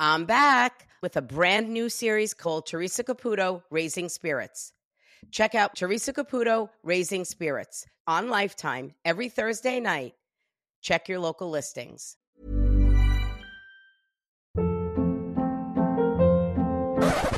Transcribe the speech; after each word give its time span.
I'm 0.00 0.24
back 0.24 0.88
with 1.02 1.16
a 1.16 1.22
brand 1.22 1.68
new 1.68 1.88
series 1.88 2.34
called 2.34 2.66
Theresa 2.66 3.04
Caputo 3.04 3.62
Raising 3.70 4.08
Spirits. 4.08 4.72
Check 5.30 5.54
out 5.54 5.76
Theresa 5.76 6.12
Caputo 6.12 6.70
Raising 6.82 7.24
Spirits 7.24 7.86
on 8.06 8.28
Lifetime 8.28 8.94
every 9.04 9.28
Thursday 9.28 9.78
night. 9.78 10.14
Check 10.80 11.08
your 11.08 11.20
local 11.20 11.48
listings. 11.48 12.16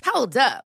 Hold 0.06 0.36
up. 0.38 0.65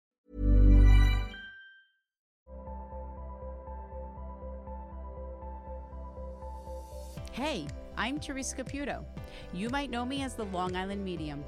Hey, 7.33 7.65
I'm 7.95 8.19
Theresa 8.19 8.57
Caputo. 8.57 9.05
You 9.53 9.69
might 9.69 9.89
know 9.89 10.03
me 10.03 10.21
as 10.21 10.33
the 10.33 10.43
Long 10.43 10.75
Island 10.75 11.01
Medium. 11.01 11.45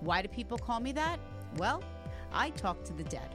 Why 0.00 0.22
do 0.22 0.28
people 0.28 0.56
call 0.56 0.80
me 0.80 0.92
that? 0.92 1.20
Well, 1.58 1.82
I 2.32 2.48
talk 2.48 2.82
to 2.84 2.94
the 2.94 3.04
dead. 3.04 3.34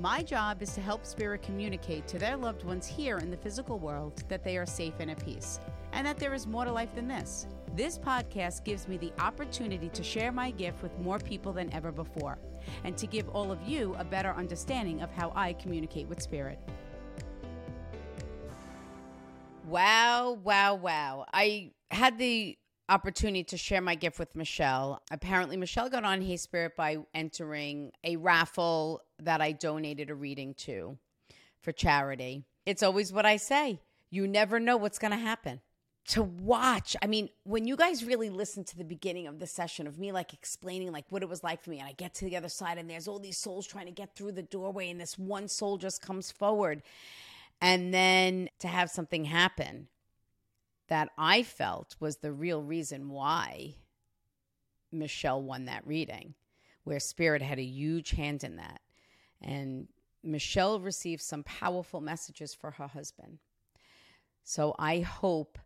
My 0.00 0.24
job 0.24 0.60
is 0.60 0.74
to 0.74 0.80
help 0.80 1.06
spirit 1.06 1.40
communicate 1.40 2.08
to 2.08 2.18
their 2.18 2.36
loved 2.36 2.64
ones 2.64 2.84
here 2.84 3.18
in 3.18 3.30
the 3.30 3.36
physical 3.36 3.78
world 3.78 4.24
that 4.28 4.42
they 4.42 4.56
are 4.56 4.66
safe 4.66 4.94
and 4.98 5.08
at 5.08 5.24
peace, 5.24 5.60
and 5.92 6.04
that 6.04 6.18
there 6.18 6.34
is 6.34 6.48
more 6.48 6.64
to 6.64 6.72
life 6.72 6.92
than 6.96 7.06
this. 7.06 7.46
This 7.76 7.96
podcast 7.96 8.64
gives 8.64 8.88
me 8.88 8.96
the 8.96 9.12
opportunity 9.20 9.88
to 9.90 10.02
share 10.02 10.32
my 10.32 10.50
gift 10.50 10.82
with 10.82 10.98
more 10.98 11.20
people 11.20 11.52
than 11.52 11.72
ever 11.72 11.92
before, 11.92 12.38
and 12.82 12.98
to 12.98 13.06
give 13.06 13.28
all 13.28 13.52
of 13.52 13.62
you 13.62 13.94
a 14.00 14.04
better 14.04 14.32
understanding 14.32 15.00
of 15.00 15.12
how 15.12 15.32
I 15.36 15.52
communicate 15.52 16.08
with 16.08 16.20
spirit. 16.20 16.58
Wow, 19.72 20.38
wow, 20.44 20.74
wow. 20.74 21.24
I 21.32 21.70
had 21.90 22.18
the 22.18 22.58
opportunity 22.90 23.42
to 23.44 23.56
share 23.56 23.80
my 23.80 23.94
gift 23.94 24.18
with 24.18 24.36
Michelle. 24.36 25.00
Apparently, 25.10 25.56
Michelle 25.56 25.88
got 25.88 26.04
on 26.04 26.20
Hey 26.20 26.36
Spirit 26.36 26.76
by 26.76 26.98
entering 27.14 27.92
a 28.04 28.16
raffle 28.16 29.00
that 29.22 29.40
I 29.40 29.52
donated 29.52 30.10
a 30.10 30.14
reading 30.14 30.52
to 30.58 30.98
for 31.62 31.72
charity. 31.72 32.44
It's 32.66 32.82
always 32.82 33.14
what 33.14 33.24
I 33.24 33.38
say 33.38 33.80
you 34.10 34.26
never 34.28 34.60
know 34.60 34.76
what's 34.76 34.98
going 34.98 35.12
to 35.12 35.16
happen. 35.16 35.62
To 36.08 36.22
watch, 36.22 36.94
I 37.00 37.06
mean, 37.06 37.30
when 37.44 37.66
you 37.66 37.74
guys 37.74 38.04
really 38.04 38.28
listen 38.28 38.64
to 38.64 38.76
the 38.76 38.84
beginning 38.84 39.26
of 39.26 39.38
the 39.38 39.46
session 39.46 39.86
of 39.86 39.98
me 39.98 40.12
like 40.12 40.34
explaining 40.34 40.92
like 40.92 41.06
what 41.08 41.22
it 41.22 41.30
was 41.30 41.42
like 41.42 41.62
for 41.62 41.70
me, 41.70 41.78
and 41.78 41.88
I 41.88 41.92
get 41.92 42.12
to 42.16 42.26
the 42.26 42.36
other 42.36 42.50
side, 42.50 42.76
and 42.76 42.90
there's 42.90 43.08
all 43.08 43.18
these 43.18 43.38
souls 43.38 43.66
trying 43.66 43.86
to 43.86 43.92
get 43.92 44.14
through 44.14 44.32
the 44.32 44.42
doorway, 44.42 44.90
and 44.90 45.00
this 45.00 45.18
one 45.18 45.48
soul 45.48 45.78
just 45.78 46.02
comes 46.02 46.30
forward 46.30 46.82
and 47.62 47.94
then 47.94 48.48
to 48.58 48.66
have 48.66 48.90
something 48.90 49.24
happen 49.24 49.86
that 50.88 51.10
I 51.16 51.44
felt 51.44 51.94
was 52.00 52.16
the 52.16 52.32
real 52.32 52.60
reason 52.60 53.08
why 53.08 53.76
Michelle 54.90 55.40
won 55.40 55.66
that 55.66 55.86
reading, 55.86 56.34
where 56.82 56.98
Spirit 56.98 57.40
had 57.40 57.60
a 57.60 57.64
huge 57.64 58.10
hand 58.10 58.42
in 58.42 58.56
that. 58.56 58.80
And 59.40 59.86
Michelle 60.24 60.80
received 60.80 61.22
some 61.22 61.44
powerful 61.44 62.00
messages 62.00 62.52
for 62.52 62.72
her 62.72 62.88
husband. 62.88 63.38
So 64.42 64.74
I 64.76 64.98
hope 64.98 65.56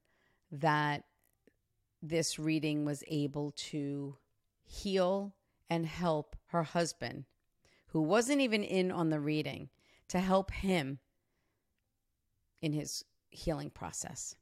that 0.52 1.04
this 2.02 2.38
reading 2.38 2.84
was 2.84 3.02
able 3.08 3.52
to 3.52 4.16
heal 4.64 5.34
and 5.70 5.86
help 5.86 6.36
her 6.48 6.62
husband, 6.62 7.24
who 7.88 8.02
wasn't 8.02 8.42
even 8.42 8.62
in 8.62 8.92
on 8.92 9.08
the 9.08 9.18
reading, 9.18 9.70
to 10.08 10.20
help 10.20 10.50
him 10.50 10.98
in 12.60 12.72
his 12.72 13.04
healing 13.30 13.70
process. 13.70 14.34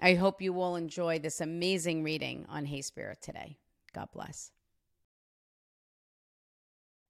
I 0.00 0.14
hope 0.14 0.40
you 0.40 0.60
all 0.60 0.76
enjoy 0.76 1.18
this 1.18 1.40
amazing 1.40 2.02
reading 2.02 2.46
on 2.48 2.64
Hey 2.66 2.80
Spirit 2.80 3.20
today. 3.20 3.58
God 3.92 4.08
bless. 4.12 4.52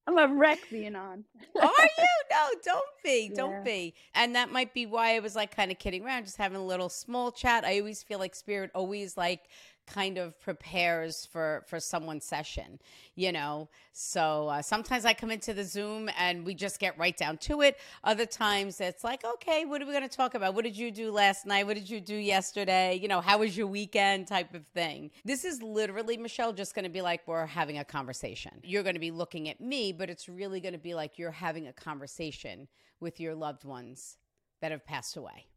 I'm 0.06 0.18
a 0.18 0.34
wreck 0.34 0.58
being 0.70 0.96
on. 0.96 1.24
Are 1.60 1.62
you? 1.62 2.06
No, 2.30 2.48
don't 2.64 2.84
be. 3.04 3.28
Yeah. 3.30 3.36
Don't 3.36 3.64
be. 3.64 3.94
And 4.14 4.34
that 4.34 4.50
might 4.50 4.74
be 4.74 4.86
why 4.86 5.14
I 5.14 5.20
was 5.20 5.36
like 5.36 5.54
kind 5.54 5.70
of 5.70 5.78
kidding 5.78 6.04
around, 6.04 6.24
just 6.24 6.36
having 6.36 6.58
a 6.58 6.64
little 6.64 6.88
small 6.88 7.30
chat. 7.30 7.64
I 7.64 7.78
always 7.78 8.02
feel 8.02 8.18
like 8.18 8.34
Spirit 8.34 8.70
always 8.74 9.16
like 9.16 9.42
kind 9.86 10.18
of 10.18 10.38
prepares 10.40 11.26
for 11.26 11.64
for 11.68 11.80
someone's 11.80 12.24
session 12.24 12.78
you 13.20 13.32
know? 13.32 13.68
So 13.92 14.48
uh, 14.48 14.62
sometimes 14.62 15.04
i 15.04 15.12
come 15.12 15.30
into 15.30 15.52
the 15.52 15.64
zoom 15.64 16.08
and 16.18 16.44
we 16.44 16.54
just 16.54 16.80
get 16.80 16.96
right 16.98 17.16
down 17.16 17.36
to 17.38 17.60
it. 17.60 17.76
Other 18.02 18.24
times 18.24 18.80
it's 18.80 19.04
like 19.04 19.24
okay 19.24 19.64
what 19.66 19.82
are 19.82 19.86
we 19.86 19.92
going 19.92 20.08
to 20.08 20.16
talk 20.16 20.34
about? 20.34 20.54
What 20.54 20.64
did 20.64 20.76
you 20.76 20.90
do 20.90 21.10
last 21.10 21.44
night? 21.46 21.66
What 21.66 21.76
did 21.76 21.90
you 21.90 22.00
do 22.00 22.14
yesterday? 22.14 22.98
You 23.00 23.08
know 23.08 23.20
how 23.20 23.38
was 23.38 23.56
your 23.56 23.66
weekend 23.66 24.26
type 24.26 24.54
of 24.54 24.66
thing. 24.68 25.10
This 25.24 25.44
is 25.44 25.62
literally 25.62 26.16
michelle 26.16 26.52
just 26.52 26.74
going 26.74 26.84
to 26.84 26.90
be 26.90 27.02
like 27.02 27.20
we're 27.26 27.46
having 27.46 27.78
a 27.78 27.84
conversation. 27.84 28.52
You're 28.62 28.82
going 28.82 28.94
to 28.94 29.00
be 29.00 29.10
looking 29.10 29.48
at 29.48 29.60
me 29.60 29.92
but 29.92 30.08
it's 30.08 30.28
really 30.28 30.60
going 30.60 30.72
to 30.72 30.78
be 30.78 30.94
like 30.94 31.18
you're 31.18 31.30
having 31.30 31.66
a 31.66 31.72
conversation 31.72 32.68
with 33.00 33.20
your 33.20 33.34
loved 33.34 33.64
ones 33.64 34.16
that 34.60 34.70
have 34.70 34.84
passed 34.84 35.16
away 35.16 35.49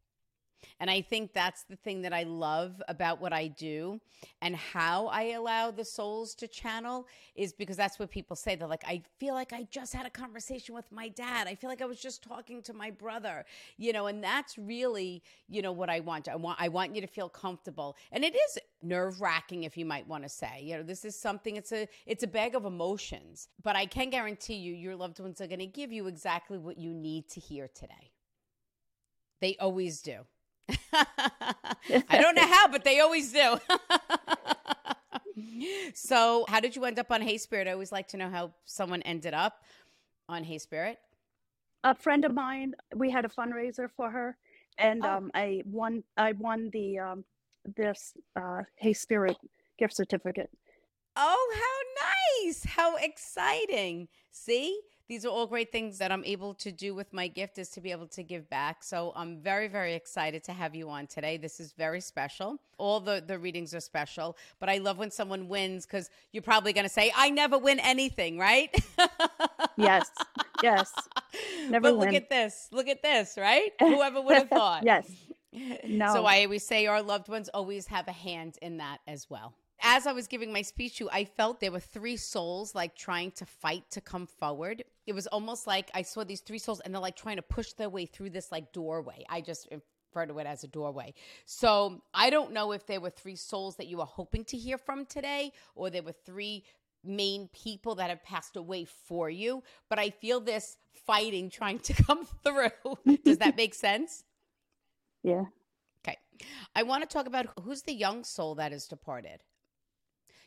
and 0.80 0.90
I 0.90 1.00
think 1.00 1.32
that's 1.32 1.64
the 1.64 1.76
thing 1.76 2.02
that 2.02 2.12
I 2.12 2.24
love 2.24 2.82
about 2.88 3.20
what 3.20 3.32
I 3.32 3.48
do 3.48 4.00
and 4.42 4.56
how 4.56 5.06
I 5.08 5.32
allow 5.32 5.70
the 5.70 5.84
souls 5.84 6.34
to 6.36 6.48
channel 6.48 7.06
is 7.34 7.52
because 7.52 7.76
that's 7.76 7.98
what 7.98 8.10
people 8.10 8.36
say. 8.36 8.54
They're 8.54 8.68
like, 8.68 8.84
I 8.86 9.02
feel 9.18 9.34
like 9.34 9.52
I 9.52 9.66
just 9.70 9.92
had 9.92 10.06
a 10.06 10.10
conversation 10.10 10.74
with 10.74 10.90
my 10.90 11.08
dad. 11.08 11.46
I 11.46 11.54
feel 11.54 11.70
like 11.70 11.82
I 11.82 11.86
was 11.86 12.00
just 12.00 12.22
talking 12.22 12.62
to 12.62 12.72
my 12.72 12.90
brother, 12.90 13.44
you 13.76 13.92
know, 13.92 14.06
and 14.06 14.22
that's 14.22 14.58
really, 14.58 15.22
you 15.48 15.62
know, 15.62 15.72
what 15.72 15.90
I 15.90 16.00
want. 16.00 16.28
I 16.28 16.36
want 16.36 16.60
I 16.60 16.68
want 16.68 16.94
you 16.94 17.00
to 17.00 17.06
feel 17.06 17.28
comfortable. 17.28 17.96
And 18.12 18.24
it 18.24 18.34
is 18.34 18.58
nerve 18.82 19.20
wracking 19.20 19.64
if 19.64 19.76
you 19.76 19.84
might 19.84 20.06
want 20.06 20.22
to 20.24 20.28
say. 20.28 20.60
You 20.62 20.76
know, 20.76 20.82
this 20.82 21.04
is 21.04 21.18
something 21.18 21.56
it's 21.56 21.72
a 21.72 21.88
it's 22.06 22.22
a 22.22 22.28
bag 22.28 22.54
of 22.54 22.64
emotions. 22.64 23.48
But 23.62 23.76
I 23.76 23.86
can 23.86 24.10
guarantee 24.10 24.54
you 24.56 24.74
your 24.74 24.96
loved 24.96 25.20
ones 25.20 25.40
are 25.40 25.46
gonna 25.46 25.66
give 25.66 25.92
you 25.92 26.06
exactly 26.06 26.58
what 26.58 26.78
you 26.78 26.92
need 26.92 27.28
to 27.30 27.40
hear 27.40 27.68
today. 27.68 28.12
They 29.40 29.56
always 29.58 30.00
do. 30.00 30.20
I 30.92 32.20
don't 32.20 32.34
know 32.34 32.46
how, 32.46 32.68
but 32.68 32.84
they 32.84 33.00
always 33.00 33.32
do. 33.32 33.58
so, 35.94 36.44
how 36.48 36.60
did 36.60 36.76
you 36.76 36.84
end 36.84 36.98
up 36.98 37.10
on 37.10 37.20
Hey 37.22 37.38
Spirit? 37.38 37.68
I 37.68 37.72
always 37.72 37.92
like 37.92 38.08
to 38.08 38.16
know 38.16 38.30
how 38.30 38.52
someone 38.64 39.02
ended 39.02 39.34
up 39.34 39.62
on 40.28 40.44
Hey 40.44 40.58
Spirit. 40.58 40.98
A 41.84 41.94
friend 41.94 42.24
of 42.24 42.32
mine, 42.32 42.74
we 42.94 43.10
had 43.10 43.24
a 43.24 43.28
fundraiser 43.28 43.88
for 43.94 44.10
her, 44.10 44.36
and 44.78 45.04
Oh. 45.04 45.10
um, 45.10 45.30
I 45.34 45.62
won. 45.66 46.02
I 46.16 46.32
won 46.32 46.70
the 46.72 46.98
um, 46.98 47.24
this 47.76 48.14
uh, 48.36 48.62
Hey 48.76 48.92
Spirit 48.92 49.36
gift 49.78 49.94
certificate. 49.94 50.50
Oh, 51.16 51.52
how 51.54 52.46
nice! 52.46 52.64
How 52.64 52.96
exciting! 52.96 54.08
See, 54.30 54.80
these 55.14 55.24
are 55.24 55.28
all 55.28 55.46
great 55.46 55.70
things 55.70 55.98
that 55.98 56.10
I'm 56.10 56.24
able 56.24 56.54
to 56.54 56.72
do 56.72 56.92
with 56.92 57.12
my 57.12 57.28
gift 57.28 57.56
is 57.58 57.68
to 57.70 57.80
be 57.80 57.92
able 57.92 58.08
to 58.08 58.24
give 58.24 58.50
back. 58.50 58.82
So 58.82 59.12
I'm 59.14 59.38
very, 59.38 59.68
very 59.68 59.94
excited 59.94 60.42
to 60.42 60.52
have 60.52 60.74
you 60.74 60.90
on 60.90 61.06
today. 61.06 61.36
This 61.36 61.60
is 61.60 61.70
very 61.70 62.00
special. 62.00 62.58
All 62.78 62.98
the 62.98 63.22
the 63.24 63.38
readings 63.38 63.72
are 63.74 63.80
special, 63.80 64.36
but 64.58 64.68
I 64.68 64.78
love 64.78 64.98
when 64.98 65.12
someone 65.12 65.48
wins 65.48 65.86
because 65.86 66.10
you're 66.32 66.42
probably 66.42 66.72
going 66.72 66.88
to 66.90 66.92
say, 66.92 67.12
"I 67.14 67.30
never 67.30 67.56
win 67.56 67.78
anything," 67.78 68.38
right? 68.38 68.74
Yes, 69.76 70.10
yes. 70.64 70.92
Never 71.68 71.90
win. 71.90 71.98
but 71.98 72.06
look 72.06 72.14
at 72.14 72.28
this. 72.28 72.68
Look 72.72 72.88
at 72.88 73.00
this, 73.02 73.36
right? 73.38 73.70
Whoever 73.80 74.20
would 74.20 74.36
have 74.36 74.48
thought? 74.48 74.82
yes. 74.84 75.08
No. 75.86 76.12
So 76.12 76.24
I 76.26 76.42
always 76.42 76.66
say 76.66 76.86
our 76.86 77.00
loved 77.00 77.28
ones 77.28 77.48
always 77.54 77.86
have 77.86 78.08
a 78.08 78.12
hand 78.12 78.58
in 78.60 78.78
that 78.78 78.98
as 79.06 79.30
well. 79.30 79.54
As 79.84 80.06
I 80.06 80.12
was 80.12 80.26
giving 80.26 80.52
my 80.52 80.62
speech 80.62 80.96
to 80.96 81.04
you, 81.04 81.10
I 81.12 81.24
felt 81.26 81.60
there 81.60 81.70
were 81.70 81.78
three 81.78 82.16
souls 82.16 82.74
like 82.74 82.96
trying 82.96 83.30
to 83.32 83.44
fight 83.44 83.84
to 83.90 84.00
come 84.00 84.26
forward. 84.26 84.82
It 85.06 85.12
was 85.12 85.26
almost 85.26 85.66
like 85.66 85.90
I 85.94 86.02
saw 86.02 86.24
these 86.24 86.40
three 86.40 86.58
souls 86.58 86.80
and 86.80 86.92
they're 86.92 87.02
like 87.02 87.16
trying 87.16 87.36
to 87.36 87.42
push 87.42 87.74
their 87.74 87.90
way 87.90 88.06
through 88.06 88.30
this 88.30 88.50
like 88.50 88.72
doorway. 88.72 89.24
I 89.28 89.42
just 89.42 89.68
refer 89.70 90.26
to 90.26 90.38
it 90.38 90.46
as 90.46 90.64
a 90.64 90.68
doorway. 90.68 91.12
So 91.44 92.00
I 92.14 92.30
don't 92.30 92.52
know 92.52 92.72
if 92.72 92.86
there 92.86 93.00
were 93.00 93.10
three 93.10 93.36
souls 93.36 93.76
that 93.76 93.86
you 93.86 93.98
were 93.98 94.06
hoping 94.06 94.44
to 94.46 94.56
hear 94.56 94.78
from 94.78 95.04
today 95.04 95.52
or 95.74 95.90
there 95.90 96.02
were 96.02 96.14
three 96.24 96.64
main 97.04 97.48
people 97.52 97.94
that 97.96 98.08
have 98.08 98.24
passed 98.24 98.56
away 98.56 98.86
for 98.86 99.28
you, 99.28 99.62
but 99.90 99.98
I 99.98 100.08
feel 100.08 100.40
this 100.40 100.78
fighting 101.06 101.50
trying 101.50 101.78
to 101.80 101.92
come 102.04 102.26
through. 102.42 103.18
Does 103.22 103.38
that 103.38 103.56
make 103.56 103.74
sense? 103.74 104.24
Yeah. 105.26 105.44
Okay. 106.06 106.18
I 106.76 106.82
want 106.82 107.02
to 107.02 107.08
talk 107.08 107.26
about 107.26 107.46
who's 107.62 107.80
the 107.80 107.94
young 107.94 108.24
soul 108.24 108.56
that 108.56 108.74
is 108.74 108.86
departed. 108.86 109.42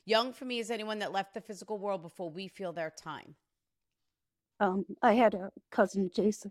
Young 0.07 0.31
for 0.31 0.45
me 0.45 0.59
is 0.59 0.71
anyone 0.71 0.99
that 0.99 1.11
left 1.11 1.33
the 1.33 1.41
physical 1.41 1.77
world 1.77 2.01
before 2.01 2.29
we 2.29 2.47
feel 2.47 2.71
their 2.71 2.93
time. 2.97 3.35
Um, 4.61 4.85
I 5.03 5.13
had 5.13 5.33
a 5.33 5.51
cousin, 5.69 6.09
Jason. 6.15 6.49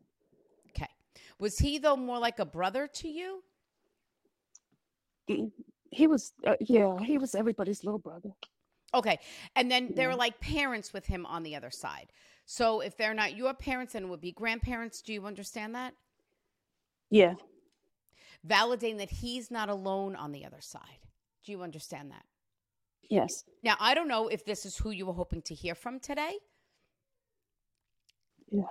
Okay. 0.69 0.87
Was 1.39 1.59
he, 1.59 1.79
though, 1.79 1.97
more 1.97 2.19
like 2.19 2.39
a 2.39 2.45
brother 2.45 2.87
to 2.87 3.09
you? 3.09 3.43
He, 5.27 5.49
he 5.91 6.07
was, 6.07 6.35
uh, 6.47 6.57
yeah, 6.61 6.99
he 6.99 7.17
was 7.17 7.35
everybody's 7.35 7.83
little 7.83 7.99
brother. 7.99 8.29
Okay. 8.93 9.19
And 9.57 9.71
then 9.71 9.95
there 9.97 10.11
Yeah. 10.11 10.15
are 10.15 10.19
like 10.19 10.39
parents 10.39 10.93
with 10.93 11.07
him 11.07 11.25
on 11.25 11.43
the 11.43 11.57
other 11.57 11.71
side. 11.71 12.13
So 12.45 12.81
if 12.81 12.95
they're 12.99 13.15
not 13.15 13.37
your 13.37 13.55
parents, 13.55 13.95
then 13.95 14.05
it 14.05 14.09
would 14.09 14.21
be 14.21 14.33
grandparents. 14.33 15.01
Do 15.01 15.15
you 15.15 15.25
understand 15.25 15.75
that? 15.75 15.95
Yeah. 17.11 17.35
Validating 18.47 18.99
that 18.99 19.11
he's 19.11 19.51
not 19.51 19.71
alone 19.71 20.15
on 20.15 20.33
the 20.33 20.45
other 20.45 20.61
side. 20.61 21.01
Do 21.43 21.53
you 21.53 21.63
understand 21.63 22.11
that? 22.11 22.27
Yes. 23.09 23.45
Now, 23.63 23.77
I 23.79 23.95
don't 23.95 24.09
know 24.09 24.29
if 24.29 24.45
this 24.45 24.67
is 24.67 24.77
who 24.77 24.91
you 24.91 25.07
were 25.07 25.13
hoping 25.13 25.43
to 25.43 25.55
hear 25.55 25.75
from 25.75 26.01
today. 26.01 26.39
Yeah. 28.51 28.63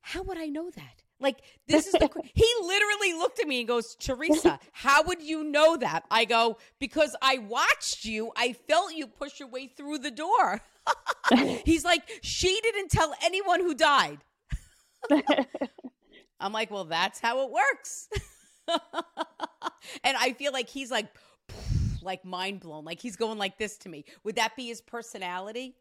How 0.00 0.22
would 0.22 0.38
I 0.38 0.46
know 0.46 0.70
that? 0.70 1.02
Like, 1.18 1.38
this 1.66 1.86
is 1.86 1.92
the. 1.92 2.08
he 2.34 2.46
literally 2.62 3.14
looked 3.14 3.40
at 3.40 3.48
me 3.48 3.60
and 3.60 3.68
goes, 3.68 3.96
Theresa, 3.96 4.58
how 4.72 5.02
would 5.04 5.22
you 5.22 5.44
know 5.44 5.76
that? 5.76 6.04
I 6.10 6.24
go, 6.24 6.58
because 6.78 7.16
I 7.22 7.38
watched 7.38 8.04
you. 8.04 8.30
I 8.36 8.52
felt 8.52 8.94
you 8.94 9.06
push 9.06 9.40
your 9.40 9.48
way 9.48 9.66
through 9.66 9.98
the 9.98 10.10
door. 10.10 10.60
He's 11.64 11.84
like, 11.84 12.02
she 12.22 12.60
didn't 12.62 12.90
tell 12.90 13.14
anyone 13.24 13.60
who 13.60 13.74
died. 13.74 14.18
I'm 16.38 16.52
like, 16.52 16.70
well, 16.70 16.84
that's 16.84 17.18
how 17.18 17.42
it 17.44 17.50
works. 17.50 18.08
and 20.04 20.16
I 20.16 20.32
feel 20.32 20.52
like 20.52 20.68
he's 20.68 20.90
like, 20.90 21.06
like 22.06 22.24
mind 22.24 22.60
blown. 22.60 22.84
Like 22.86 23.00
he's 23.00 23.16
going 23.16 23.36
like 23.36 23.58
this 23.58 23.76
to 23.78 23.90
me. 23.90 24.06
Would 24.24 24.36
that 24.36 24.56
be 24.56 24.68
his 24.68 24.80
personality? 24.80 25.74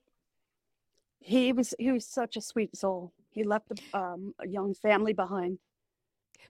He 1.20 1.54
was 1.54 1.74
he 1.80 1.92
was 1.92 2.06
such 2.06 2.36
a 2.36 2.42
sweet 2.42 2.76
soul. 2.76 3.14
He 3.30 3.44
left 3.44 3.72
a, 3.72 3.98
um, 3.98 4.34
a 4.40 4.48
young 4.48 4.74
family 4.74 5.14
behind. 5.14 5.60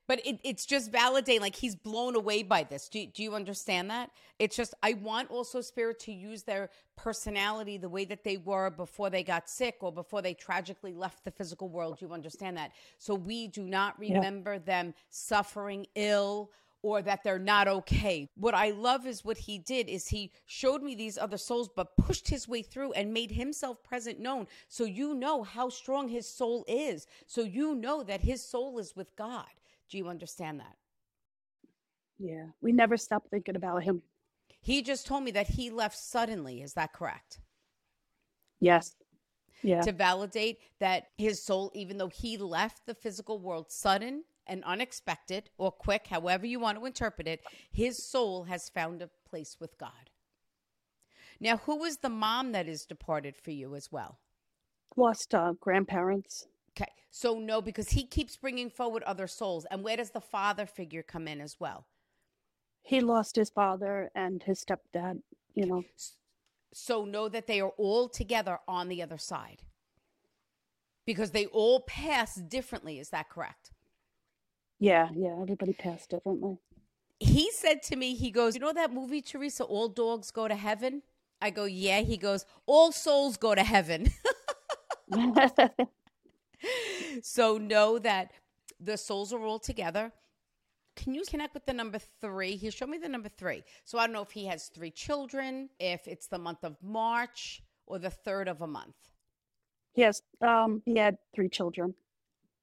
But 0.08 0.26
it, 0.26 0.40
it's 0.44 0.66
just 0.66 0.92
validating, 0.92 1.42
like 1.42 1.56
he's 1.56 1.76
blown 1.76 2.16
away 2.16 2.44
by 2.44 2.64
this. 2.64 2.90
Do, 2.90 3.06
do 3.08 3.24
you 3.24 3.34
understand 3.34 3.90
that? 3.90 4.12
It's 4.38 4.56
just, 4.56 4.76
I 4.84 4.94
want 4.94 5.32
also 5.32 5.62
spirit 5.62 6.00
to 6.02 6.12
use 6.12 6.44
their 6.44 6.70
personality 6.96 7.78
the 7.78 7.90
way 7.90 8.06
that 8.06 8.24
they 8.24 8.38
were 8.38 8.70
before 8.70 9.10
they 9.10 9.24
got 9.24 9.50
sick 9.50 9.78
or 9.82 9.92
before 9.92 10.22
they 10.22 10.36
tragically 10.36 10.94
left 10.94 11.24
the 11.24 11.32
physical 11.32 11.70
world. 11.70 11.98
Do 12.00 12.06
you 12.06 12.14
understand 12.14 12.56
that? 12.58 12.72
So 13.00 13.16
we 13.16 13.48
do 13.48 13.64
not 13.64 14.00
Yeah. 14.00 14.18
remember 14.18 14.60
them 14.60 14.94
suffering 15.10 15.88
ill 15.96 16.52
or 16.86 17.02
that 17.02 17.24
they're 17.24 17.40
not 17.40 17.68
okay. 17.68 18.30
What 18.36 18.54
I 18.54 18.70
love 18.70 19.08
is 19.08 19.26
what 19.26 19.40
he 19.40 19.58
did 19.58 19.90
is 19.90 20.08
he 20.08 20.32
showed 20.46 20.84
me 20.84 20.94
these 20.94 21.18
other 21.18 21.36
souls 21.36 21.68
but 21.76 21.98
pushed 21.98 22.28
his 22.28 22.48
way 22.48 22.62
through 22.62 22.92
and 22.92 23.12
made 23.12 23.32
himself 23.32 23.82
present 23.82 24.20
known 24.20 24.46
so 24.68 24.84
you 24.84 25.16
know 25.16 25.42
how 25.42 25.68
strong 25.68 26.08
his 26.08 26.30
soul 26.30 26.64
is. 26.68 27.08
So 27.26 27.42
you 27.42 27.74
know 27.74 28.04
that 28.04 28.22
his 28.22 28.48
soul 28.48 28.78
is 28.78 28.96
with 28.96 29.16
God. 29.16 29.48
Do 29.90 29.98
you 29.98 30.08
understand 30.08 30.60
that? 30.60 30.76
Yeah. 32.20 32.46
We 32.62 32.72
never 32.72 32.98
stop 32.98 33.24
thinking 33.32 33.56
about 33.56 33.82
him. 33.82 34.04
He 34.62 34.84
just 34.84 35.08
told 35.08 35.24
me 35.24 35.32
that 35.32 35.48
he 35.48 35.72
left 35.72 35.98
suddenly. 35.98 36.62
Is 36.62 36.74
that 36.74 36.94
correct? 36.94 37.40
Yes. 38.60 38.96
Yeah. 39.64 39.82
To 39.82 39.92
validate 39.92 40.60
that 40.80 41.08
his 41.18 41.42
soul, 41.42 41.72
even 41.74 41.98
though 41.98 42.10
he 42.10 42.38
left 42.38 42.86
the 42.86 42.94
physical 42.94 43.40
world 43.40 43.72
sudden 43.72 44.24
and 44.48 44.64
unexpected 44.64 45.50
or 45.58 45.72
quick, 45.72 46.08
however 46.08 46.46
you 46.46 46.60
want 46.60 46.78
to 46.78 46.86
interpret 46.86 47.28
it, 47.28 47.42
his 47.72 48.04
soul 48.04 48.44
has 48.44 48.70
found 48.70 49.02
a 49.02 49.10
place 49.28 49.58
with 49.60 49.78
God. 49.78 50.10
Now, 51.40 51.58
who 51.58 51.84
is 51.84 51.98
the 51.98 52.10
mom 52.10 52.52
that 52.54 52.68
is 52.68 52.86
departed 52.86 53.36
for 53.36 53.52
you 53.52 53.76
as 53.76 53.92
well? 53.92 54.20
Lost 54.96 55.36
uh, 55.36 55.54
grandparents. 55.60 56.48
Okay. 56.78 56.92
So, 57.10 57.40
no, 57.40 57.62
because 57.62 57.90
he 57.90 58.06
keeps 58.06 58.38
bringing 58.38 58.70
forward 58.70 59.04
other 59.04 59.28
souls. 59.28 59.66
And 59.70 59.84
where 59.84 59.98
does 59.98 60.12
the 60.12 60.22
father 60.22 60.66
figure 60.66 61.04
come 61.04 61.28
in 61.28 61.42
as 61.42 61.58
well? 61.60 61.88
He 62.82 63.02
lost 63.02 63.36
his 63.36 63.50
father 63.50 64.12
and 64.16 64.44
his 64.44 64.64
stepdad, 64.64 65.22
you 65.54 65.66
know. 65.66 65.84
So 66.74 67.04
know 67.04 67.30
that 67.30 67.48
they 67.48 67.60
are 67.62 67.74
all 67.78 68.08
together 68.08 68.60
on 68.68 68.90
the 68.90 69.02
other 69.02 69.18
side. 69.18 69.64
Because 71.06 71.32
they 71.32 71.46
all 71.48 71.82
pass 71.82 72.36
differently. 72.36 73.00
Is 73.00 73.10
that 73.10 73.30
correct? 73.30 73.72
Yeah, 74.80 75.10
yeah, 75.16 75.38
everybody 75.42 75.74
passed 75.74 76.10
differently. 76.10 76.58
He 77.20 77.50
said 77.52 77.82
to 77.84 77.96
me, 77.96 78.16
he 78.16 78.32
goes, 78.32 78.56
You 78.56 78.62
know 78.62 78.74
that 78.74 78.94
movie, 78.94 79.22
Theresa, 79.22 79.64
All 79.64 79.88
Dogs 79.88 80.32
Go 80.32 80.48
to 80.48 80.56
Heaven? 80.56 81.02
I 81.42 81.50
go, 81.50 81.66
Yeah. 81.66 82.02
He 82.02 82.18
goes, 82.18 82.46
All 82.66 82.92
souls 82.92 83.38
go 83.38 83.56
to 83.56 83.64
heaven. 83.64 84.12
so 87.22 87.58
know 87.58 88.00
that 88.00 88.32
the 88.80 88.98
souls 88.98 89.32
are 89.34 89.40
all 89.42 89.60
together. 89.60 90.12
Can 90.96 91.14
you 91.14 91.24
connect 91.30 91.54
with 91.54 91.66
the 91.66 91.74
number 91.74 92.00
three? 92.22 92.56
He 92.56 92.70
showed 92.70 92.90
me 92.90 92.98
the 92.98 93.10
number 93.10 93.30
three. 93.30 93.64
So 93.84 93.98
I 93.98 94.06
don't 94.08 94.14
know 94.14 94.22
if 94.22 94.32
he 94.32 94.46
has 94.46 94.68
three 94.68 94.92
children, 94.92 95.70
if 95.80 96.08
it's 96.08 96.28
the 96.28 96.40
month 96.40 96.64
of 96.64 96.78
March 96.82 97.62
or 97.86 98.00
the 98.00 98.10
third 98.10 98.48
of 98.48 98.62
a 98.62 98.68
month. 98.68 98.96
yes, 99.96 100.22
um, 100.42 100.82
he 100.86 100.98
had 100.98 101.18
three 101.34 101.50
children 101.50 101.94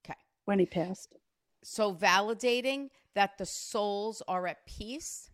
Okay. 0.05 0.19
when 0.47 0.59
he 0.59 0.67
passed. 0.67 1.14
So 1.62 1.94
validating 1.94 2.91
that 3.14 3.38
the 3.38 3.47
souls 3.47 4.23
are 4.26 4.47
at 4.47 4.67
peace 4.67 5.31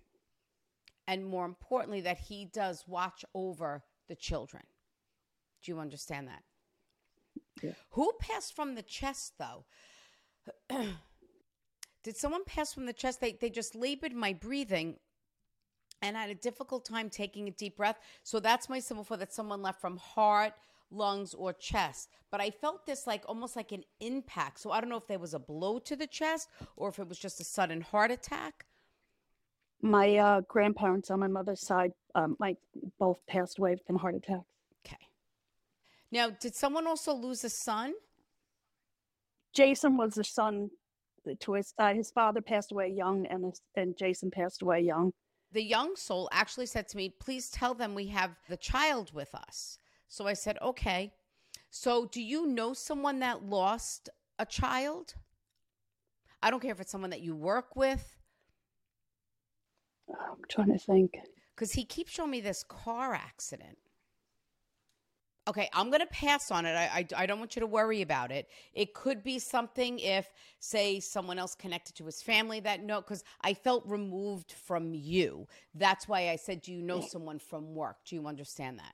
and 1.08 1.24
more 1.24 1.46
importantly, 1.46 2.02
that 2.02 2.18
he 2.18 2.44
does 2.44 2.84
watch 2.86 3.24
over 3.34 3.82
the 4.08 4.14
children. 4.14 4.62
Do 5.62 5.72
you 5.72 5.80
understand 5.80 6.28
that? 6.28 6.42
Yeah. 7.62 7.72
Who 7.90 8.12
passed 8.20 8.54
from 8.54 8.74
the 8.74 8.82
chest 8.82 9.34
though? 9.38 9.64
Did 12.04 12.16
someone 12.16 12.44
pass 12.44 12.74
from 12.74 12.86
the 12.86 12.92
chest? 12.92 13.20
They 13.20 13.32
they 13.32 13.50
just 13.50 13.74
labored 13.74 14.12
my 14.12 14.34
breathing 14.34 14.96
and 16.02 16.16
I 16.16 16.22
had 16.22 16.30
a 16.30 16.34
difficult 16.34 16.84
time 16.84 17.10
taking 17.10 17.48
a 17.48 17.52
deep 17.52 17.76
breath. 17.76 17.98
So 18.22 18.38
that's 18.38 18.68
my 18.68 18.78
symbol 18.78 19.04
for 19.04 19.16
that 19.16 19.32
someone 19.32 19.62
left 19.62 19.80
from 19.80 19.96
heart, 19.96 20.52
lungs, 20.90 21.34
or 21.34 21.52
chest. 21.52 22.08
But 22.30 22.40
I 22.40 22.50
felt 22.50 22.86
this 22.86 23.06
like 23.06 23.22
almost 23.26 23.56
like 23.56 23.72
an 23.72 23.84
impact. 24.00 24.60
So 24.60 24.70
I 24.70 24.80
don't 24.80 24.90
know 24.90 24.96
if 24.96 25.06
there 25.06 25.18
was 25.18 25.34
a 25.34 25.38
blow 25.38 25.78
to 25.80 25.96
the 25.96 26.06
chest 26.06 26.48
or 26.76 26.88
if 26.88 26.98
it 26.98 27.08
was 27.08 27.18
just 27.18 27.40
a 27.40 27.44
sudden 27.44 27.80
heart 27.80 28.10
attack. 28.10 28.66
My 29.80 30.16
uh, 30.16 30.40
grandparents 30.42 31.10
on 31.10 31.20
my 31.20 31.28
mother's 31.28 31.60
side, 31.60 31.92
um, 32.14 32.36
like 32.40 32.56
both 32.98 33.18
passed 33.28 33.58
away 33.58 33.76
from 33.86 33.96
heart 33.96 34.16
attacks. 34.16 34.44
Okay. 34.84 34.96
Now, 36.10 36.30
did 36.30 36.54
someone 36.54 36.86
also 36.86 37.14
lose 37.14 37.44
a 37.44 37.50
son? 37.50 37.94
Jason 39.52 39.96
was 39.96 40.14
the 40.14 40.24
son 40.24 40.70
to 41.40 41.52
his 41.52 41.74
uh, 41.78 41.94
his 41.94 42.10
father 42.10 42.40
passed 42.40 42.72
away 42.72 42.88
young, 42.88 43.26
and 43.26 43.44
his, 43.44 43.60
and 43.76 43.96
Jason 43.96 44.30
passed 44.30 44.62
away 44.62 44.80
young. 44.80 45.12
The 45.52 45.62
young 45.62 45.96
soul 45.96 46.28
actually 46.32 46.66
said 46.66 46.88
to 46.88 46.96
me, 46.96 47.14
Please 47.20 47.50
tell 47.50 47.74
them 47.74 47.94
we 47.94 48.08
have 48.08 48.36
the 48.48 48.56
child 48.56 49.12
with 49.12 49.34
us. 49.34 49.78
So 50.08 50.26
I 50.26 50.32
said, 50.34 50.58
Okay. 50.62 51.12
So 51.70 52.06
do 52.06 52.22
you 52.22 52.46
know 52.46 52.72
someone 52.72 53.20
that 53.20 53.44
lost 53.44 54.08
a 54.38 54.46
child? 54.46 55.14
I 56.42 56.50
don't 56.50 56.60
care 56.60 56.72
if 56.72 56.80
it's 56.80 56.90
someone 56.90 57.10
that 57.10 57.20
you 57.20 57.34
work 57.36 57.76
with, 57.76 58.16
I'm 60.08 60.38
trying 60.48 60.72
to 60.72 60.78
think. 60.78 61.12
because 61.54 61.72
he 61.72 61.84
keeps 61.84 62.12
showing 62.12 62.30
me 62.30 62.40
this 62.40 62.62
car 62.62 63.12
accident. 63.12 63.76
Okay, 65.48 65.68
I'm 65.72 65.88
going 65.88 66.00
to 66.00 66.06
pass 66.06 66.50
on 66.50 66.66
it. 66.66 66.74
I, 66.74 66.84
I, 67.16 67.22
I 67.22 67.26
don't 67.26 67.38
want 67.38 67.56
you 67.56 67.60
to 67.60 67.66
worry 67.66 68.02
about 68.02 68.30
it. 68.30 68.48
It 68.74 68.92
could 68.92 69.22
be 69.24 69.38
something 69.38 69.98
if, 69.98 70.26
say, 70.60 71.00
someone 71.00 71.38
else 71.38 71.54
connected 71.54 71.94
to 71.96 72.04
his 72.04 72.22
family 72.22 72.60
that 72.60 72.82
no, 72.82 73.00
because 73.00 73.24
I 73.40 73.54
felt 73.54 73.84
removed 73.86 74.52
from 74.52 74.92
you. 74.94 75.48
That's 75.74 76.06
why 76.06 76.28
I 76.28 76.36
said, 76.36 76.60
Do 76.62 76.72
you 76.72 76.82
know 76.82 77.00
someone 77.00 77.38
from 77.38 77.74
work? 77.74 77.96
Do 78.04 78.14
you 78.14 78.26
understand 78.26 78.78
that? 78.78 78.92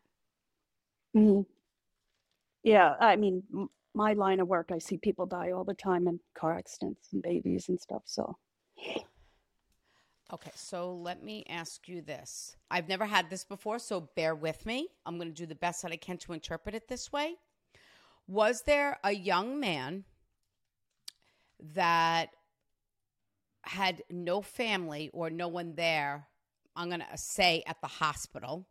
Hmm 1.15 1.43
Yeah, 2.63 2.95
I 3.01 3.17
mean, 3.17 3.43
my 3.95 4.15
line 4.15 4.41
of 4.41 4.49
work, 4.49 4.71
I 4.73 4.79
see 4.79 4.97
people 4.99 5.27
die 5.27 5.53
all 5.53 5.65
the 5.65 5.75
time 5.75 6.09
in 6.09 6.19
car 6.35 6.55
accidents 6.57 7.13
and 7.13 7.23
babies 7.23 7.69
and 7.69 7.81
stuff. 7.81 8.03
So 8.07 8.37
Okay, 10.33 10.51
so 10.55 10.93
let 10.95 11.23
me 11.23 11.45
ask 11.49 11.87
you 11.87 12.01
this. 12.01 12.57
I've 12.71 12.89
never 12.89 13.05
had 13.07 13.29
this 13.31 13.45
before, 13.45 13.79
so 13.79 14.01
bear 14.01 14.35
with 14.35 14.65
me. 14.67 14.89
I'm 15.05 15.19
going 15.19 15.29
to 15.29 15.35
do 15.35 15.47
the 15.47 15.55
best 15.55 15.83
that 15.83 15.93
I 15.93 15.97
can 15.97 16.17
to 16.19 16.33
interpret 16.33 16.75
it 16.75 16.89
this 16.89 17.13
way. 17.13 17.37
Was 18.29 18.63
there 18.63 18.99
a 19.05 19.13
young 19.13 19.61
man 19.61 20.05
that 21.75 22.31
had 23.63 24.03
no 24.11 24.43
family 24.43 25.11
or 25.13 25.31
no 25.31 25.49
one 25.49 25.75
there? 25.75 26.27
I'm 26.77 26.89
going 26.89 27.01
to 27.11 27.17
say 27.19 27.63
at 27.67 27.81
the 27.81 27.87
hospital. 27.87 28.67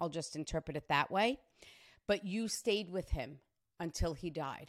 I'll 0.00 0.08
just 0.08 0.36
interpret 0.36 0.76
it 0.76 0.88
that 0.88 1.10
way. 1.10 1.38
But 2.12 2.26
you 2.26 2.46
stayed 2.46 2.90
with 2.90 3.08
him 3.08 3.38
until 3.80 4.12
he 4.12 4.28
died. 4.28 4.68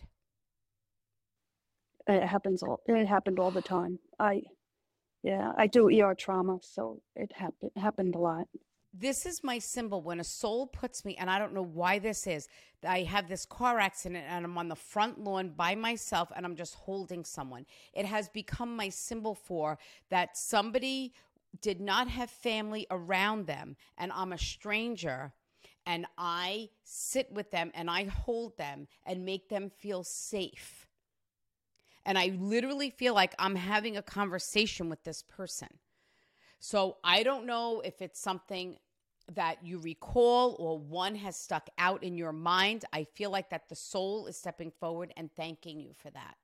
It 2.07 2.25
happens 2.25 2.63
all. 2.63 2.79
It 2.85 3.05
happened 3.05 3.37
all 3.37 3.51
the 3.51 3.61
time. 3.61 3.99
I, 4.17 4.43
yeah, 5.23 5.51
I 5.57 5.67
do 5.67 5.89
ER 5.89 6.15
trauma, 6.15 6.59
so 6.61 7.01
it 7.17 7.33
happened 7.33 7.71
happened 7.75 8.15
a 8.15 8.19
lot. 8.19 8.47
This 8.93 9.25
is 9.25 9.43
my 9.43 9.59
symbol 9.59 10.01
when 10.01 10.21
a 10.21 10.23
soul 10.23 10.67
puts 10.67 11.03
me, 11.03 11.17
and 11.17 11.29
I 11.29 11.37
don't 11.37 11.53
know 11.53 11.65
why 11.65 11.99
this 11.99 12.27
is. 12.27 12.47
I 12.87 13.01
have 13.01 13.27
this 13.27 13.45
car 13.45 13.77
accident 13.77 14.23
and 14.25 14.45
I'm 14.45 14.57
on 14.57 14.69
the 14.69 14.77
front 14.77 15.19
lawn 15.19 15.49
by 15.49 15.75
myself 15.75 16.31
and 16.33 16.45
I'm 16.45 16.55
just 16.55 16.75
holding 16.75 17.25
someone. 17.25 17.65
It 17.91 18.05
has 18.05 18.29
become 18.29 18.73
my 18.73 18.87
symbol 18.87 19.35
for 19.35 19.77
that 20.09 20.37
somebody 20.37 21.11
did 21.59 21.81
not 21.81 22.07
have 22.07 22.29
family 22.29 22.87
around 22.89 23.47
them 23.47 23.75
and 23.97 24.13
I'm 24.13 24.31
a 24.31 24.37
stranger 24.37 25.33
and 25.85 26.05
I 26.17 26.69
sit 26.83 27.31
with 27.31 27.51
them 27.51 27.71
and 27.73 27.89
I 27.89 28.05
hold 28.05 28.57
them 28.57 28.87
and 29.05 29.25
make 29.25 29.49
them 29.49 29.69
feel 29.69 30.03
safe. 30.03 30.87
And 32.05 32.17
I 32.17 32.35
literally 32.37 32.89
feel 32.89 33.13
like 33.13 33.33
I'm 33.39 33.55
having 33.55 33.97
a 33.97 34.01
conversation 34.01 34.89
with 34.89 35.03
this 35.03 35.21
person. 35.21 35.69
So 36.59 36.97
I 37.03 37.23
don't 37.23 37.45
know 37.45 37.81
if 37.81 38.01
it's 38.01 38.19
something 38.19 38.77
that 39.35 39.63
you 39.63 39.79
recall 39.79 40.55
or 40.59 40.77
one 40.77 41.15
has 41.15 41.35
stuck 41.35 41.69
out 41.77 42.03
in 42.03 42.17
your 42.17 42.33
mind. 42.33 42.85
I 42.91 43.05
feel 43.05 43.31
like 43.31 43.49
that 43.49 43.69
the 43.69 43.75
soul 43.75 44.27
is 44.27 44.37
stepping 44.37 44.71
forward 44.71 45.13
and 45.15 45.29
thanking 45.35 45.79
you 45.79 45.93
for 45.93 46.09
that 46.11 46.35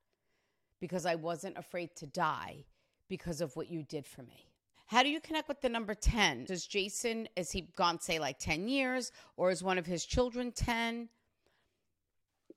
because 0.79 1.05
I 1.05 1.15
wasn't 1.15 1.57
afraid 1.57 1.95
to 1.97 2.05
die 2.05 2.65
because 3.09 3.41
of 3.41 3.55
what 3.55 3.69
you 3.69 3.83
did 3.83 4.05
for 4.05 4.23
me. 4.23 4.48
How 4.89 5.03
do 5.03 5.09
you 5.09 5.21
connect 5.21 5.47
with 5.47 5.61
the 5.61 5.69
number 5.69 5.93
10? 5.93 6.45
Does 6.45 6.65
Jason, 6.65 7.27
is 7.35 7.51
he 7.51 7.69
gone, 7.77 7.99
say, 8.01 8.17
like 8.17 8.39
10 8.39 8.67
years, 8.67 9.11
or 9.37 9.51
is 9.51 9.61
one 9.61 9.77
of 9.77 9.85
his 9.85 10.03
children 10.03 10.51
10? 10.51 11.07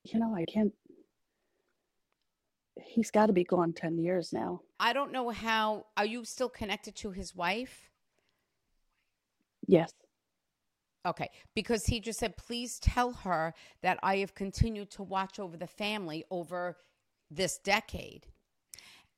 You 0.04 0.18
know, 0.18 0.34
I 0.34 0.46
can't. 0.46 0.72
He's 2.82 3.10
got 3.10 3.26
to 3.26 3.34
be 3.34 3.44
gone 3.44 3.74
10 3.74 3.98
years 3.98 4.32
now. 4.32 4.62
I 4.80 4.94
don't 4.94 5.12
know 5.12 5.28
how. 5.28 5.84
Are 5.98 6.06
you 6.06 6.24
still 6.24 6.48
connected 6.48 6.96
to 6.96 7.10
his 7.10 7.36
wife? 7.36 7.90
Yes. 9.66 9.92
Okay, 11.04 11.28
because 11.54 11.84
he 11.84 12.00
just 12.00 12.18
said, 12.18 12.38
please 12.38 12.78
tell 12.78 13.12
her 13.12 13.52
that 13.82 13.98
I 14.02 14.16
have 14.18 14.34
continued 14.34 14.90
to 14.92 15.02
watch 15.02 15.38
over 15.38 15.58
the 15.58 15.66
family 15.66 16.24
over 16.30 16.78
this 17.30 17.58
decade. 17.58 18.26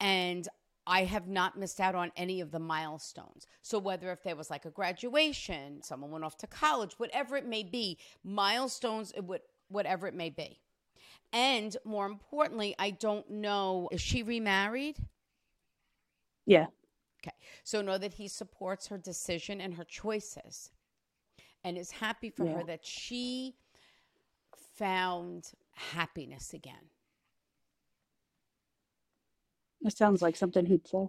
And 0.00 0.48
I 0.86 1.04
have 1.04 1.26
not 1.28 1.58
missed 1.58 1.80
out 1.80 1.94
on 1.94 2.12
any 2.16 2.40
of 2.40 2.50
the 2.50 2.58
milestones. 2.58 3.46
So, 3.62 3.78
whether 3.78 4.10
if 4.12 4.22
there 4.22 4.36
was 4.36 4.50
like 4.50 4.64
a 4.66 4.70
graduation, 4.70 5.82
someone 5.82 6.10
went 6.10 6.24
off 6.24 6.36
to 6.38 6.46
college, 6.46 6.98
whatever 6.98 7.36
it 7.36 7.46
may 7.46 7.62
be, 7.62 7.98
milestones, 8.22 9.12
uh, 9.16 9.22
whatever 9.68 10.06
it 10.06 10.14
may 10.14 10.30
be. 10.30 10.60
And 11.32 11.76
more 11.84 12.06
importantly, 12.06 12.74
I 12.78 12.90
don't 12.90 13.28
know, 13.30 13.88
is 13.90 14.00
she 14.00 14.22
remarried? 14.22 14.96
Yeah. 16.46 16.66
Okay. 17.22 17.34
So, 17.64 17.80
know 17.80 17.96
that 17.98 18.14
he 18.14 18.28
supports 18.28 18.88
her 18.88 18.98
decision 18.98 19.60
and 19.60 19.74
her 19.74 19.84
choices 19.84 20.70
and 21.64 21.78
is 21.78 21.92
happy 21.92 22.28
for 22.28 22.44
Yeah. 22.44 22.52
her 22.56 22.64
that 22.64 22.84
she 22.84 23.56
found 24.74 25.52
happiness 25.72 26.52
again. 26.52 26.90
It 29.84 29.96
sounds 29.96 30.22
like 30.22 30.34
something 30.34 30.66
he'd 30.66 30.88
say. 30.88 31.06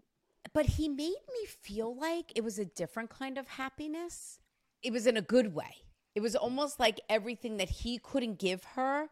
But 0.53 0.65
he 0.65 0.87
made 0.89 1.15
me 1.33 1.45
feel 1.45 1.95
like 1.95 2.31
it 2.35 2.43
was 2.43 2.59
a 2.59 2.65
different 2.65 3.09
kind 3.09 3.37
of 3.37 3.47
happiness. 3.47 4.39
It 4.83 4.93
was 4.93 5.07
in 5.07 5.17
a 5.17 5.21
good 5.21 5.55
way. 5.55 5.77
It 6.13 6.21
was 6.21 6.35
almost 6.35 6.79
like 6.79 6.99
everything 7.09 7.57
that 7.57 7.69
he 7.69 7.97
couldn't 7.97 8.37
give 8.37 8.63
her, 8.75 9.09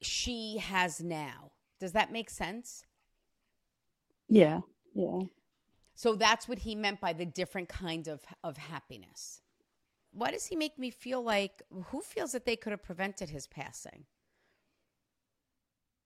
she 0.00 0.58
has 0.58 1.00
now. 1.00 1.52
Does 1.78 1.92
that 1.92 2.12
make 2.12 2.30
sense? 2.30 2.84
Yeah. 4.28 4.60
Yeah. 4.94 5.20
So 5.94 6.14
that's 6.14 6.48
what 6.48 6.58
he 6.60 6.74
meant 6.74 7.00
by 7.00 7.12
the 7.12 7.24
different 7.24 7.68
kind 7.68 8.08
of, 8.08 8.22
of 8.42 8.56
happiness. 8.56 9.40
Why 10.12 10.30
does 10.30 10.46
he 10.46 10.56
make 10.56 10.78
me 10.78 10.90
feel 10.90 11.22
like 11.22 11.62
who 11.70 12.00
feels 12.00 12.32
that 12.32 12.44
they 12.44 12.56
could 12.56 12.72
have 12.72 12.82
prevented 12.82 13.30
his 13.30 13.46
passing? 13.46 14.04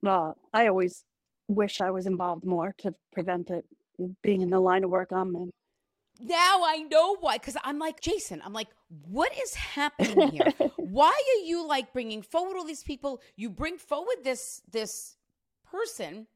Uh, 0.06 0.32
I 0.52 0.68
always 0.68 1.04
wish 1.50 1.80
I 1.80 1.90
was 1.90 2.06
involved 2.06 2.44
more 2.44 2.74
to 2.78 2.94
prevent 3.12 3.50
it 3.50 3.64
being 4.22 4.40
in 4.40 4.50
the 4.50 4.60
line 4.60 4.84
of 4.84 4.90
work 4.90 5.12
I'm 5.12 5.34
in. 5.36 5.50
Now 6.20 6.62
I 6.64 6.86
know 6.90 7.16
why. 7.16 7.38
Because 7.38 7.56
I'm 7.64 7.78
like, 7.78 8.00
Jason, 8.00 8.42
I'm 8.44 8.52
like, 8.52 8.68
what 9.06 9.32
is 9.42 9.54
happening 9.54 10.30
here? 10.30 10.52
why 10.76 11.08
are 11.10 11.46
you 11.46 11.66
like 11.66 11.92
bringing 11.92 12.22
forward 12.22 12.56
all 12.56 12.64
these 12.64 12.82
people? 12.82 13.20
You 13.36 13.50
bring 13.50 13.78
forward 13.78 14.16
this 14.22 14.62
this 14.70 15.16
person 15.70 16.26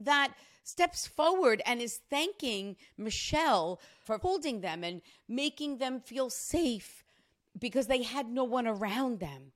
that 0.00 0.32
steps 0.64 1.06
forward 1.06 1.62
and 1.64 1.80
is 1.80 2.00
thanking 2.10 2.76
Michelle 2.98 3.80
for 4.00 4.18
holding 4.18 4.60
them 4.60 4.82
and 4.82 5.00
making 5.28 5.78
them 5.78 6.00
feel 6.00 6.28
safe 6.28 7.04
because 7.58 7.86
they 7.86 8.02
had 8.02 8.28
no 8.28 8.44
one 8.44 8.66
around 8.66 9.20
them. 9.20 9.52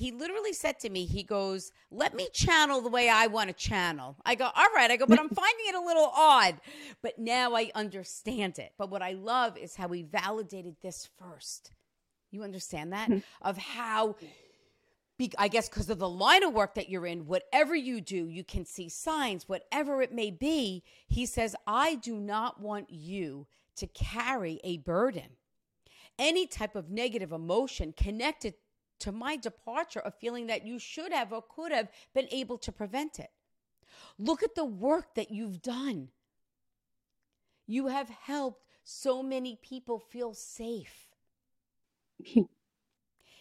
He 0.00 0.12
literally 0.12 0.54
said 0.54 0.80
to 0.80 0.88
me, 0.88 1.04
he 1.04 1.22
goes, 1.22 1.72
Let 1.90 2.14
me 2.14 2.26
channel 2.32 2.80
the 2.80 2.88
way 2.88 3.10
I 3.10 3.26
want 3.26 3.48
to 3.48 3.52
channel. 3.52 4.16
I 4.24 4.34
go, 4.34 4.46
All 4.46 4.68
right. 4.74 4.90
I 4.90 4.96
go, 4.96 5.04
but 5.04 5.20
I'm 5.20 5.28
finding 5.28 5.66
it 5.66 5.74
a 5.74 5.80
little 5.80 6.10
odd. 6.16 6.58
But 7.02 7.18
now 7.18 7.54
I 7.54 7.70
understand 7.74 8.58
it. 8.58 8.72
But 8.78 8.88
what 8.88 9.02
I 9.02 9.12
love 9.12 9.58
is 9.58 9.76
how 9.76 9.88
he 9.88 10.02
validated 10.02 10.76
this 10.80 11.06
first. 11.18 11.72
You 12.30 12.44
understand 12.44 12.94
that? 12.94 13.08
Hmm. 13.08 13.18
of 13.42 13.58
how, 13.58 14.16
I 15.36 15.48
guess, 15.48 15.68
because 15.68 15.90
of 15.90 15.98
the 15.98 16.08
line 16.08 16.44
of 16.44 16.54
work 16.54 16.76
that 16.76 16.88
you're 16.88 17.04
in, 17.04 17.26
whatever 17.26 17.74
you 17.74 18.00
do, 18.00 18.26
you 18.26 18.42
can 18.42 18.64
see 18.64 18.88
signs, 18.88 19.50
whatever 19.50 20.00
it 20.00 20.14
may 20.14 20.30
be. 20.30 20.82
He 21.08 21.26
says, 21.26 21.54
I 21.66 21.96
do 21.96 22.16
not 22.16 22.58
want 22.58 22.88
you 22.88 23.46
to 23.76 23.86
carry 23.88 24.60
a 24.64 24.78
burden 24.78 25.36
any 26.18 26.46
type 26.46 26.76
of 26.76 26.90
negative 26.90 27.32
emotion 27.32 27.94
connected 27.96 28.52
to 29.00 29.12
my 29.12 29.36
departure 29.36 30.00
of 30.00 30.14
feeling 30.14 30.46
that 30.46 30.66
you 30.66 30.78
should 30.78 31.12
have 31.12 31.32
or 31.32 31.42
could 31.42 31.72
have 31.72 31.88
been 32.14 32.28
able 32.30 32.58
to 32.58 32.72
prevent 32.72 33.18
it. 33.18 33.30
Look 34.18 34.42
at 34.42 34.54
the 34.54 34.64
work 34.64 35.14
that 35.14 35.30
you've 35.30 35.62
done. 35.62 36.08
You 37.66 37.88
have 37.88 38.08
helped 38.08 38.64
so 38.84 39.22
many 39.22 39.56
people 39.62 39.98
feel 39.98 40.34
safe. 40.34 41.08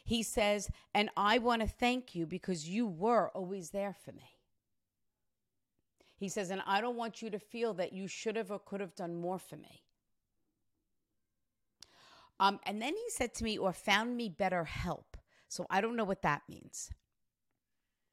he 0.06 0.24
says, 0.24 0.70
and 0.94 1.10
I 1.18 1.38
want 1.40 1.62
to 1.62 1.68
thank 1.68 2.16
you 2.16 2.26
because 2.26 2.68
you 2.68 2.88
were 2.88 3.30
always 3.30 3.72
there 3.72 3.94
for 3.94 4.12
me. 4.12 4.38
He 6.18 6.28
says, 6.28 6.50
and 6.50 6.62
I 6.66 6.82
don't 6.82 6.98
want 6.98 7.22
you 7.22 7.30
to 7.30 7.40
feel 7.40 7.74
that 7.76 7.94
you 7.94 8.08
should 8.08 8.36
have 8.36 8.52
or 8.52 8.60
could 8.60 8.82
have 8.82 8.94
done 8.94 9.16
more 9.16 9.40
for 9.40 9.56
me. 9.56 9.84
Um, 12.40 12.60
and 12.66 12.82
then 12.82 12.94
he 12.94 13.06
said 13.10 13.34
to 13.36 13.44
me, 13.44 13.58
or 13.58 13.74
found 13.74 14.16
me 14.16 14.30
better 14.30 14.64
help. 14.64 15.18
So 15.50 15.66
I 15.70 15.82
don't 15.82 15.96
know 15.96 16.06
what 16.06 16.22
that 16.22 16.44
means. 16.48 16.92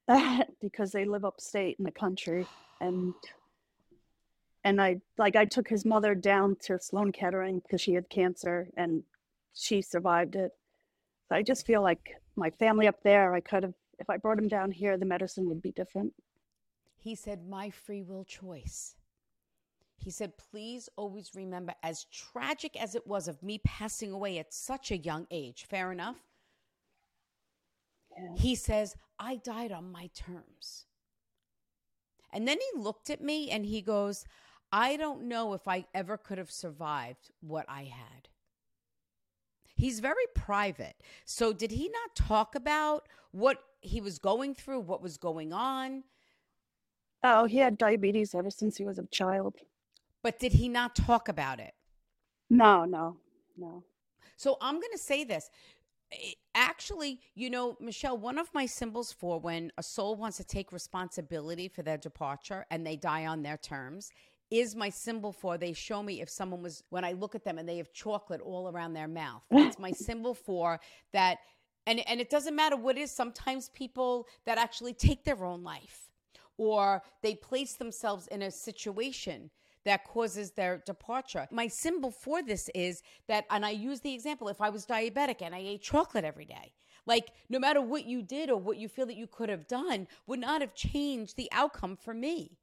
because 0.60 0.92
they 0.92 1.04
live 1.04 1.24
upstate 1.24 1.76
in 1.78 1.84
the 1.84 1.90
country 1.90 2.46
and 2.80 3.14
and 4.64 4.80
I 4.80 5.00
like 5.18 5.36
I 5.36 5.44
took 5.44 5.68
his 5.68 5.84
mother 5.84 6.14
down 6.14 6.56
to 6.62 6.78
Sloan 6.80 7.12
Kettering 7.12 7.60
because 7.60 7.80
she 7.80 7.94
had 7.94 8.08
cancer 8.08 8.68
and 8.76 9.04
she 9.54 9.80
survived 9.80 10.34
it. 10.34 10.52
So 11.28 11.36
I 11.36 11.42
just 11.42 11.66
feel 11.66 11.82
like 11.82 12.16
my 12.36 12.50
family 12.50 12.88
up 12.88 13.02
there, 13.02 13.34
I 13.34 13.40
could 13.40 13.62
have 13.62 13.74
if 13.98 14.10
I 14.10 14.16
brought 14.16 14.38
him 14.38 14.48
down 14.48 14.70
here, 14.70 14.96
the 14.96 15.04
medicine 15.04 15.48
would 15.48 15.62
be 15.62 15.72
different. 15.72 16.12
He 16.96 17.14
said, 17.14 17.48
My 17.48 17.70
free 17.70 18.02
will 18.02 18.24
choice. 18.24 18.96
He 19.96 20.10
said, 20.10 20.36
Please 20.36 20.88
always 20.96 21.30
remember, 21.34 21.74
as 21.82 22.04
tragic 22.04 22.80
as 22.80 22.94
it 22.94 23.06
was 23.06 23.28
of 23.28 23.42
me 23.42 23.58
passing 23.64 24.12
away 24.12 24.38
at 24.38 24.52
such 24.52 24.90
a 24.90 24.98
young 24.98 25.26
age, 25.30 25.66
fair 25.68 25.92
enough. 25.92 26.25
He 28.36 28.54
says, 28.54 28.96
I 29.18 29.36
died 29.36 29.72
on 29.72 29.92
my 29.92 30.10
terms. 30.14 30.86
And 32.32 32.46
then 32.46 32.58
he 32.58 32.80
looked 32.80 33.10
at 33.10 33.22
me 33.22 33.50
and 33.50 33.64
he 33.64 33.80
goes, 33.80 34.24
I 34.72 34.96
don't 34.96 35.24
know 35.24 35.52
if 35.54 35.68
I 35.68 35.86
ever 35.94 36.16
could 36.16 36.38
have 36.38 36.50
survived 36.50 37.30
what 37.40 37.66
I 37.68 37.84
had. 37.84 38.28
He's 39.74 40.00
very 40.00 40.24
private. 40.34 40.96
So, 41.24 41.52
did 41.52 41.70
he 41.70 41.88
not 41.88 42.16
talk 42.16 42.54
about 42.54 43.08
what 43.30 43.58
he 43.80 44.00
was 44.00 44.18
going 44.18 44.54
through, 44.54 44.80
what 44.80 45.02
was 45.02 45.18
going 45.18 45.52
on? 45.52 46.02
Oh, 47.22 47.44
he 47.44 47.58
had 47.58 47.78
diabetes 47.78 48.34
ever 48.34 48.50
since 48.50 48.76
he 48.76 48.84
was 48.84 48.98
a 48.98 49.06
child. 49.06 49.56
But 50.22 50.38
did 50.38 50.54
he 50.54 50.68
not 50.68 50.96
talk 50.96 51.28
about 51.28 51.60
it? 51.60 51.74
No, 52.48 52.84
no, 52.84 53.18
no. 53.56 53.84
So 54.36 54.56
I'm 54.60 54.74
going 54.74 54.92
to 54.92 54.98
say 54.98 55.24
this. 55.24 55.50
Eh, 56.12 56.32
Actually, 56.54 57.20
you 57.34 57.50
know, 57.50 57.76
Michelle, 57.80 58.16
one 58.18 58.38
of 58.38 58.52
my 58.54 58.66
symbols 58.66 59.12
for 59.12 59.38
when 59.38 59.70
a 59.78 59.82
soul 59.82 60.16
wants 60.16 60.38
to 60.38 60.44
take 60.44 60.72
responsibility 60.72 61.68
for 61.68 61.82
their 61.82 61.98
departure 61.98 62.64
and 62.70 62.86
they 62.86 62.96
die 62.96 63.26
on 63.26 63.42
their 63.42 63.58
terms 63.58 64.10
is 64.50 64.74
my 64.74 64.88
symbol 64.88 65.32
for 65.32 65.58
they 65.58 65.72
show 65.72 66.02
me 66.02 66.20
if 66.22 66.30
someone 66.30 66.62
was 66.62 66.82
when 66.90 67.04
I 67.04 67.12
look 67.12 67.34
at 67.34 67.44
them 67.44 67.58
and 67.58 67.68
they 67.68 67.76
have 67.78 67.92
chocolate 67.92 68.40
all 68.40 68.68
around 68.70 68.94
their 68.94 69.08
mouth. 69.08 69.42
It's 69.52 69.78
my 69.78 69.92
symbol 69.92 70.34
for 70.34 70.80
that 71.12 71.38
and 71.86 72.00
and 72.08 72.20
it 72.20 72.30
doesn't 72.30 72.56
matter 72.56 72.76
what 72.76 72.96
it 72.96 73.02
is 73.02 73.10
sometimes 73.12 73.68
people 73.70 74.26
that 74.46 74.58
actually 74.58 74.94
take 74.94 75.24
their 75.24 75.44
own 75.44 75.62
life 75.62 76.10
or 76.58 77.02
they 77.22 77.34
place 77.34 77.74
themselves 77.74 78.26
in 78.28 78.42
a 78.42 78.50
situation 78.50 79.50
that 79.86 80.04
causes 80.04 80.50
their 80.50 80.82
departure. 80.84 81.46
My 81.52 81.68
symbol 81.68 82.10
for 82.10 82.42
this 82.42 82.68
is 82.74 83.02
that, 83.28 83.46
and 83.50 83.64
I 83.64 83.70
use 83.70 84.00
the 84.00 84.12
example 84.12 84.48
if 84.48 84.60
I 84.60 84.68
was 84.68 84.84
diabetic 84.84 85.40
and 85.40 85.54
I 85.54 85.60
ate 85.60 85.80
chocolate 85.80 86.24
every 86.24 86.44
day, 86.44 86.74
like 87.06 87.30
no 87.48 87.60
matter 87.60 87.80
what 87.80 88.04
you 88.04 88.20
did 88.20 88.50
or 88.50 88.58
what 88.58 88.78
you 88.78 88.88
feel 88.88 89.06
that 89.06 89.16
you 89.16 89.28
could 89.28 89.48
have 89.48 89.68
done, 89.68 90.08
would 90.26 90.40
not 90.40 90.60
have 90.60 90.74
changed 90.74 91.36
the 91.36 91.48
outcome 91.52 91.96
for 91.96 92.12
me 92.12 92.58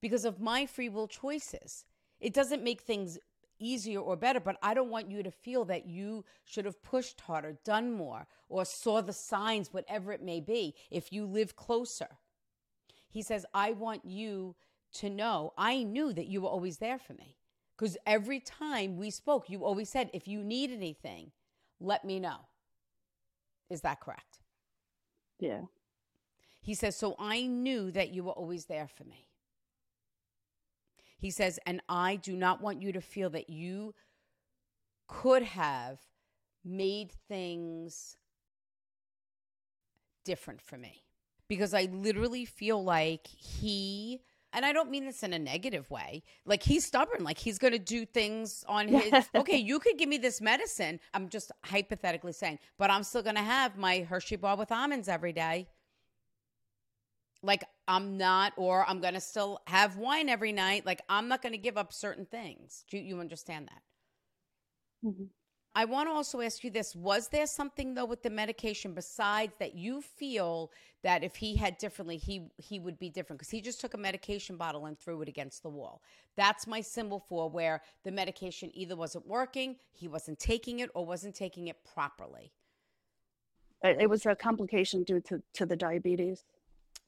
because 0.00 0.24
of 0.24 0.40
my 0.40 0.64
free 0.64 0.88
will 0.88 1.08
choices. 1.08 1.84
It 2.20 2.32
doesn't 2.32 2.62
make 2.62 2.82
things 2.82 3.18
easier 3.58 3.98
or 3.98 4.14
better, 4.14 4.38
but 4.38 4.58
I 4.62 4.74
don't 4.74 4.90
want 4.90 5.10
you 5.10 5.24
to 5.24 5.30
feel 5.32 5.64
that 5.64 5.86
you 5.86 6.24
should 6.44 6.66
have 6.66 6.82
pushed 6.84 7.20
harder, 7.22 7.58
done 7.64 7.90
more, 7.92 8.28
or 8.48 8.64
saw 8.64 9.00
the 9.00 9.12
signs, 9.12 9.72
whatever 9.72 10.12
it 10.12 10.22
may 10.22 10.38
be, 10.38 10.76
if 10.88 11.12
you 11.12 11.26
live 11.26 11.56
closer. 11.56 12.18
He 13.08 13.22
says, 13.22 13.44
I 13.52 13.72
want 13.72 14.04
you 14.04 14.54
to 15.00 15.10
know 15.10 15.52
I 15.56 15.82
knew 15.82 16.12
that 16.12 16.26
you 16.26 16.42
were 16.42 16.48
always 16.48 16.78
there 16.78 16.98
for 16.98 17.14
me. 17.14 17.36
Because 17.76 17.96
every 18.06 18.40
time 18.40 18.96
we 18.96 19.10
spoke, 19.10 19.50
you 19.50 19.64
always 19.64 19.90
said, 19.90 20.10
if 20.14 20.26
you 20.26 20.42
need 20.42 20.70
anything, 20.70 21.32
let 21.78 22.04
me 22.04 22.18
know. 22.18 22.48
Is 23.68 23.82
that 23.82 24.00
correct? 24.00 24.40
Yeah. 25.38 25.62
He 26.60 26.74
says, 26.74 26.96
So 26.96 27.14
I 27.18 27.46
knew 27.46 27.90
that 27.90 28.10
you 28.10 28.24
were 28.24 28.32
always 28.32 28.66
there 28.66 28.88
for 28.88 29.04
me. 29.04 29.28
He 31.18 31.30
says, 31.30 31.58
And 31.66 31.80
I 31.88 32.16
do 32.16 32.34
not 32.36 32.60
want 32.60 32.82
you 32.82 32.92
to 32.92 33.00
feel 33.00 33.30
that 33.30 33.50
you 33.50 33.94
could 35.06 35.42
have 35.42 35.98
made 36.64 37.12
things 37.28 38.16
different 40.24 40.60
for 40.60 40.76
me. 40.76 41.04
Because 41.48 41.72
I 41.72 41.84
literally 41.92 42.44
feel 42.44 42.82
like 42.82 43.26
he, 43.28 44.22
and 44.52 44.64
I 44.64 44.72
don't 44.72 44.90
mean 44.90 45.04
this 45.04 45.22
in 45.22 45.32
a 45.32 45.38
negative 45.38 45.90
way, 45.90 46.22
like 46.44 46.62
he's 46.62 46.86
stubborn, 46.86 47.24
like 47.24 47.38
he's 47.38 47.58
going 47.58 47.72
to 47.72 47.78
do 47.78 48.06
things 48.06 48.64
on 48.68 48.88
his, 48.88 49.30
okay, 49.36 49.56
you 49.56 49.78
could 49.78 49.98
give 49.98 50.08
me 50.08 50.18
this 50.18 50.40
medicine. 50.40 51.00
I'm 51.14 51.28
just 51.28 51.52
hypothetically 51.64 52.32
saying, 52.32 52.58
but 52.78 52.90
I'm 52.90 53.02
still 53.02 53.22
going 53.22 53.36
to 53.36 53.42
have 53.42 53.76
my 53.76 54.00
Hershey 54.00 54.36
bar 54.36 54.56
with 54.56 54.72
almonds 54.72 55.08
every 55.08 55.32
day 55.32 55.68
like 57.42 57.64
I'm 57.86 58.16
not, 58.18 58.52
or 58.56 58.84
I'm 58.88 59.00
going 59.00 59.14
to 59.14 59.20
still 59.20 59.60
have 59.66 59.96
wine 59.96 60.28
every 60.28 60.52
night. 60.52 60.84
Like 60.86 61.02
I'm 61.08 61.28
not 61.28 61.42
going 61.42 61.52
to 61.52 61.58
give 61.58 61.76
up 61.76 61.92
certain 61.92 62.26
things. 62.26 62.84
Do 62.90 62.98
you, 62.98 63.04
you 63.04 63.20
understand 63.20 63.68
that? 63.68 63.82
Mhm. 65.02 65.30
I 65.76 65.84
want 65.84 66.08
to 66.08 66.12
also 66.14 66.40
ask 66.40 66.64
you 66.64 66.70
this 66.70 66.96
Was 66.96 67.28
there 67.28 67.46
something, 67.46 67.92
though, 67.92 68.06
with 68.06 68.22
the 68.22 68.30
medication 68.30 68.94
besides 68.94 69.52
that 69.58 69.74
you 69.74 70.00
feel 70.00 70.72
that 71.02 71.22
if 71.22 71.36
he 71.36 71.54
had 71.54 71.76
differently, 71.76 72.16
he, 72.16 72.48
he 72.56 72.80
would 72.80 72.98
be 72.98 73.10
different? 73.10 73.38
Because 73.38 73.50
he 73.50 73.60
just 73.60 73.78
took 73.78 73.92
a 73.92 73.98
medication 73.98 74.56
bottle 74.56 74.86
and 74.86 74.98
threw 74.98 75.20
it 75.20 75.28
against 75.28 75.62
the 75.62 75.68
wall. 75.68 76.00
That's 76.34 76.66
my 76.66 76.80
symbol 76.80 77.22
for 77.28 77.50
where 77.50 77.82
the 78.04 78.10
medication 78.10 78.70
either 78.72 78.96
wasn't 78.96 79.26
working, 79.26 79.76
he 79.92 80.08
wasn't 80.08 80.38
taking 80.38 80.80
it, 80.80 80.88
or 80.94 81.04
wasn't 81.04 81.34
taking 81.34 81.68
it 81.68 81.76
properly. 81.94 82.50
It, 83.82 84.08
was 84.08 84.24
a 84.24 84.34
complication 84.34 85.04
due 85.04 85.20
to, 85.20 85.42
to 85.52 85.66
the 85.66 85.76
diabetes 85.76 86.44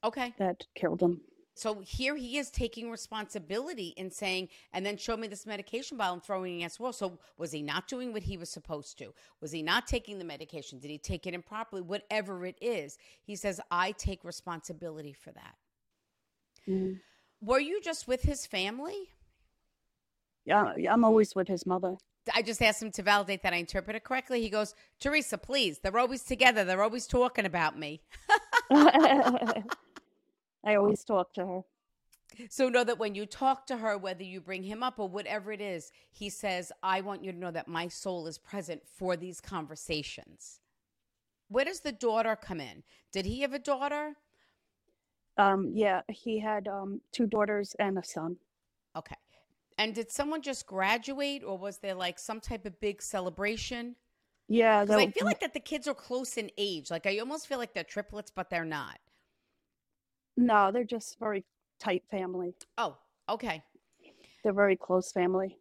Okay. 0.03 0.33
that 0.37 0.63
killed 0.75 1.01
him. 1.01 1.21
So 1.59 1.81
here 1.81 2.15
he 2.15 2.37
is 2.37 2.49
taking 2.49 2.89
responsibility 2.89 3.93
and 3.97 4.11
saying, 4.11 4.47
and 4.71 4.85
then 4.85 4.95
show 4.95 5.17
me 5.17 5.27
this 5.27 5.45
medication 5.45 5.97
bottle 5.97 6.13
and 6.13 6.23
throwing 6.23 6.53
it 6.53 6.57
against 6.57 6.77
the 6.77 6.83
wall. 6.83 6.93
So 6.93 7.19
was 7.37 7.51
he 7.51 7.61
not 7.61 7.87
doing 7.87 8.13
what 8.13 8.23
he 8.23 8.37
was 8.37 8.49
supposed 8.49 8.97
to? 8.99 9.13
Was 9.41 9.51
he 9.51 9.61
not 9.61 9.85
taking 9.85 10.19
the 10.19 10.25
medication? 10.25 10.79
Did 10.79 10.89
he 10.89 10.97
take 10.97 11.27
it 11.27 11.33
improperly? 11.33 11.81
Whatever 11.81 12.45
it 12.45 12.55
is, 12.61 12.97
he 13.23 13.35
says, 13.35 13.59
I 13.69 13.91
take 13.91 14.23
responsibility 14.23 15.13
for 15.13 15.31
that. 15.31 15.55
Mhm. 16.67 17.01
Were 17.41 17.59
you 17.59 17.81
just 17.81 18.07
with 18.07 18.21
his 18.23 18.45
family? 18.45 19.09
Yeah, 20.45 20.73
yeah, 20.77 20.93
I'm 20.93 21.03
always 21.03 21.35
with 21.35 21.47
his 21.47 21.65
mother. 21.65 21.97
I 22.33 22.41
just 22.41 22.61
asked 22.61 22.81
him 22.81 22.91
to 22.91 23.03
validate 23.03 23.43
that 23.43 23.53
I 23.53 23.57
interpret 23.57 23.95
it 23.95 24.03
correctly. 24.03 24.41
He 24.41 24.49
goes, 24.49 24.75
Theresa, 24.99 25.37
please. 25.37 25.79
They're 25.79 25.97
always 25.97 26.23
together. 26.23 26.63
They're 26.63 26.83
always 26.83 27.07
talking 27.07 27.45
about 27.45 27.77
me. 27.77 28.01
I 30.63 30.75
always 30.75 31.03
talk 31.03 31.33
to 31.33 31.45
her. 31.45 31.61
So 32.49 32.69
know 32.69 32.83
that 32.83 32.99
when 32.99 33.15
you 33.15 33.25
talk 33.25 33.65
to 33.67 33.77
her, 33.77 33.97
whether 33.97 34.23
you 34.23 34.39
bring 34.39 34.63
him 34.63 34.83
up 34.83 34.99
or 34.99 35.09
whatever 35.09 35.51
it 35.51 35.61
is, 35.61 35.91
he 36.11 36.29
says, 36.29 36.71
I 36.83 37.01
want 37.01 37.23
you 37.23 37.31
to 37.31 37.37
know 37.37 37.51
that 37.51 37.67
my 37.67 37.87
soul 37.87 38.27
is 38.27 38.37
present 38.37 38.83
for 38.85 39.17
these 39.17 39.41
conversations. 39.41 40.59
Where 41.47 41.65
does 41.65 41.79
the 41.79 41.91
daughter 41.91 42.35
come 42.35 42.61
in? 42.61 42.83
Did 43.11 43.25
he 43.25 43.41
have 43.41 43.53
a 43.53 43.59
daughter? 43.59 44.15
Um, 45.37 45.71
yeah, 45.73 46.01
he 46.07 46.39
had 46.39 46.67
um, 46.67 47.01
two 47.11 47.25
daughters 47.25 47.75
and 47.79 47.97
a 47.97 48.03
son. 48.03 48.37
Okay. 48.95 49.15
And 49.77 49.95
did 49.95 50.11
someone 50.11 50.41
just 50.41 50.67
graduate 50.67 51.43
or 51.43 51.57
was 51.57 51.77
there 51.77 51.95
like 51.95 52.19
some 52.19 52.39
type 52.39 52.65
of 52.65 52.79
big 52.79 53.01
celebration? 53.01 53.95
Yeah, 54.47 54.83
Because 54.83 54.97
I 54.97 55.07
feel 55.07 55.25
like 55.25 55.39
that 55.39 55.53
the 55.53 55.59
kids 55.59 55.87
are 55.87 55.93
close 55.93 56.35
in 56.35 56.51
age. 56.57 56.91
Like 56.91 57.05
I 57.05 57.19
almost 57.19 57.47
feel 57.47 57.57
like 57.59 57.73
they're 57.73 57.83
triplets, 57.83 58.31
but 58.31 58.49
they're 58.49 58.65
not. 58.65 58.99
No, 60.39 60.71
they're 60.71 60.83
just 60.83 61.19
very 61.19 61.43
tight 61.79 62.03
family. 62.09 62.55
Oh, 62.77 62.97
okay. 63.27 63.61
They're 64.43 64.53
very 64.53 64.77
close 64.77 65.11
family. 65.11 65.57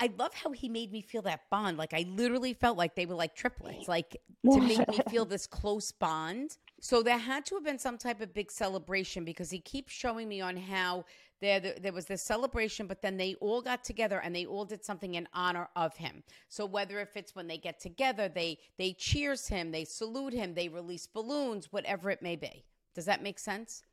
I 0.00 0.10
love 0.18 0.34
how 0.34 0.50
he 0.50 0.68
made 0.68 0.90
me 0.90 1.00
feel 1.00 1.22
that 1.22 1.42
bond. 1.50 1.78
Like 1.78 1.94
I 1.94 2.04
literally 2.08 2.54
felt 2.54 2.76
like 2.76 2.96
they 2.96 3.06
were 3.06 3.14
like 3.14 3.36
triplets, 3.36 3.86
like 3.86 4.16
to 4.50 4.60
make 4.60 4.88
me 4.88 4.98
feel 5.10 5.24
this 5.24 5.46
close 5.46 5.92
bond. 5.92 6.56
So 6.80 7.02
there 7.02 7.18
had 7.18 7.46
to 7.46 7.54
have 7.54 7.64
been 7.64 7.78
some 7.78 7.98
type 7.98 8.20
of 8.20 8.34
big 8.34 8.50
celebration 8.50 9.24
because 9.24 9.50
he 9.50 9.60
keeps 9.60 9.92
showing 9.92 10.28
me 10.28 10.40
on 10.40 10.56
how 10.56 11.04
there 11.40 11.60
there 11.60 11.92
was 11.92 12.06
this 12.06 12.22
celebration, 12.22 12.88
but 12.88 13.02
then 13.02 13.16
they 13.16 13.34
all 13.34 13.62
got 13.62 13.84
together 13.84 14.20
and 14.20 14.34
they 14.34 14.46
all 14.46 14.64
did 14.64 14.84
something 14.84 15.14
in 15.14 15.28
honor 15.34 15.68
of 15.76 15.94
him. 15.96 16.24
So 16.48 16.66
whether 16.66 16.98
if 16.98 17.16
it's 17.16 17.36
when 17.36 17.46
they 17.46 17.58
get 17.58 17.78
together, 17.78 18.28
they 18.28 18.58
they 18.78 18.94
cheers 18.94 19.46
him, 19.46 19.70
they 19.70 19.84
salute 19.84 20.32
him, 20.32 20.54
they 20.54 20.68
release 20.68 21.06
balloons, 21.06 21.70
whatever 21.70 22.10
it 22.10 22.22
may 22.22 22.34
be. 22.34 22.64
Does 22.94 23.04
that 23.04 23.22
make 23.22 23.38
sense? 23.38 23.84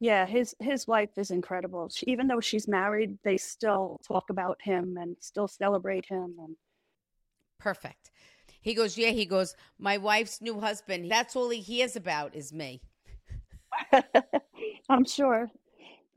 Yeah, 0.00 0.26
his 0.26 0.54
his 0.60 0.86
wife 0.86 1.10
is 1.16 1.30
incredible. 1.30 1.88
She, 1.88 2.06
even 2.06 2.28
though 2.28 2.40
she's 2.40 2.68
married, 2.68 3.18
they 3.24 3.36
still 3.36 4.00
talk 4.06 4.30
about 4.30 4.60
him 4.62 4.96
and 4.96 5.16
still 5.20 5.48
celebrate 5.48 6.06
him. 6.06 6.36
And 6.38 6.56
Perfect. 7.58 8.10
He 8.60 8.74
goes, 8.74 8.96
yeah. 8.98 9.10
He 9.10 9.26
goes, 9.26 9.54
my 9.78 9.98
wife's 9.98 10.40
new 10.40 10.60
husband. 10.60 11.10
That's 11.10 11.34
all 11.36 11.50
he 11.50 11.60
hears 11.60 11.96
about 11.96 12.34
is 12.34 12.52
me. 12.52 12.80
I'm 14.88 15.04
sure 15.04 15.50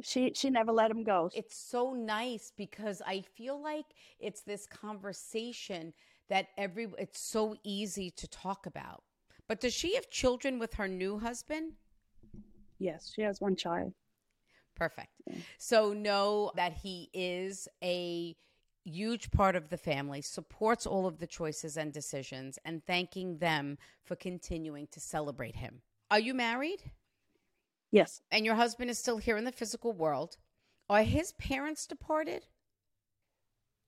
she 0.02 0.34
she 0.36 0.50
never 0.50 0.72
let 0.72 0.92
him 0.92 1.04
go. 1.04 1.30
It's 1.34 1.56
so 1.56 1.94
nice 1.94 2.52
because 2.56 3.02
I 3.06 3.22
feel 3.36 3.62
like 3.62 3.86
it's 4.20 4.42
this 4.42 4.66
conversation 4.66 5.94
that 6.30 6.48
every 6.58 6.88
it's 6.98 7.20
so 7.20 7.56
easy 7.64 8.10
to 8.12 8.28
talk 8.28 8.66
about. 8.66 9.04
But 9.48 9.60
does 9.60 9.74
she 9.74 9.96
have 9.96 10.10
children 10.10 10.60
with 10.60 10.76
her 10.76 10.88
new 10.88 11.20
husband? 11.20 11.74
Yes, 12.82 13.12
she 13.14 13.22
has 13.22 13.40
one 13.40 13.56
child. 13.56 13.94
Perfect. 14.76 15.10
So 15.60 15.94
know 15.94 16.52
that 16.56 16.74
he 16.74 17.10
is 17.14 17.68
a 17.84 18.36
huge 18.84 19.30
part 19.30 19.56
of 19.56 19.70
the 19.70 19.78
family, 19.78 20.22
supports 20.24 20.88
all 20.88 21.06
of 21.06 21.20
the 21.20 21.28
choices 21.28 21.78
and 21.78 21.94
decisions, 21.94 22.58
and 22.66 22.84
thanking 22.84 23.38
them 23.38 23.78
for 24.04 24.16
continuing 24.16 24.88
to 24.92 25.00
celebrate 25.00 25.58
him. 25.58 25.82
Are 26.10 26.20
you 26.20 26.34
married? 26.34 26.82
Yes, 27.92 28.22
And 28.32 28.46
your 28.46 28.56
husband 28.56 28.90
is 28.90 28.98
still 28.98 29.18
here 29.18 29.38
in 29.38 29.44
the 29.44 29.52
physical 29.52 29.94
world. 29.94 30.38
Are 30.90 31.04
his 31.04 31.34
parents 31.34 31.86
departed? 31.86 32.46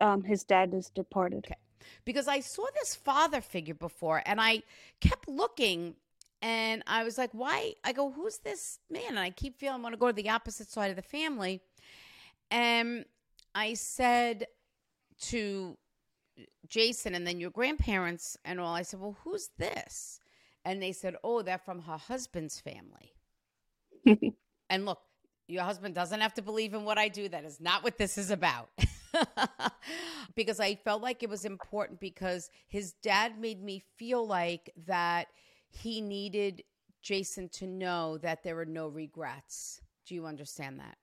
um, 0.01 0.23
his 0.23 0.43
dad 0.43 0.73
is 0.73 0.89
departed. 0.89 1.45
Okay. 1.45 1.55
Because 2.03 2.27
I 2.27 2.41
saw 2.41 2.65
this 2.73 2.93
father 2.93 3.39
figure 3.41 3.73
before 3.73 4.21
and 4.25 4.39
I 4.41 4.63
kept 4.99 5.27
looking 5.29 5.95
and 6.43 6.83
I 6.85 7.05
was 7.05 7.17
like, 7.17 7.31
why? 7.33 7.73
I 7.85 7.93
go, 7.93 8.11
who's 8.11 8.39
this 8.39 8.79
man? 8.91 9.03
And 9.11 9.19
I 9.19 9.31
keep 9.31 9.57
feeling 9.57 9.79
I 9.79 9.83
want 9.83 9.93
to 9.93 9.99
go 9.99 10.07
to 10.07 10.13
the 10.13 10.29
opposite 10.29 10.69
side 10.69 10.89
of 10.89 10.97
the 10.97 11.01
family. 11.01 11.61
And 12.51 13.05
I 13.55 13.75
said 13.75 14.47
to 15.21 15.77
Jason 16.67 17.15
and 17.15 17.25
then 17.25 17.39
your 17.39 17.51
grandparents 17.51 18.37
and 18.43 18.59
all, 18.59 18.75
I 18.75 18.81
said, 18.83 18.99
well, 18.99 19.17
who's 19.23 19.51
this? 19.57 20.19
And 20.65 20.83
they 20.83 20.91
said, 20.91 21.15
oh, 21.23 21.41
they're 21.43 21.57
from 21.57 21.81
her 21.83 21.97
husband's 21.97 22.59
family. 22.59 23.13
And 24.69 24.85
look, 24.85 24.99
Your 25.47 25.63
husband 25.63 25.93
doesn't 25.93 26.21
have 26.21 26.33
to 26.35 26.41
believe 26.41 26.73
in 26.73 26.83
what 26.85 26.97
I 26.97 27.09
do. 27.09 27.29
That 27.29 27.45
is 27.45 27.61
not 27.61 27.83
what 27.83 27.97
this 27.97 28.17
is 28.17 28.31
about. 28.31 28.69
because 30.35 30.59
I 30.59 30.75
felt 30.75 31.01
like 31.01 31.21
it 31.21 31.29
was 31.29 31.45
important 31.45 31.99
because 31.99 32.49
his 32.67 32.93
dad 33.03 33.39
made 33.39 33.61
me 33.63 33.83
feel 33.97 34.25
like 34.25 34.71
that 34.87 35.27
he 35.75 36.01
needed 36.01 36.63
Jason 37.01 37.49
to 37.49 37.67
know 37.67 38.17
that 38.19 38.43
there 38.43 38.55
were 38.55 38.65
no 38.65 38.87
regrets. 38.87 39.81
Do 40.05 40.15
you 40.15 40.25
understand 40.25 40.79
that? 40.79 40.97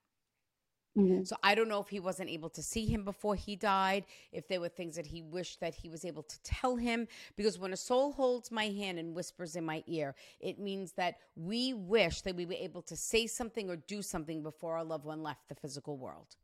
Mhm. 0.97 1.25
So 1.25 1.37
I 1.41 1.55
don't 1.55 1.69
know 1.69 1.79
if 1.79 1.87
he 1.87 2.01
wasn't 2.01 2.29
able 2.29 2.49
to 2.49 2.61
see 2.61 2.85
him 2.85 3.05
before 3.05 3.35
he 3.35 3.55
died, 3.55 4.05
if 4.33 4.47
there 4.47 4.59
were 4.59 4.67
things 4.67 4.95
that 4.95 5.05
he 5.05 5.21
wished 5.21 5.61
that 5.61 5.73
he 5.75 5.89
was 5.89 6.03
able 6.03 6.23
to 6.23 6.41
tell 6.41 6.75
him. 6.75 7.07
Because 7.37 7.57
when 7.57 7.71
a 7.71 7.77
soul 7.77 8.11
holds 8.11 8.51
my 8.51 8.67
hand 8.67 8.99
and 8.99 9.15
whispers 9.15 9.55
in 9.55 9.63
my 9.63 9.83
ear, 9.87 10.15
it 10.41 10.59
means 10.59 10.91
that 10.93 11.19
we 11.35 11.73
wish 11.73 12.21
that 12.23 12.35
we 12.35 12.45
were 12.45 12.53
able 12.53 12.81
to 12.81 12.97
say 12.97 13.25
something 13.25 13.69
or 13.69 13.77
do 13.77 14.01
something 14.01 14.43
before 14.43 14.75
our 14.75 14.83
loved 14.83 15.05
one 15.05 15.23
left 15.23 15.47
the 15.47 15.55
physical 15.55 15.97
world. 15.97 16.35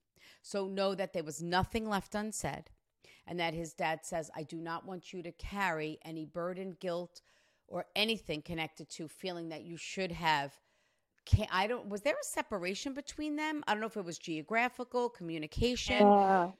So 0.41 0.67
know 0.67 0.95
that 0.95 1.11
there 1.11 1.25
was 1.25 1.41
nothing 1.41 1.89
left 1.89 2.15
unsaid, 2.15 2.69
and 3.25 3.37
that 3.41 3.53
his 3.53 3.73
dad 3.73 4.05
says, 4.05 4.31
I 4.33 4.43
do 4.43 4.57
not 4.57 4.85
want 4.85 5.11
you 5.11 5.21
to 5.23 5.31
carry 5.33 5.99
any 6.03 6.23
burden, 6.23 6.77
guilt, 6.79 7.21
or 7.67 7.85
anything 7.95 8.41
connected 8.41 8.89
to 8.89 9.07
feeling 9.07 9.49
that 9.49 9.63
you 9.63 9.77
should 9.77 10.11
have 10.11 10.53
can 11.27 11.47
I 11.51 11.67
don't 11.67 11.87
was 11.87 12.01
there 12.01 12.13
a 12.13 12.23
separation 12.23 12.93
between 12.93 13.35
them? 13.35 13.63
I 13.67 13.73
don't 13.73 13.81
know 13.81 13.87
if 13.87 13.97
it 13.97 14.05
was 14.05 14.17
geographical, 14.17 15.09
communication. 15.09 16.01
Uh, 16.01 16.51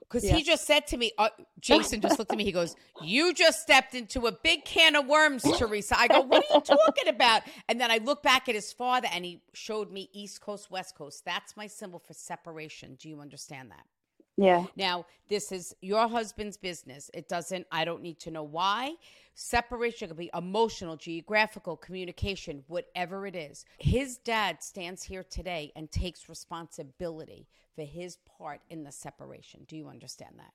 Because 0.00 0.24
yeah. 0.24 0.36
he 0.36 0.42
just 0.42 0.66
said 0.66 0.86
to 0.88 0.96
me, 0.96 1.12
uh, 1.18 1.30
Jason 1.60 2.00
just 2.00 2.18
looked 2.18 2.30
at 2.30 2.38
me. 2.38 2.44
He 2.44 2.52
goes, 2.52 2.76
"You 3.02 3.32
just 3.32 3.60
stepped 3.62 3.94
into 3.94 4.26
a 4.26 4.32
big 4.32 4.64
can 4.64 4.96
of 4.96 5.06
worms, 5.06 5.42
Theresa." 5.58 5.98
I 5.98 6.08
go, 6.08 6.20
"What 6.20 6.44
are 6.44 6.54
you 6.54 6.60
talking 6.60 7.08
about?" 7.08 7.42
And 7.68 7.80
then 7.80 7.90
I 7.90 7.98
look 7.98 8.22
back 8.22 8.48
at 8.48 8.54
his 8.54 8.72
father, 8.72 9.08
and 9.12 9.24
he 9.24 9.42
showed 9.52 9.90
me 9.90 10.10
East 10.12 10.40
Coast, 10.40 10.70
West 10.70 10.94
Coast. 10.94 11.24
That's 11.24 11.56
my 11.56 11.66
symbol 11.66 11.98
for 11.98 12.12
separation. 12.14 12.96
Do 12.96 13.08
you 13.08 13.20
understand 13.20 13.70
that? 13.70 13.86
Yeah. 14.36 14.66
Now, 14.76 15.06
this 15.28 15.52
is 15.52 15.74
your 15.80 16.08
husband's 16.08 16.56
business. 16.56 17.10
It 17.14 17.28
doesn't, 17.28 17.66
I 17.70 17.84
don't 17.84 18.02
need 18.02 18.18
to 18.20 18.30
know 18.30 18.42
why. 18.42 18.94
Separation 19.34 20.08
could 20.08 20.16
be 20.16 20.30
emotional, 20.34 20.96
geographical, 20.96 21.76
communication, 21.76 22.64
whatever 22.68 23.26
it 23.26 23.34
is. 23.34 23.64
His 23.78 24.18
dad 24.18 24.62
stands 24.62 25.02
here 25.02 25.24
today 25.24 25.72
and 25.76 25.90
takes 25.90 26.28
responsibility 26.28 27.48
for 27.74 27.82
his 27.82 28.18
part 28.38 28.60
in 28.70 28.84
the 28.84 28.92
separation. 28.92 29.64
Do 29.66 29.76
you 29.76 29.88
understand 29.88 30.34
that? 30.38 30.52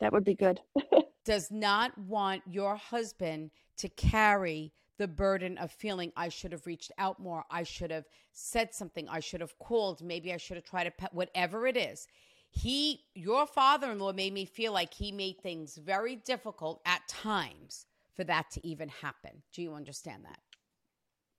That 0.00 0.12
would 0.12 0.24
be 0.24 0.34
good. 0.34 0.60
Does 1.24 1.50
not 1.50 1.96
want 1.96 2.42
your 2.50 2.76
husband 2.76 3.50
to 3.78 3.88
carry 3.88 4.72
the 4.98 5.08
burden 5.08 5.58
of 5.58 5.72
feeling 5.72 6.12
I 6.16 6.28
should 6.28 6.52
have 6.52 6.66
reached 6.66 6.92
out 6.98 7.18
more. 7.18 7.44
I 7.50 7.62
should 7.62 7.90
have 7.90 8.04
said 8.32 8.74
something. 8.74 9.08
I 9.08 9.20
should 9.20 9.40
have 9.40 9.58
called. 9.58 10.02
Maybe 10.02 10.32
I 10.32 10.36
should 10.36 10.56
have 10.56 10.64
tried 10.64 10.84
to, 10.84 10.90
pe- 10.92 11.06
whatever 11.12 11.66
it 11.66 11.76
is. 11.76 12.06
He, 12.52 13.06
your 13.14 13.46
father 13.46 13.90
in 13.90 13.98
law, 13.98 14.12
made 14.12 14.34
me 14.34 14.44
feel 14.44 14.72
like 14.72 14.94
he 14.94 15.10
made 15.10 15.40
things 15.40 15.76
very 15.76 16.16
difficult 16.16 16.82
at 16.86 17.06
times 17.08 17.86
for 18.14 18.24
that 18.24 18.50
to 18.52 18.66
even 18.66 18.90
happen. 18.90 19.42
Do 19.52 19.62
you 19.62 19.74
understand 19.74 20.24
that? 20.26 20.40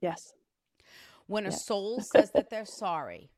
yes. 0.01 0.33
When 1.27 1.45
a 1.45 1.51
Yeah. 1.51 1.57
soul 1.57 2.01
says 2.01 2.31
that 2.31 2.49
they're 2.49 2.65
sorry, 2.65 3.31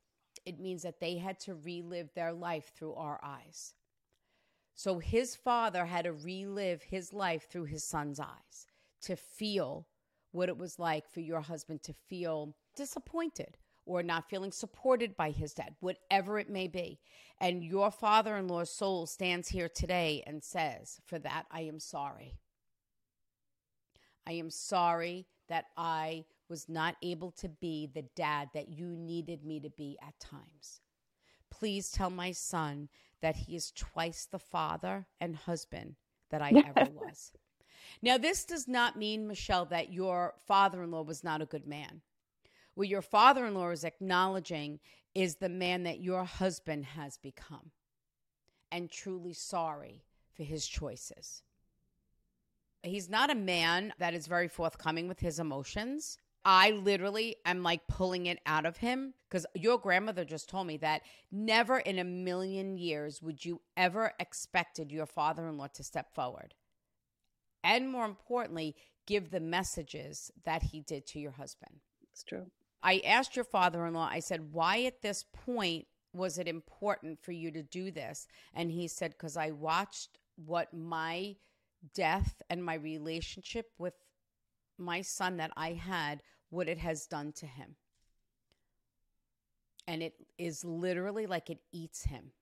it 0.46 0.60
means 0.60 0.84
that 0.84 1.00
they 1.00 1.18
had 1.18 1.40
to 1.42 1.56
relive 1.56 2.14
their 2.14 2.34
life 2.34 2.72
through 2.76 2.96
our 2.96 3.20
eyes. 3.24 3.74
So 4.76 5.00
his 5.00 5.36
father 5.36 5.86
had 5.86 6.06
to 6.06 6.14
relive 6.14 6.84
his 6.84 7.14
life 7.14 7.50
through 7.50 7.66
his 7.66 7.84
son's 7.84 8.20
eyes 8.20 8.68
to 9.02 9.16
feel 9.16 9.88
what 10.32 10.50
it 10.50 10.58
was 10.58 10.80
like 10.80 11.10
for 11.10 11.22
your 11.22 11.42
husband 11.42 11.84
to 11.84 11.94
feel 11.94 12.56
disappointed 12.76 13.58
or 13.86 14.04
not 14.04 14.30
feeling 14.30 14.52
supported 14.52 15.16
by 15.16 15.32
his 15.32 15.54
dad, 15.54 15.76
whatever 15.80 16.40
it 16.40 16.50
may 16.50 16.68
be. 16.68 17.00
And 17.40 17.64
your 17.64 17.92
father 17.92 18.36
in 18.38 18.48
law's 18.48 18.70
soul 18.70 19.06
stands 19.06 19.50
here 19.50 19.70
today 19.70 20.24
and 20.26 20.44
says, 20.44 21.00
For 21.06 21.20
that, 21.20 21.46
I 21.52 21.62
am 21.62 21.80
sorry. 21.80 22.40
I 24.28 24.34
am 24.34 24.50
sorry 24.50 25.28
that 25.50 25.66
I 25.78 26.26
was 26.50 26.68
not 26.68 26.96
able 27.04 27.32
to 27.32 27.50
be 27.50 27.90
the 27.94 28.06
dad 28.16 28.50
that 28.54 28.70
you 28.70 28.88
needed 28.88 29.44
me 29.44 29.60
to 29.60 29.70
be 29.70 29.98
at 30.02 30.20
times. 30.20 30.82
Please 31.52 31.92
tell 31.92 32.10
my 32.10 32.32
son 32.32 32.90
that 33.22 33.36
he 33.36 33.56
is 33.56 33.72
twice 33.72 34.28
the 34.30 34.40
father 34.40 35.08
and 35.20 35.36
husband 35.36 35.96
that 36.30 36.42
I 36.42 36.50
ever 36.50 36.92
was. 36.94 37.32
Now, 38.02 38.18
this 38.18 38.46
does 38.46 38.68
not 38.68 38.98
mean, 38.98 39.28
Michelle, 39.28 39.66
that 39.66 39.94
your 39.94 40.34
father 40.48 40.84
in 40.84 40.92
law 40.92 41.04
was 41.04 41.24
not 41.24 41.42
a 41.42 41.46
good 41.46 41.68
man. 41.68 42.02
What 42.76 42.90
your 42.90 43.02
father 43.02 43.46
in 43.46 43.56
law 43.56 43.70
is 43.70 43.84
acknowledging 43.84 44.80
is 45.14 45.36
the 45.36 45.50
man 45.50 45.84
that 45.84 46.02
your 46.02 46.26
husband 46.26 46.86
has 46.86 47.18
become 47.18 47.72
and 48.72 48.92
truly 48.92 49.34
sorry 49.34 50.04
for 50.34 50.44
his 50.44 50.68
choices. 50.68 51.42
He's 52.84 53.10
not 53.10 53.32
a 53.32 53.36
man 53.36 53.94
that 53.98 54.14
is 54.14 54.28
very 54.28 54.50
forthcoming 54.50 55.08
with 55.08 55.20
his 55.20 55.40
emotions. 55.40 56.18
I 56.44 56.72
literally 56.72 57.38
am 57.46 57.64
like 57.64 57.88
pulling 57.88 58.28
it 58.28 58.40
out 58.46 58.66
of 58.66 58.78
him 58.78 59.14
because 59.28 59.48
your 59.56 59.80
grandmother 59.80 60.26
just 60.26 60.50
told 60.50 60.68
me 60.68 60.78
that 60.78 61.02
never 61.32 61.80
in 61.80 61.98
a 61.98 62.04
million 62.04 62.78
years 62.78 63.22
would 63.24 63.44
you 63.44 63.62
ever 63.76 64.14
expected 64.20 64.92
your 64.92 65.08
father-in-law 65.08 65.68
to 65.74 65.84
step 65.84 66.14
forward. 66.14 66.54
And 67.64 67.90
more 67.90 68.06
importantly, 68.06 68.76
give 69.08 69.32
the 69.32 69.40
messages 69.40 70.30
that 70.44 70.62
he 70.62 70.82
did 70.82 71.08
to 71.08 71.20
your 71.20 71.32
husband. 71.32 71.80
It's 72.12 72.24
true. 72.24 72.46
I 72.86 73.02
asked 73.04 73.36
your 73.36 73.46
father 73.46 73.88
in 73.88 73.96
law, 73.96 74.08
I 74.12 74.20
said, 74.20 74.54
why 74.54 74.84
at 74.84 75.02
this 75.02 75.26
point 75.34 75.88
was 76.14 76.38
it 76.38 76.48
important 76.48 77.20
for 77.20 77.32
you 77.32 77.50
to 77.50 77.64
do 77.64 77.90
this? 77.90 78.28
And 78.54 78.72
he 78.72 78.88
said, 78.88 79.12
because 79.12 79.36
I 79.36 79.50
watched 79.50 80.20
what 80.36 80.72
my 80.72 81.38
death 81.96 82.44
and 82.48 82.64
my 82.64 82.76
relationship 82.76 83.72
with 83.80 83.96
my 84.78 85.02
son 85.02 85.38
that 85.38 85.50
I 85.58 85.72
had, 85.72 86.22
what 86.52 86.70
it 86.70 86.78
has 86.78 87.08
done 87.08 87.32
to 87.38 87.48
him. 87.48 87.76
And 89.88 90.04
it 90.04 90.14
is 90.38 90.64
literally 90.64 91.26
like 91.26 91.50
it 91.50 91.62
eats 91.72 92.04
him. 92.04 92.34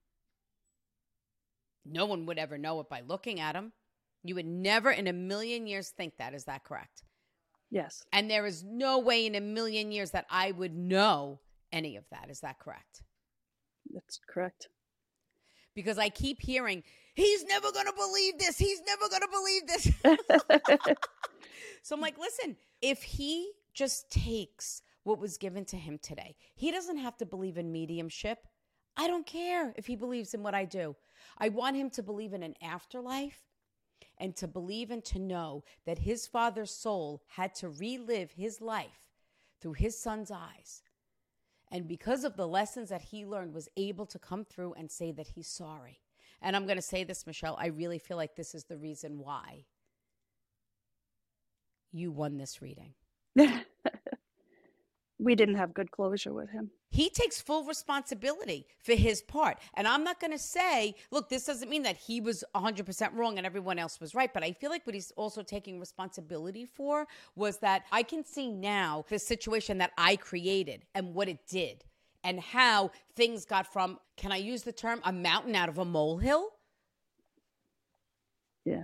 No 1.85 2.05
one 2.05 2.25
would 2.25 2.37
ever 2.37 2.57
know 2.57 2.81
it 2.81 2.89
by 2.89 3.01
looking 3.07 3.39
at 3.39 3.55
him. 3.55 3.71
You 4.25 4.35
would 4.35 4.45
never 4.45 4.91
in 4.91 5.07
a 5.07 5.13
million 5.13 5.67
years 5.67 5.89
think 5.89 6.17
that. 6.17 6.33
Is 6.33 6.43
that 6.45 6.65
correct? 6.65 7.03
Yes. 7.73 8.03
And 8.13 8.29
there 8.29 8.45
is 8.45 8.63
no 8.63 8.99
way 8.99 9.25
in 9.25 9.33
a 9.33 9.41
million 9.41 9.91
years 9.91 10.11
that 10.11 10.27
I 10.29 10.51
would 10.51 10.75
know 10.75 11.39
any 11.71 11.95
of 11.95 12.03
that. 12.11 12.29
Is 12.29 12.41
that 12.41 12.59
correct? 12.59 13.01
That's 13.91 14.19
correct. 14.29 14.69
Because 15.73 15.97
I 15.97 16.09
keep 16.09 16.39
hearing, 16.39 16.83
he's 17.15 17.43
never 17.45 17.71
going 17.71 17.87
to 17.87 17.93
believe 17.93 18.37
this. 18.37 18.59
He's 18.59 18.79
never 18.85 19.09
going 19.09 19.21
to 19.21 19.27
believe 19.31 20.77
this. 20.77 20.97
so 21.81 21.95
I'm 21.95 22.01
like, 22.01 22.19
listen, 22.19 22.57
if 22.83 23.01
he 23.01 23.49
just 23.73 24.11
takes 24.11 24.83
what 25.03 25.17
was 25.17 25.39
given 25.39 25.65
to 25.65 25.75
him 25.75 25.97
today, 25.99 26.35
he 26.53 26.69
doesn't 26.69 26.97
have 26.97 27.17
to 27.17 27.25
believe 27.25 27.57
in 27.57 27.71
mediumship. 27.71 28.37
I 28.95 29.07
don't 29.07 29.25
care 29.25 29.73
if 29.75 29.87
he 29.87 29.95
believes 29.95 30.35
in 30.35 30.43
what 30.43 30.53
I 30.53 30.65
do. 30.65 30.95
I 31.39 31.49
want 31.49 31.75
him 31.75 31.89
to 31.91 32.03
believe 32.03 32.33
in 32.33 32.43
an 32.43 32.53
afterlife 32.61 33.41
and 34.17 34.35
to 34.35 34.47
believe 34.47 34.91
and 34.91 35.03
to 35.05 35.19
know 35.19 35.63
that 35.85 35.99
his 35.99 36.27
father's 36.27 36.71
soul 36.71 37.23
had 37.27 37.55
to 37.55 37.69
relive 37.69 38.31
his 38.31 38.61
life 38.61 39.09
through 39.61 39.73
his 39.73 39.97
son's 39.97 40.31
eyes. 40.31 40.83
And 41.71 41.87
because 41.87 42.23
of 42.23 42.35
the 42.35 42.47
lessons 42.47 42.89
that 42.89 43.01
he 43.01 43.25
learned, 43.25 43.53
was 43.53 43.69
able 43.75 44.05
to 44.07 44.19
come 44.19 44.45
through 44.45 44.73
and 44.73 44.91
say 44.91 45.11
that 45.11 45.29
he's 45.29 45.47
sorry. 45.47 45.99
And 46.41 46.55
I'm 46.55 46.65
going 46.65 46.77
to 46.77 46.81
say 46.81 47.03
this, 47.03 47.25
Michelle, 47.25 47.57
I 47.59 47.67
really 47.67 47.97
feel 47.97 48.17
like 48.17 48.35
this 48.35 48.53
is 48.53 48.65
the 48.65 48.77
reason 48.77 49.17
why 49.17 49.65
you 51.91 52.11
won 52.11 52.37
this 52.37 52.61
reading. 52.61 52.93
we 55.23 55.35
didn't 55.35 55.55
have 55.55 55.73
good 55.73 55.91
closure 55.91 56.33
with 56.33 56.49
him. 56.49 56.69
He 56.89 57.09
takes 57.09 57.41
full 57.41 57.63
responsibility 57.63 58.67
for 58.83 58.93
his 58.93 59.21
part. 59.21 59.57
And 59.73 59.87
I'm 59.87 60.03
not 60.03 60.19
going 60.19 60.31
to 60.31 60.39
say, 60.39 60.95
look, 61.11 61.29
this 61.29 61.45
doesn't 61.45 61.69
mean 61.69 61.83
that 61.83 61.97
he 61.97 62.21
was 62.21 62.43
100% 62.55 63.15
wrong 63.15 63.37
and 63.37 63.47
everyone 63.47 63.79
else 63.79 63.99
was 63.99 64.13
right. 64.13 64.33
But 64.33 64.43
I 64.43 64.51
feel 64.51 64.69
like 64.69 64.85
what 64.85 64.93
he's 64.93 65.11
also 65.11 65.41
taking 65.41 65.79
responsibility 65.79 66.65
for 66.65 67.07
was 67.35 67.57
that 67.59 67.83
I 67.91 68.03
can 68.03 68.23
see 68.23 68.51
now 68.51 69.05
the 69.09 69.19
situation 69.19 69.79
that 69.79 69.91
I 69.97 70.15
created 70.17 70.85
and 70.93 71.15
what 71.15 71.29
it 71.29 71.47
did 71.47 71.83
and 72.23 72.39
how 72.39 72.91
things 73.15 73.45
got 73.45 73.71
from, 73.71 73.99
can 74.17 74.31
I 74.31 74.37
use 74.37 74.63
the 74.63 74.71
term, 74.71 75.01
a 75.03 75.11
mountain 75.11 75.55
out 75.55 75.69
of 75.69 75.77
a 75.77 75.85
molehill? 75.85 76.49
Yeah. 78.65 78.83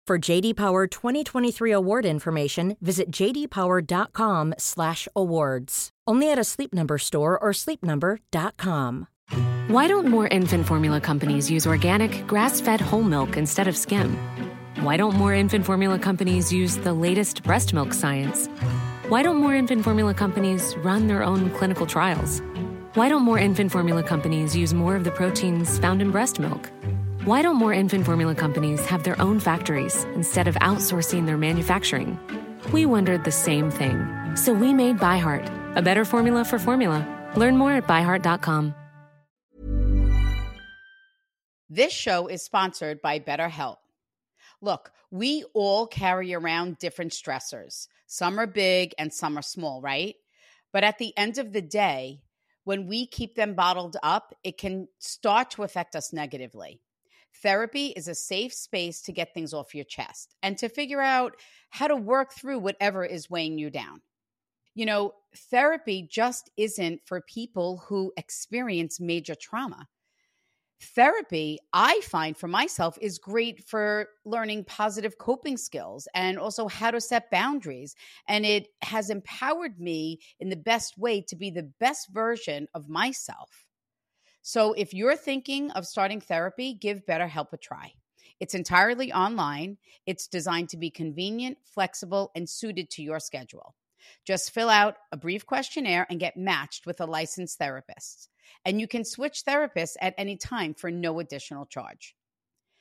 For 0.11 0.19
JD 0.19 0.57
Power 0.57 0.87
2023 0.87 1.71
award 1.71 2.05
information, 2.05 2.75
visit 2.81 3.11
jdpower.com/awards. 3.11 5.89
Only 6.05 6.29
at 6.29 6.37
a 6.37 6.43
Sleep 6.43 6.73
Number 6.73 6.97
store 6.97 7.39
or 7.39 7.53
sleepnumber.com. 7.53 9.07
Why 9.67 9.87
don't 9.87 10.09
more 10.09 10.27
infant 10.27 10.67
formula 10.67 10.99
companies 10.99 11.49
use 11.49 11.65
organic, 11.65 12.27
grass 12.27 12.59
fed 12.59 12.81
whole 12.81 13.03
milk 13.03 13.37
instead 13.37 13.69
of 13.69 13.77
skim? 13.77 14.17
Why 14.81 14.97
don't 14.97 15.15
more 15.15 15.33
infant 15.33 15.65
formula 15.65 15.97
companies 15.97 16.51
use 16.51 16.75
the 16.75 16.91
latest 16.91 17.43
breast 17.43 17.73
milk 17.73 17.93
science? 17.93 18.47
Why 19.07 19.23
don't 19.23 19.37
more 19.37 19.55
infant 19.55 19.85
formula 19.85 20.13
companies 20.13 20.75
run 20.83 21.07
their 21.07 21.23
own 21.23 21.51
clinical 21.51 21.85
trials? 21.85 22.41
Why 22.95 23.07
don't 23.07 23.21
more 23.21 23.39
infant 23.39 23.71
formula 23.71 24.03
companies 24.03 24.57
use 24.57 24.73
more 24.73 24.97
of 24.97 25.05
the 25.05 25.11
proteins 25.11 25.79
found 25.79 26.01
in 26.01 26.11
breast 26.11 26.37
milk? 26.37 26.69
Why 27.25 27.43
don't 27.43 27.57
more 27.57 27.71
infant 27.71 28.07
formula 28.07 28.33
companies 28.33 28.83
have 28.87 29.03
their 29.03 29.21
own 29.21 29.39
factories 29.39 30.05
instead 30.15 30.47
of 30.47 30.55
outsourcing 30.55 31.27
their 31.27 31.37
manufacturing? 31.37 32.17
We 32.73 32.87
wondered 32.87 33.25
the 33.25 33.31
same 33.31 33.69
thing. 33.69 34.07
So 34.35 34.53
we 34.53 34.73
made 34.73 34.97
ByHeart, 34.97 35.75
a 35.77 35.83
better 35.83 36.03
formula 36.03 36.43
for 36.43 36.57
formula. 36.57 37.05
Learn 37.35 37.57
more 37.57 37.73
at 37.73 37.85
byheart.com. 37.85 38.73
This 41.69 41.93
show 41.93 42.25
is 42.25 42.41
sponsored 42.41 43.03
by 43.03 43.19
BetterHelp. 43.19 43.77
Look, 44.59 44.91
we 45.11 45.43
all 45.53 45.85
carry 45.85 46.33
around 46.33 46.79
different 46.79 47.11
stressors. 47.11 47.87
Some 48.07 48.39
are 48.39 48.47
big 48.47 48.95
and 48.97 49.13
some 49.13 49.37
are 49.37 49.43
small, 49.43 49.79
right? 49.79 50.15
But 50.73 50.83
at 50.83 50.97
the 50.97 51.15
end 51.15 51.37
of 51.37 51.53
the 51.53 51.61
day, 51.61 52.23
when 52.63 52.87
we 52.87 53.05
keep 53.05 53.35
them 53.35 53.53
bottled 53.53 53.97
up, 54.01 54.33
it 54.43 54.57
can 54.57 54.87
start 54.97 55.51
to 55.51 55.61
affect 55.61 55.95
us 55.95 56.11
negatively. 56.11 56.81
Therapy 57.41 57.87
is 57.87 58.07
a 58.07 58.15
safe 58.15 58.53
space 58.53 59.01
to 59.03 59.11
get 59.11 59.33
things 59.33 59.53
off 59.53 59.73
your 59.73 59.85
chest 59.85 60.35
and 60.43 60.57
to 60.57 60.69
figure 60.69 61.01
out 61.01 61.35
how 61.69 61.87
to 61.87 61.95
work 61.95 62.33
through 62.33 62.59
whatever 62.59 63.05
is 63.05 63.29
weighing 63.29 63.57
you 63.57 63.69
down. 63.69 64.01
You 64.75 64.85
know, 64.85 65.13
therapy 65.49 66.07
just 66.09 66.49
isn't 66.57 67.01
for 67.05 67.21
people 67.21 67.83
who 67.87 68.13
experience 68.15 68.99
major 68.99 69.35
trauma. 69.35 69.87
Therapy, 70.81 71.59
I 71.73 72.01
find 72.01 72.35
for 72.35 72.47
myself, 72.47 72.97
is 72.99 73.19
great 73.19 73.67
for 73.67 74.07
learning 74.25 74.63
positive 74.65 75.17
coping 75.19 75.57
skills 75.57 76.07
and 76.15 76.39
also 76.39 76.67
how 76.67 76.89
to 76.89 76.99
set 76.99 77.29
boundaries. 77.29 77.95
And 78.27 78.45
it 78.45 78.69
has 78.81 79.11
empowered 79.11 79.79
me 79.79 80.19
in 80.39 80.49
the 80.49 80.55
best 80.55 80.97
way 80.97 81.21
to 81.27 81.35
be 81.35 81.51
the 81.51 81.71
best 81.79 82.09
version 82.09 82.67
of 82.73 82.89
myself. 82.89 83.67
So 84.41 84.73
if 84.73 84.93
you're 84.93 85.15
thinking 85.15 85.71
of 85.71 85.85
starting 85.85 86.21
therapy, 86.21 86.73
give 86.73 87.05
BetterHelp 87.05 87.53
a 87.53 87.57
try. 87.57 87.93
It's 88.39 88.55
entirely 88.55 89.13
online, 89.13 89.77
it's 90.07 90.27
designed 90.27 90.69
to 90.69 90.77
be 90.77 90.89
convenient, 90.89 91.59
flexible, 91.63 92.31
and 92.35 92.49
suited 92.49 92.89
to 92.91 93.03
your 93.03 93.19
schedule. 93.19 93.75
Just 94.25 94.51
fill 94.51 94.69
out 94.69 94.95
a 95.11 95.17
brief 95.17 95.45
questionnaire 95.45 96.07
and 96.09 96.19
get 96.19 96.37
matched 96.37 96.87
with 96.87 97.01
a 97.01 97.05
licensed 97.05 97.59
therapist. 97.59 98.29
And 98.65 98.79
you 98.79 98.87
can 98.87 99.05
switch 99.05 99.43
therapists 99.47 99.95
at 100.01 100.15
any 100.17 100.37
time 100.37 100.73
for 100.73 100.89
no 100.89 101.19
additional 101.19 101.67
charge. 101.67 102.15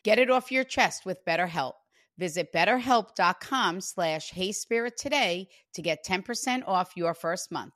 Get 0.02 0.18
it 0.18 0.30
off 0.30 0.50
your 0.50 0.64
chest 0.64 1.04
with 1.04 1.24
BetterHelp. 1.26 1.74
Visit 2.18 2.52
betterhelp.com 2.52 3.80
slash 3.80 4.32
heyspirit 4.32 4.96
today 4.96 5.48
to 5.74 5.82
get 5.82 6.04
10% 6.04 6.62
off 6.66 6.96
your 6.96 7.14
first 7.14 7.50
month. 7.52 7.74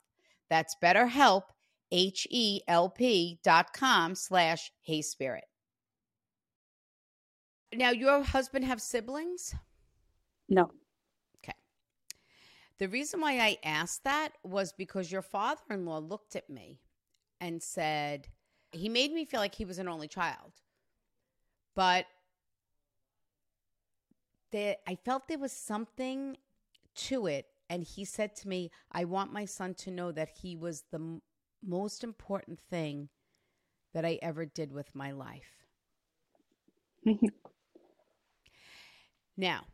That's 0.49 0.75
betterhelp, 0.83 1.43
H-E-L-P 1.91 3.39
dot 3.43 3.73
com 3.73 4.15
slash 4.15 4.71
Hey 4.81 5.01
Spirit. 5.01 5.45
Now, 7.73 7.91
your 7.91 8.23
husband 8.23 8.65
have 8.65 8.81
siblings? 8.81 9.53
No. 10.47 10.71
Okay. 11.43 11.53
The 12.77 12.87
reason 12.87 13.21
why 13.21 13.39
I 13.39 13.57
asked 13.63 14.03
that 14.03 14.29
was 14.43 14.73
because 14.73 15.11
your 15.11 15.21
father 15.21 15.61
in 15.69 15.85
law 15.85 15.97
looked 15.97 16.35
at 16.35 16.49
me 16.49 16.79
and 17.41 17.61
said, 17.61 18.27
he 18.71 18.89
made 18.89 19.11
me 19.11 19.25
feel 19.25 19.39
like 19.39 19.55
he 19.55 19.65
was 19.65 19.79
an 19.79 19.87
only 19.87 20.07
child. 20.07 20.53
But 21.75 22.05
there, 24.51 24.77
I 24.87 24.95
felt 24.95 25.27
there 25.27 25.37
was 25.37 25.51
something 25.51 26.37
to 26.95 27.27
it. 27.27 27.47
And 27.69 27.83
he 27.83 28.05
said 28.05 28.35
to 28.37 28.47
me, 28.47 28.71
I 28.91 29.05
want 29.05 29.33
my 29.33 29.45
son 29.45 29.73
to 29.75 29.91
know 29.91 30.11
that 30.11 30.29
he 30.29 30.55
was 30.55 30.83
the 30.91 30.99
m- 30.99 31.21
most 31.65 32.03
important 32.03 32.59
thing 32.59 33.09
that 33.93 34.05
I 34.05 34.19
ever 34.21 34.45
did 34.45 34.71
with 34.71 34.95
my 34.95 35.11
life. 35.11 35.65
Now, 39.37 39.67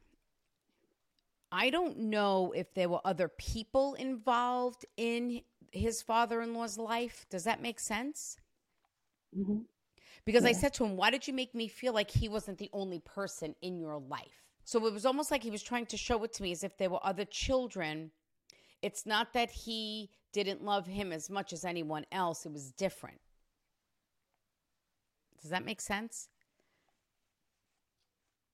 I 1.52 1.70
don't 1.70 1.98
know 1.98 2.52
if 2.54 2.74
there 2.74 2.90
were 2.90 3.02
other 3.06 3.28
people 3.30 3.94
involved 3.96 4.86
in 4.98 5.42
his 5.72 6.02
father 6.02 6.42
in 6.42 6.54
law's 6.54 6.78
life. 6.78 7.26
Does 7.30 7.44
that 7.46 7.62
make 7.62 7.80
sense? 7.80 8.38
hmm 9.34 9.62
Because 10.26 10.46
I 10.46 10.52
said 10.54 10.74
to 10.76 10.86
him, 10.86 10.98
Why 10.98 11.10
did 11.10 11.28
you 11.28 11.34
make 11.34 11.54
me 11.56 11.68
feel 11.68 11.94
like 11.94 12.12
he 12.12 12.28
wasn't 12.30 12.58
the 12.58 12.70
only 12.74 13.00
person 13.00 13.56
in 13.62 13.78
your 13.78 13.98
life? 14.00 14.44
So 14.64 14.86
it 14.86 14.94
was 14.94 15.06
almost 15.06 15.32
like 15.32 15.44
he 15.44 15.52
was 15.52 15.64
trying 15.64 15.86
to 15.88 15.98
show 15.98 16.24
it 16.24 16.34
to 16.34 16.44
me 16.44 16.52
as 16.52 16.64
if 16.64 16.78
there 16.78 16.90
were 16.90 17.06
other 17.06 17.26
children. 17.26 18.12
It's 18.82 19.06
not 19.06 19.34
that 19.34 19.52
he 19.52 20.10
didn't 20.32 20.64
love 20.64 20.88
him 20.88 21.12
as 21.12 21.30
much 21.30 21.54
as 21.54 21.66
anyone 21.66 22.06
else, 22.12 22.46
it 22.46 22.52
was 22.52 22.72
different. 22.72 23.20
Does 25.42 25.52
that 25.52 25.66
make 25.66 25.82
sense? 25.82 26.30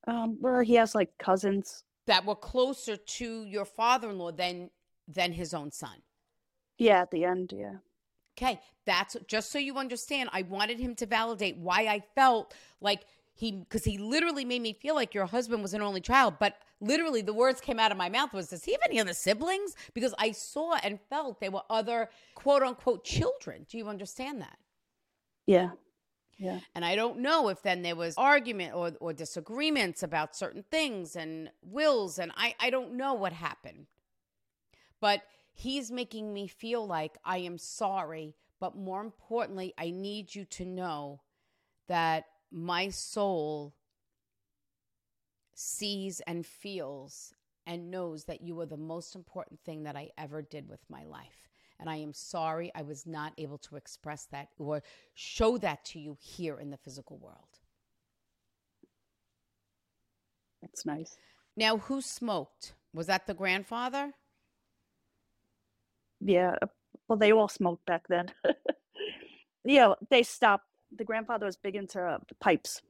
Um, 0.07 0.37
where 0.39 0.63
he 0.63 0.75
has 0.75 0.95
like 0.95 1.09
cousins. 1.17 1.83
That 2.05 2.25
were 2.25 2.35
closer 2.35 2.95
to 2.95 3.43
your 3.43 3.65
father 3.65 4.09
in 4.09 4.17
law 4.17 4.31
than 4.31 4.69
than 5.07 5.33
his 5.33 5.53
own 5.53 5.71
son. 5.71 6.01
Yeah, 6.77 7.01
at 7.01 7.11
the 7.11 7.25
end, 7.25 7.53
yeah. 7.55 7.75
Okay, 8.37 8.59
that's 8.85 9.17
just 9.27 9.51
so 9.51 9.57
you 9.57 9.77
understand. 9.77 10.29
I 10.31 10.43
wanted 10.43 10.79
him 10.79 10.95
to 10.95 11.05
validate 11.05 11.57
why 11.57 11.87
I 11.87 12.03
felt 12.15 12.53
like 12.79 13.05
he, 13.37 13.51
because 13.51 13.83
he 13.83 13.99
literally 13.99 14.45
made 14.45 14.63
me 14.63 14.73
feel 14.73 14.95
like 14.95 15.13
your 15.13 15.27
husband 15.27 15.61
was 15.61 15.75
an 15.75 15.81
only 15.83 16.01
child. 16.01 16.35
But 16.39 16.55
literally, 16.81 17.21
the 17.21 17.33
words 17.33 17.61
came 17.61 17.79
out 17.79 17.91
of 17.91 17.97
my 17.97 18.09
mouth 18.09 18.33
was, 18.33 18.49
"Does 18.49 18.63
he 18.63 18.71
have 18.71 18.81
any 18.89 18.99
other 18.99 19.13
siblings?" 19.13 19.75
Because 19.93 20.15
I 20.17 20.31
saw 20.31 20.75
and 20.77 20.99
felt 21.09 21.39
there 21.39 21.51
were 21.51 21.61
other 21.69 22.09
quote 22.33 22.63
unquote 22.63 23.03
children. 23.03 23.67
Do 23.69 23.77
you 23.77 23.87
understand 23.87 24.41
that? 24.41 24.57
Yeah. 25.45 25.69
Yeah. 26.39 26.59
And 26.73 26.83
I 26.83 26.95
don't 26.95 27.19
know 27.19 27.49
if 27.49 27.61
then 27.61 27.83
there 27.83 27.95
was 27.95 28.15
argument 28.17 28.73
or, 28.73 28.93
or 28.99 29.13
disagreements 29.13 30.01
about 30.01 30.35
certain 30.35 30.63
things 30.71 31.15
and 31.15 31.51
wills, 31.61 32.17
and 32.17 32.31
I, 32.35 32.55
I 32.59 32.71
don't 32.71 32.93
know 32.93 33.13
what 33.13 33.33
happened. 33.33 33.85
But 34.99 35.21
he's 35.53 35.91
making 35.91 36.33
me 36.33 36.47
feel 36.47 36.85
like 36.85 37.17
I 37.23 37.37
am 37.39 37.59
sorry, 37.59 38.35
but 38.59 38.75
more 38.75 39.01
importantly, 39.01 39.73
I 39.77 39.91
need 39.91 40.33
you 40.33 40.45
to 40.45 40.65
know 40.65 41.21
that 41.87 42.25
my 42.51 42.89
soul 42.89 43.73
sees 45.53 46.21
and 46.21 46.45
feels 46.45 47.33
and 47.65 47.91
knows 47.91 48.25
that 48.25 48.41
you 48.41 48.59
are 48.59 48.65
the 48.65 48.77
most 48.77 49.15
important 49.15 49.59
thing 49.61 49.83
that 49.83 49.95
I 49.95 50.11
ever 50.17 50.41
did 50.41 50.69
with 50.69 50.79
my 50.89 51.03
life. 51.03 51.49
And 51.79 51.89
I 51.89 51.97
am 51.97 52.13
sorry 52.13 52.71
I 52.73 52.81
was 52.81 53.05
not 53.05 53.33
able 53.37 53.57
to 53.59 53.75
express 53.75 54.25
that 54.31 54.49
or 54.57 54.81
show 55.13 55.57
that 55.59 55.83
to 55.85 55.99
you 55.99 56.17
here 56.19 56.59
in 56.59 56.71
the 56.71 56.77
physical 56.77 57.17
world. 57.17 57.59
That's 60.61 60.85
nice. 60.85 61.17
Now, 61.55 61.77
who 61.77 62.01
smoked? 62.01 62.73
Was 62.93 63.07
that 63.07 63.27
the 63.27 63.33
grandfather? 63.33 64.13
Yeah. 66.19 66.55
Well, 67.07 67.17
they 67.17 67.31
all 67.31 67.47
smoked 67.47 67.85
back 67.85 68.07
then. 68.07 68.31
yeah, 69.63 69.93
they 70.09 70.23
stopped. 70.23 70.65
The 70.97 71.03
grandfather 71.03 71.45
was 71.45 71.55
big 71.55 71.75
into 71.75 72.01
uh, 72.01 72.19
pipes. 72.39 72.81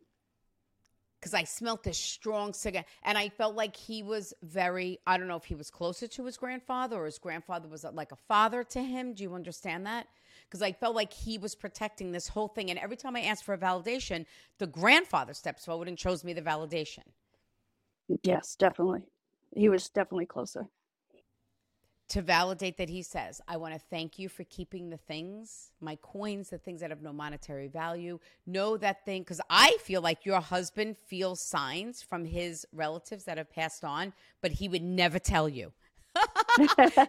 because 1.19 1.33
I 1.33 1.43
smelt 1.43 1.83
this 1.83 1.97
strong 1.97 2.53
cigar, 2.53 2.85
and 3.03 3.17
I 3.17 3.29
felt 3.29 3.55
like 3.55 3.75
he 3.75 4.03
was 4.03 4.33
very. 4.43 4.99
I 5.05 5.17
don't 5.17 5.27
know 5.27 5.35
if 5.35 5.45
he 5.45 5.55
was 5.55 5.69
closer 5.69 6.07
to 6.07 6.25
his 6.25 6.37
grandfather 6.37 6.97
or 6.97 7.05
his 7.05 7.19
grandfather 7.19 7.67
was 7.67 7.83
uh, 7.83 7.91
like 7.91 8.11
a 8.11 8.15
father 8.15 8.63
to 8.65 8.81
him. 8.81 9.13
Do 9.13 9.23
you 9.23 9.33
understand 9.33 9.85
that? 9.85 10.07
Because 10.45 10.61
I 10.61 10.71
felt 10.71 10.95
like 10.95 11.11
he 11.11 11.37
was 11.37 11.55
protecting 11.55 12.11
this 12.11 12.29
whole 12.29 12.47
thing, 12.47 12.69
and 12.69 12.79
every 12.79 12.95
time 12.97 13.15
I 13.15 13.21
asked 13.21 13.43
for 13.43 13.53
a 13.53 13.57
validation, 13.57 14.25
the 14.59 14.67
grandfather 14.67 15.33
steps 15.33 15.65
forward 15.65 15.87
and 15.87 15.99
shows 15.99 16.23
me 16.23 16.33
the 16.33 16.41
validation. 16.41 17.03
Yes, 18.23 18.55
definitely. 18.55 19.01
He 19.55 19.69
was 19.69 19.89
definitely 19.89 20.27
closer. 20.27 20.67
To 22.09 22.21
validate 22.21 22.77
that 22.77 22.89
he 22.89 23.01
says, 23.01 23.41
I 23.47 23.57
want 23.57 23.73
to 23.73 23.79
thank 23.79 24.17
you 24.17 24.29
for 24.29 24.45
keeping 24.45 24.89
the 24.89 24.97
things, 24.97 25.71
my 25.81 25.97
coins, 26.01 26.49
the 26.49 26.57
things 26.57 26.79
that 26.81 26.89
have 26.89 27.01
no 27.01 27.11
monetary 27.11 27.67
value. 27.67 28.19
Know 28.45 28.77
that 28.77 29.03
thing, 29.03 29.23
because 29.23 29.41
I 29.49 29.77
feel 29.81 30.01
like 30.01 30.25
your 30.25 30.39
husband 30.39 30.95
feels 30.97 31.41
signs 31.41 32.01
from 32.01 32.23
his 32.23 32.65
relatives 32.71 33.25
that 33.25 33.37
have 33.37 33.51
passed 33.51 33.83
on, 33.83 34.13
but 34.41 34.51
he 34.51 34.69
would 34.69 34.83
never 34.83 35.19
tell 35.19 35.49
you. 35.49 35.73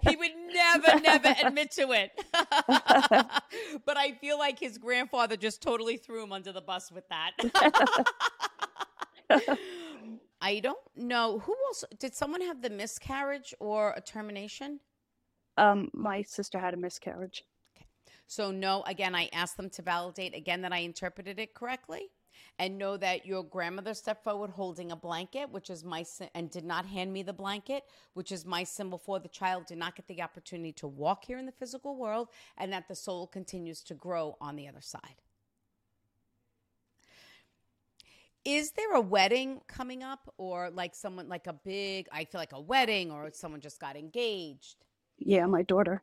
he 0.02 0.16
would 0.16 0.32
never, 0.52 1.00
never 1.00 1.34
admit 1.44 1.70
to 1.72 1.92
it. 1.92 2.10
but 2.32 3.96
I 3.96 4.12
feel 4.20 4.38
like 4.38 4.58
his 4.58 4.78
grandfather 4.78 5.36
just 5.36 5.62
totally 5.62 5.96
threw 5.96 6.22
him 6.22 6.32
under 6.32 6.52
the 6.52 6.60
bus 6.60 6.90
with 6.90 7.04
that. 7.08 7.32
I 10.40 10.60
don't 10.60 10.78
know 10.96 11.40
who 11.40 11.54
else 11.66 11.84
did 11.98 12.14
someone 12.14 12.40
have 12.42 12.62
the 12.62 12.70
miscarriage 12.70 13.54
or 13.60 13.92
a 13.96 14.00
termination? 14.00 14.80
Um, 15.58 15.90
my 15.92 16.22
sister 16.22 16.58
had 16.58 16.72
a 16.72 16.76
miscarriage. 16.76 17.44
Okay. 17.76 17.86
So 18.28 18.52
no, 18.52 18.84
again, 18.86 19.14
I 19.14 19.28
asked 19.32 19.56
them 19.56 19.70
to 19.70 19.82
validate 19.82 20.34
again 20.34 20.62
that 20.62 20.72
I 20.72 20.78
interpreted 20.78 21.40
it 21.40 21.52
correctly 21.52 22.10
and 22.60 22.78
know 22.78 22.96
that 22.96 23.26
your 23.26 23.42
grandmother 23.42 23.92
stepped 23.92 24.22
forward 24.22 24.50
holding 24.50 24.92
a 24.92 24.96
blanket, 24.96 25.50
which 25.50 25.68
is 25.68 25.84
my 25.84 26.04
and 26.34 26.48
did 26.48 26.64
not 26.64 26.86
hand 26.86 27.12
me 27.12 27.24
the 27.24 27.32
blanket, 27.32 27.82
which 28.14 28.30
is 28.30 28.44
my 28.46 28.62
symbol 28.62 28.98
for 28.98 29.18
the 29.18 29.28
child 29.28 29.66
did 29.66 29.78
not 29.78 29.96
get 29.96 30.06
the 30.06 30.22
opportunity 30.22 30.72
to 30.72 30.86
walk 30.86 31.24
here 31.24 31.38
in 31.38 31.46
the 31.46 31.52
physical 31.52 31.96
world, 31.96 32.28
and 32.56 32.72
that 32.72 32.86
the 32.86 32.94
soul 32.94 33.26
continues 33.26 33.82
to 33.82 33.94
grow 33.94 34.36
on 34.40 34.54
the 34.54 34.68
other 34.68 34.80
side. 34.80 35.22
Is 38.44 38.70
there 38.72 38.94
a 38.94 39.00
wedding 39.00 39.60
coming 39.66 40.02
up, 40.04 40.32
or 40.38 40.70
like 40.70 40.94
someone 40.94 41.28
like 41.28 41.48
a 41.48 41.52
big? 41.52 42.06
I 42.12 42.24
feel 42.24 42.40
like 42.40 42.52
a 42.52 42.60
wedding, 42.60 43.10
or 43.10 43.28
someone 43.32 43.60
just 43.60 43.80
got 43.80 43.96
engaged. 43.96 44.84
Yeah, 45.18 45.46
my 45.46 45.62
daughter. 45.62 46.02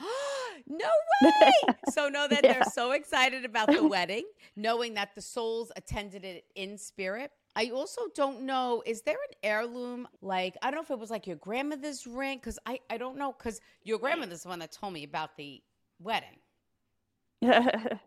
no 0.66 0.88
way. 1.22 1.52
so 1.92 2.08
know 2.08 2.28
that 2.28 2.44
yeah. 2.44 2.54
they're 2.54 2.64
so 2.64 2.92
excited 2.92 3.44
about 3.44 3.70
the 3.70 3.86
wedding, 3.88 4.24
knowing 4.56 4.94
that 4.94 5.14
the 5.14 5.22
souls 5.22 5.72
attended 5.76 6.24
it 6.24 6.44
in 6.54 6.78
spirit. 6.78 7.30
I 7.56 7.70
also 7.70 8.02
don't 8.14 8.42
know, 8.42 8.82
is 8.86 9.02
there 9.02 9.16
an 9.16 9.34
heirloom? 9.42 10.06
Like, 10.22 10.56
I 10.62 10.70
don't 10.70 10.76
know 10.76 10.82
if 10.82 10.90
it 10.90 10.98
was 10.98 11.10
like 11.10 11.26
your 11.26 11.36
grandmother's 11.36 12.06
ring, 12.06 12.38
because 12.38 12.58
I, 12.66 12.80
I 12.88 12.98
don't 12.98 13.16
know, 13.16 13.34
because 13.36 13.60
your 13.82 13.98
grandmother's 13.98 14.42
the 14.42 14.48
one 14.48 14.60
that 14.60 14.72
told 14.72 14.92
me 14.92 15.04
about 15.04 15.36
the 15.36 15.60
wedding. 16.00 16.38
yeah, 17.40 17.98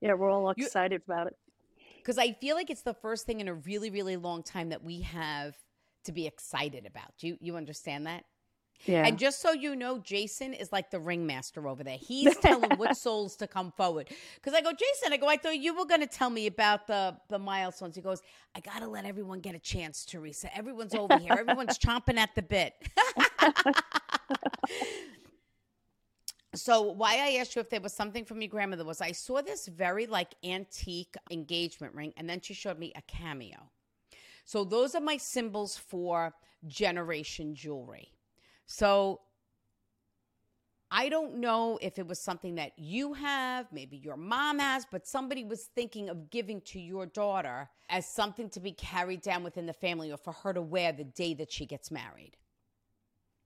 we're 0.00 0.30
all 0.30 0.50
excited 0.50 1.02
you, 1.06 1.12
about 1.12 1.28
it. 1.28 1.36
Because 1.96 2.18
I 2.18 2.32
feel 2.32 2.56
like 2.56 2.70
it's 2.70 2.82
the 2.82 2.94
first 2.94 3.26
thing 3.26 3.40
in 3.40 3.48
a 3.48 3.54
really, 3.54 3.90
really 3.90 4.16
long 4.16 4.42
time 4.42 4.70
that 4.70 4.82
we 4.82 5.02
have 5.02 5.54
to 6.04 6.12
be 6.12 6.26
excited 6.26 6.86
about. 6.86 7.16
Do 7.18 7.28
you, 7.28 7.38
you 7.40 7.56
understand 7.56 8.06
that? 8.06 8.24
Yeah. 8.86 9.06
And 9.06 9.18
just 9.18 9.42
so 9.42 9.52
you 9.52 9.76
know, 9.76 9.98
Jason 9.98 10.54
is 10.54 10.72
like 10.72 10.90
the 10.90 10.98
ringmaster 11.00 11.68
over 11.68 11.84
there. 11.84 11.98
He's 12.00 12.36
telling 12.38 12.70
what 12.76 12.96
souls 12.96 13.36
to 13.36 13.46
come 13.46 13.72
forward. 13.72 14.08
Because 14.36 14.54
I 14.54 14.62
go, 14.62 14.72
Jason, 14.72 15.12
I 15.12 15.16
go, 15.16 15.28
I 15.28 15.36
thought 15.36 15.58
you 15.58 15.76
were 15.76 15.84
going 15.84 16.00
to 16.00 16.06
tell 16.06 16.30
me 16.30 16.46
about 16.46 16.86
the 16.86 17.16
the 17.28 17.38
milestones. 17.38 17.96
He 17.96 18.02
goes, 18.02 18.22
I 18.54 18.60
got 18.60 18.80
to 18.80 18.88
let 18.88 19.04
everyone 19.04 19.40
get 19.40 19.54
a 19.54 19.58
chance, 19.58 20.04
Theresa. 20.04 20.56
Everyone's 20.56 20.94
over 20.94 21.18
here. 21.18 21.36
Everyone's 21.38 21.78
chomping 21.84 22.16
at 22.16 22.34
the 22.34 22.42
bit. 22.42 22.74
so 26.54 26.82
why 26.82 27.14
I 27.14 27.38
asked 27.40 27.54
you 27.54 27.60
if 27.60 27.70
there 27.70 27.80
was 27.80 27.92
something 27.92 28.24
from 28.24 28.40
your 28.40 28.48
grandmother 28.48 28.84
was 28.84 29.00
I 29.00 29.12
saw 29.12 29.42
this 29.42 29.66
very 29.66 30.06
like 30.06 30.34
antique 30.42 31.14
engagement 31.30 31.94
ring, 31.94 32.12
and 32.16 32.28
then 32.28 32.40
she 32.40 32.54
showed 32.54 32.78
me 32.78 32.92
a 32.96 33.02
cameo. 33.02 33.70
So 34.44 34.64
those 34.64 34.94
are 34.94 35.00
my 35.00 35.16
symbols 35.16 35.76
for 35.76 36.34
generation 36.66 37.54
jewelry. 37.54 38.12
So 38.70 39.22
I 40.92 41.08
don't 41.08 41.38
know 41.38 41.76
if 41.82 41.98
it 41.98 42.06
was 42.06 42.20
something 42.20 42.54
that 42.54 42.70
you 42.76 43.14
have, 43.14 43.66
maybe 43.72 43.96
your 43.96 44.16
mom 44.16 44.60
has, 44.60 44.86
but 44.92 45.08
somebody 45.08 45.42
was 45.42 45.68
thinking 45.74 46.08
of 46.08 46.30
giving 46.30 46.60
to 46.66 46.78
your 46.78 47.06
daughter 47.06 47.68
as 47.88 48.06
something 48.06 48.48
to 48.50 48.60
be 48.60 48.70
carried 48.70 49.22
down 49.22 49.42
within 49.42 49.66
the 49.66 49.72
family 49.72 50.12
or 50.12 50.16
for 50.16 50.32
her 50.32 50.52
to 50.52 50.62
wear 50.62 50.92
the 50.92 51.02
day 51.02 51.34
that 51.34 51.50
she 51.50 51.66
gets 51.66 51.90
married. 51.90 52.36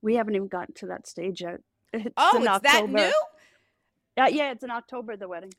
We 0.02 0.14
haven't 0.16 0.34
even 0.34 0.48
gotten 0.48 0.74
to 0.74 0.87
that 0.88 1.06
stage 1.06 1.40
yet. 1.40 1.60
It's 1.94 2.12
oh, 2.18 2.37
it's 2.37 2.46
October. 2.46 2.92
that 2.92 3.08
new? 3.08 3.12
Yeah, 4.18 4.28
yeah, 4.28 4.52
it's 4.52 4.62
in 4.62 4.70
October, 4.70 5.16
the 5.16 5.28
wedding. 5.28 5.54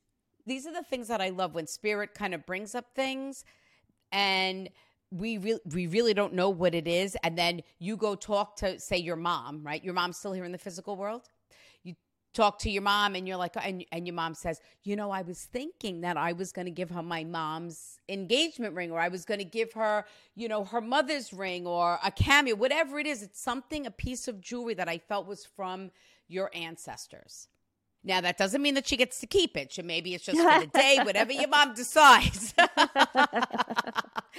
These 0.45 0.67
are 0.67 0.73
the 0.73 0.83
things 0.83 1.07
that 1.07 1.21
I 1.21 1.29
love 1.29 1.55
when 1.55 1.65
spirit 1.65 2.13
kind 2.13 2.35
of 2.35 2.45
brings 2.45 2.75
up 2.75 2.93
things 2.93 3.43
and 4.11 4.69
we 5.11 5.37
re- 5.37 5.59
we 5.73 5.87
really 5.87 6.13
don't 6.13 6.33
know 6.33 6.49
what 6.49 6.75
it 6.75 6.87
is. 6.87 7.15
And 7.23 7.37
then 7.37 7.61
you 7.79 7.97
go 7.97 8.15
talk 8.15 8.55
to 8.57 8.79
say 8.79 8.97
your 8.97 9.15
mom 9.15 9.63
right? 9.63 9.83
Your 9.83 9.93
mom's 9.93 10.17
still 10.17 10.33
here 10.33 10.45
in 10.45 10.51
the 10.51 10.57
physical 10.57 10.95
world. 10.95 11.29
You 11.83 11.95
talk 12.33 12.59
to 12.59 12.69
your 12.69 12.81
mom 12.81 13.15
and 13.15 13.27
you're 13.27 13.37
like 13.37 13.53
and, 13.61 13.85
and 13.91 14.05
your 14.05 14.13
mom 14.13 14.33
says 14.33 14.59
you 14.83 14.97
know 14.97 15.09
i 15.09 15.21
was 15.21 15.45
thinking 15.45 16.01
that 16.01 16.17
i 16.17 16.33
was 16.33 16.51
going 16.51 16.65
to 16.65 16.71
give 16.71 16.89
her 16.89 17.01
my 17.01 17.23
mom's 17.23 17.97
engagement 18.09 18.75
ring 18.75 18.91
or 18.91 18.99
i 18.99 19.07
was 19.07 19.23
going 19.23 19.39
to 19.39 19.45
give 19.45 19.71
her 19.71 20.03
you 20.35 20.49
know 20.49 20.65
her 20.65 20.81
mother's 20.81 21.31
ring 21.31 21.65
or 21.65 21.97
a 22.03 22.11
cameo 22.11 22.53
whatever 22.53 22.99
it 22.99 23.07
is. 23.07 23.23
It's 23.23 23.39
something 23.39 23.85
a 23.85 23.91
piece 23.91 24.27
of 24.27 24.41
jewelry 24.41 24.73
that 24.73 24.89
i 24.89 24.97
felt 24.97 25.27
was 25.27 25.45
from 25.45 25.91
your 26.27 26.49
ancestors. 26.53 27.47
Now 28.03 28.21
that 28.21 28.37
doesn't 28.37 28.61
mean 28.61 28.75
that 28.75 28.87
she 28.87 28.97
gets 28.97 29.19
to 29.21 29.27
keep 29.27 29.57
it. 29.57 29.77
maybe 29.83 30.13
it's 30.13 30.25
just 30.25 30.39
for 30.39 30.59
the 30.59 30.67
day, 30.67 30.99
whatever 31.03 31.33
your 31.33 31.47
mom 31.47 31.73
decides. 31.75 32.53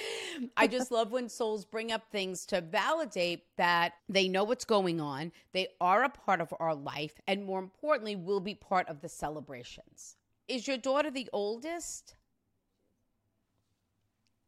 I 0.57 0.67
just 0.67 0.91
love 0.91 1.11
when 1.11 1.29
souls 1.29 1.65
bring 1.65 1.93
up 1.93 2.11
things 2.11 2.47
to 2.47 2.61
validate 2.61 3.45
that 3.57 3.95
they 4.09 4.29
know 4.29 4.45
what's 4.45 4.65
going 4.65 5.01
on, 5.01 5.33
they 5.53 5.69
are 5.81 6.05
a 6.05 6.09
part 6.09 6.41
of 6.41 6.53
our 6.61 6.75
life, 6.75 7.21
and 7.27 7.45
more 7.45 7.59
importantly, 7.59 8.17
will 8.17 8.41
be 8.41 8.55
part 8.55 8.89
of 8.89 9.01
the 9.01 9.09
celebrations. 9.09 10.17
Is 10.49 10.67
your 10.69 10.79
daughter 10.79 11.11
the 11.11 11.29
oldest? 11.33 12.17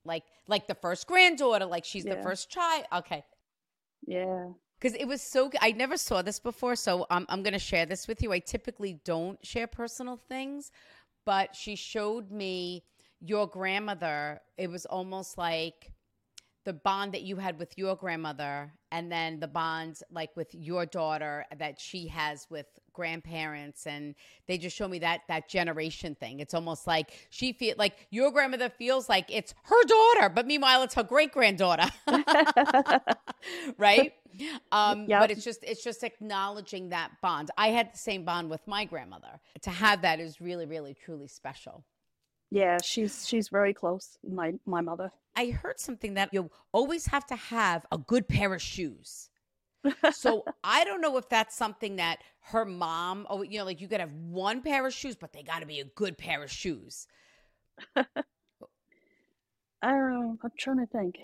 Like 0.04 0.24
like 0.46 0.66
the 0.66 0.74
first 0.74 1.06
granddaughter, 1.06 1.66
like 1.66 1.84
she's 1.84 2.04
yeah. 2.04 2.14
the 2.14 2.22
first 2.22 2.50
child. 2.50 2.84
Okay. 2.92 3.24
Yeah 4.06 4.48
because 4.78 4.96
it 4.96 5.06
was 5.06 5.20
so 5.20 5.50
i 5.60 5.72
never 5.72 5.96
saw 5.96 6.22
this 6.22 6.38
before 6.38 6.76
so 6.76 7.06
i'm, 7.10 7.26
I'm 7.28 7.42
going 7.42 7.52
to 7.52 7.58
share 7.58 7.86
this 7.86 8.06
with 8.06 8.22
you 8.22 8.32
i 8.32 8.38
typically 8.38 9.00
don't 9.04 9.44
share 9.44 9.66
personal 9.66 10.20
things 10.28 10.70
but 11.24 11.54
she 11.54 11.76
showed 11.76 12.30
me 12.30 12.84
your 13.20 13.46
grandmother 13.46 14.40
it 14.56 14.70
was 14.70 14.86
almost 14.86 15.36
like 15.38 15.92
the 16.68 16.72
bond 16.74 17.12
that 17.12 17.22
you 17.22 17.36
had 17.36 17.58
with 17.58 17.72
your 17.78 17.96
grandmother 17.96 18.70
and 18.92 19.10
then 19.10 19.40
the 19.40 19.48
bond 19.48 20.00
like 20.10 20.28
with 20.36 20.54
your 20.54 20.84
daughter 20.84 21.46
that 21.58 21.80
she 21.80 22.06
has 22.08 22.46
with 22.50 22.66
grandparents. 22.92 23.86
And 23.86 24.14
they 24.46 24.58
just 24.58 24.76
show 24.76 24.86
me 24.86 24.98
that 24.98 25.22
that 25.28 25.48
generation 25.48 26.14
thing. 26.14 26.40
It's 26.40 26.52
almost 26.52 26.86
like 26.86 27.26
she 27.30 27.54
feel 27.54 27.74
like 27.78 27.94
your 28.10 28.30
grandmother 28.30 28.68
feels 28.68 29.08
like 29.08 29.30
it's 29.30 29.54
her 29.62 29.84
daughter 29.84 30.28
but 30.28 30.46
meanwhile 30.46 30.82
it's 30.82 30.94
her 30.94 31.04
great 31.04 31.32
granddaughter 31.32 31.88
right? 33.78 34.12
Um 34.70 35.06
yep. 35.08 35.20
but 35.20 35.30
it's 35.30 35.44
just 35.44 35.64
it's 35.64 35.82
just 35.82 36.04
acknowledging 36.04 36.90
that 36.90 37.12
bond. 37.22 37.50
I 37.56 37.68
had 37.68 37.94
the 37.94 37.98
same 37.98 38.24
bond 38.24 38.50
with 38.50 38.66
my 38.66 38.84
grandmother. 38.84 39.40
To 39.62 39.70
have 39.70 40.02
that 40.02 40.20
is 40.20 40.38
really 40.38 40.66
really 40.66 40.92
truly 40.92 41.28
special 41.28 41.82
yeah, 42.50 42.78
she's 42.82 43.26
she's 43.26 43.48
very 43.48 43.74
close. 43.74 44.18
My 44.28 44.54
my 44.64 44.80
mother. 44.80 45.12
I 45.36 45.50
heard 45.50 45.78
something 45.78 46.14
that 46.14 46.30
you 46.32 46.50
always 46.72 47.06
have 47.06 47.26
to 47.26 47.36
have 47.36 47.86
a 47.92 47.98
good 47.98 48.26
pair 48.26 48.54
of 48.54 48.62
shoes. 48.62 49.30
so 50.12 50.44
I 50.64 50.84
don't 50.84 51.00
know 51.00 51.16
if 51.16 51.28
that's 51.28 51.56
something 51.56 51.96
that 51.96 52.18
her 52.50 52.64
mom, 52.64 53.26
oh, 53.30 53.42
you 53.42 53.58
know, 53.58 53.64
like 53.64 53.80
you 53.80 53.86
gotta 53.86 54.04
have 54.04 54.14
one 54.14 54.62
pair 54.62 54.86
of 54.86 54.94
shoes, 54.94 55.16
but 55.16 55.32
they 55.32 55.42
gotta 55.42 55.66
be 55.66 55.80
a 55.80 55.84
good 55.84 56.16
pair 56.18 56.42
of 56.42 56.50
shoes. 56.50 57.06
I 57.96 58.04
don't 59.82 60.10
know. 60.10 60.38
I'm 60.42 60.50
trying 60.58 60.78
to 60.78 60.86
think. 60.86 61.16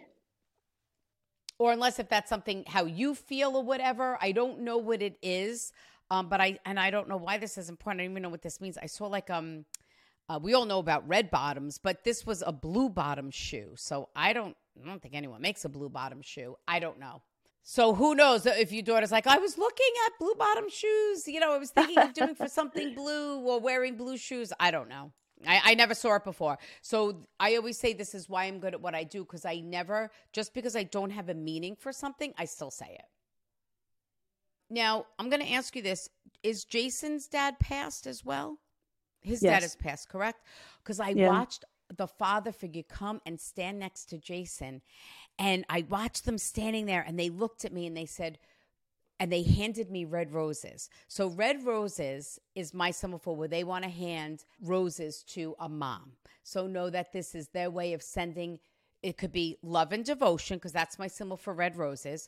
Or 1.58 1.72
unless 1.72 1.98
if 1.98 2.08
that's 2.08 2.28
something 2.28 2.64
how 2.66 2.84
you 2.84 3.14
feel 3.14 3.56
or 3.56 3.64
whatever. 3.64 4.18
I 4.20 4.32
don't 4.32 4.60
know 4.60 4.76
what 4.76 5.02
it 5.02 5.18
is. 5.22 5.72
Um, 6.10 6.28
but 6.28 6.40
I 6.40 6.58
and 6.66 6.78
I 6.78 6.90
don't 6.90 7.08
know 7.08 7.16
why 7.16 7.38
this 7.38 7.56
is 7.56 7.68
important. 7.68 8.00
I 8.00 8.04
don't 8.04 8.12
even 8.12 8.22
know 8.22 8.28
what 8.28 8.42
this 8.42 8.60
means. 8.60 8.76
I 8.76 8.86
saw 8.86 9.06
like 9.06 9.30
um 9.30 9.64
uh, 10.28 10.38
we 10.42 10.54
all 10.54 10.64
know 10.64 10.78
about 10.78 11.06
red 11.06 11.30
bottoms, 11.30 11.78
but 11.78 12.04
this 12.04 12.24
was 12.24 12.42
a 12.46 12.52
blue 12.52 12.88
bottom 12.88 13.30
shoe. 13.30 13.72
So 13.76 14.08
I 14.16 14.32
don't, 14.32 14.56
I 14.82 14.86
don't 14.86 15.02
think 15.02 15.14
anyone 15.14 15.42
makes 15.42 15.64
a 15.64 15.68
blue 15.68 15.88
bottom 15.88 16.22
shoe. 16.22 16.56
I 16.66 16.78
don't 16.78 16.98
know. 16.98 17.22
So 17.62 17.94
who 17.94 18.14
knows 18.14 18.44
if 18.44 18.72
your 18.72 18.82
daughter's 18.82 19.12
like, 19.12 19.26
I 19.26 19.38
was 19.38 19.56
looking 19.56 19.90
at 20.06 20.18
blue 20.18 20.34
bottom 20.34 20.68
shoes. 20.68 21.26
You 21.26 21.40
know, 21.40 21.52
I 21.52 21.58
was 21.58 21.70
thinking 21.70 21.98
of 21.98 22.12
doing 22.12 22.34
for 22.34 22.48
something 22.48 22.94
blue 22.96 23.38
or 23.40 23.58
wearing 23.58 23.96
blue 23.96 24.18
shoes. 24.18 24.52
I 24.60 24.70
don't 24.70 24.88
know. 24.88 25.12
I, 25.46 25.60
I 25.64 25.74
never 25.74 25.94
saw 25.94 26.16
it 26.16 26.24
before. 26.24 26.58
So 26.82 27.22
I 27.40 27.56
always 27.56 27.78
say 27.78 27.92
this 27.92 28.14
is 28.14 28.28
why 28.28 28.44
I'm 28.44 28.60
good 28.60 28.74
at 28.74 28.80
what 28.80 28.94
I 28.94 29.04
do 29.04 29.24
because 29.24 29.44
I 29.44 29.60
never, 29.60 30.10
just 30.32 30.54
because 30.54 30.76
I 30.76 30.84
don't 30.84 31.10
have 31.10 31.28
a 31.28 31.34
meaning 31.34 31.74
for 31.74 31.92
something, 31.92 32.32
I 32.38 32.44
still 32.44 32.70
say 32.70 32.96
it. 32.98 33.06
Now, 34.70 35.06
I'm 35.18 35.28
going 35.28 35.42
to 35.42 35.52
ask 35.52 35.76
you 35.76 35.82
this 35.82 36.08
Is 36.42 36.64
Jason's 36.64 37.28
dad 37.28 37.58
passed 37.58 38.06
as 38.06 38.24
well? 38.24 38.58
His 39.24 39.42
yes. 39.42 39.52
dad 39.52 39.62
has 39.62 39.76
passed, 39.76 40.08
correct? 40.08 40.40
Because 40.82 41.00
I 41.00 41.10
yeah. 41.10 41.28
watched 41.28 41.64
the 41.96 42.06
father 42.06 42.52
figure 42.52 42.82
come 42.88 43.20
and 43.26 43.40
stand 43.40 43.78
next 43.78 44.06
to 44.06 44.18
Jason. 44.18 44.82
And 45.38 45.64
I 45.68 45.84
watched 45.88 46.24
them 46.24 46.38
standing 46.38 46.86
there 46.86 47.04
and 47.06 47.18
they 47.18 47.30
looked 47.30 47.64
at 47.64 47.72
me 47.72 47.86
and 47.86 47.96
they 47.96 48.06
said, 48.06 48.38
and 49.20 49.32
they 49.32 49.42
handed 49.42 49.90
me 49.90 50.04
red 50.04 50.32
roses. 50.32 50.90
So 51.08 51.28
red 51.28 51.64
roses 51.64 52.38
is 52.54 52.74
my 52.74 52.90
symbol 52.90 53.18
for 53.18 53.34
where 53.34 53.48
they 53.48 53.64
want 53.64 53.84
to 53.84 53.90
hand 53.90 54.44
roses 54.60 55.22
to 55.28 55.54
a 55.58 55.68
mom. 55.68 56.12
So 56.42 56.66
know 56.66 56.90
that 56.90 57.12
this 57.12 57.34
is 57.34 57.48
their 57.48 57.70
way 57.70 57.92
of 57.92 58.02
sending 58.02 58.58
it 59.02 59.18
could 59.18 59.32
be 59.32 59.58
love 59.62 59.92
and 59.92 60.04
devotion 60.04 60.56
because 60.56 60.72
that's 60.72 60.98
my 60.98 61.06
symbol 61.06 61.36
for 61.36 61.52
red 61.52 61.76
roses 61.76 62.26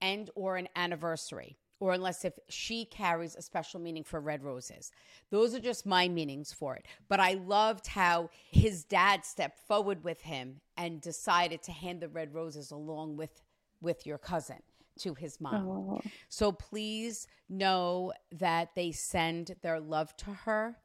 and 0.00 0.28
or 0.34 0.56
an 0.56 0.68
anniversary 0.74 1.56
or 1.80 1.92
unless 1.92 2.24
if 2.24 2.38
she 2.48 2.84
carries 2.84 3.36
a 3.36 3.42
special 3.42 3.80
meaning 3.80 4.02
for 4.02 4.20
red 4.20 4.42
roses. 4.42 4.90
Those 5.30 5.54
are 5.54 5.60
just 5.60 5.86
my 5.86 6.08
meanings 6.08 6.52
for 6.52 6.74
it. 6.74 6.86
But 7.08 7.20
I 7.20 7.34
loved 7.34 7.86
how 7.86 8.30
his 8.50 8.84
dad 8.84 9.24
stepped 9.24 9.58
forward 9.66 10.02
with 10.02 10.22
him 10.22 10.60
and 10.76 11.00
decided 11.00 11.62
to 11.64 11.72
hand 11.72 12.00
the 12.00 12.08
red 12.08 12.34
roses 12.34 12.70
along 12.70 13.16
with 13.16 13.42
with 13.82 14.06
your 14.06 14.16
cousin 14.16 14.62
to 15.00 15.14
his 15.14 15.40
mom. 15.40 15.68
Oh. 15.68 16.00
So 16.30 16.50
please 16.50 17.26
know 17.48 18.12
that 18.32 18.70
they 18.74 18.92
send 18.92 19.54
their 19.62 19.78
love 19.80 20.16
to 20.18 20.30
her 20.30 20.76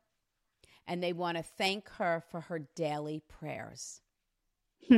and 0.87 1.01
they 1.01 1.13
want 1.13 1.37
to 1.37 1.43
thank 1.43 1.87
her 1.91 2.21
for 2.29 2.41
her 2.41 2.59
daily 2.75 3.21
prayers. 3.27 4.01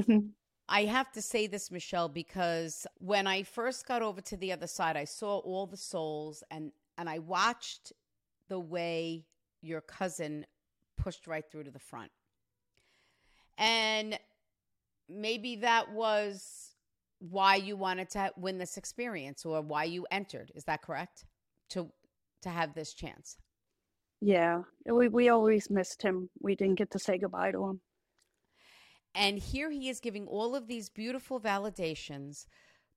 I 0.69 0.85
have 0.85 1.11
to 1.13 1.21
say 1.21 1.47
this, 1.47 1.71
Michelle, 1.71 2.09
because 2.09 2.87
when 2.99 3.27
I 3.27 3.43
first 3.43 3.85
got 3.85 4.01
over 4.01 4.21
to 4.21 4.37
the 4.37 4.51
other 4.51 4.67
side, 4.67 4.95
I 4.95 5.03
saw 5.03 5.39
all 5.39 5.67
the 5.67 5.77
souls 5.77 6.43
and, 6.49 6.71
and 6.97 7.09
I 7.09 7.19
watched 7.19 7.91
the 8.47 8.59
way 8.59 9.25
your 9.61 9.81
cousin 9.81 10.45
pushed 10.97 11.27
right 11.27 11.43
through 11.51 11.65
to 11.65 11.71
the 11.71 11.79
front. 11.79 12.11
And 13.57 14.17
maybe 15.09 15.57
that 15.57 15.91
was 15.91 16.71
why 17.19 17.55
you 17.55 17.75
wanted 17.75 18.09
to 18.11 18.31
win 18.35 18.57
this 18.57 18.77
experience 18.77 19.45
or 19.45 19.61
why 19.61 19.85
you 19.85 20.05
entered. 20.11 20.51
Is 20.55 20.65
that 20.65 20.81
correct? 20.81 21.25
To 21.71 21.89
to 22.41 22.49
have 22.49 22.73
this 22.73 22.93
chance. 22.93 23.37
Yeah, 24.21 24.63
we 24.85 25.07
we 25.07 25.29
always 25.29 25.69
missed 25.69 26.01
him. 26.01 26.29
We 26.41 26.55
didn't 26.55 26.75
get 26.75 26.91
to 26.91 26.99
say 26.99 27.17
goodbye 27.17 27.51
to 27.51 27.63
him. 27.65 27.81
And 29.15 29.37
here 29.37 29.69
he 29.69 29.89
is 29.89 29.99
giving 29.99 30.27
all 30.27 30.55
of 30.55 30.67
these 30.67 30.89
beautiful 30.89 31.39
validations, 31.39 32.47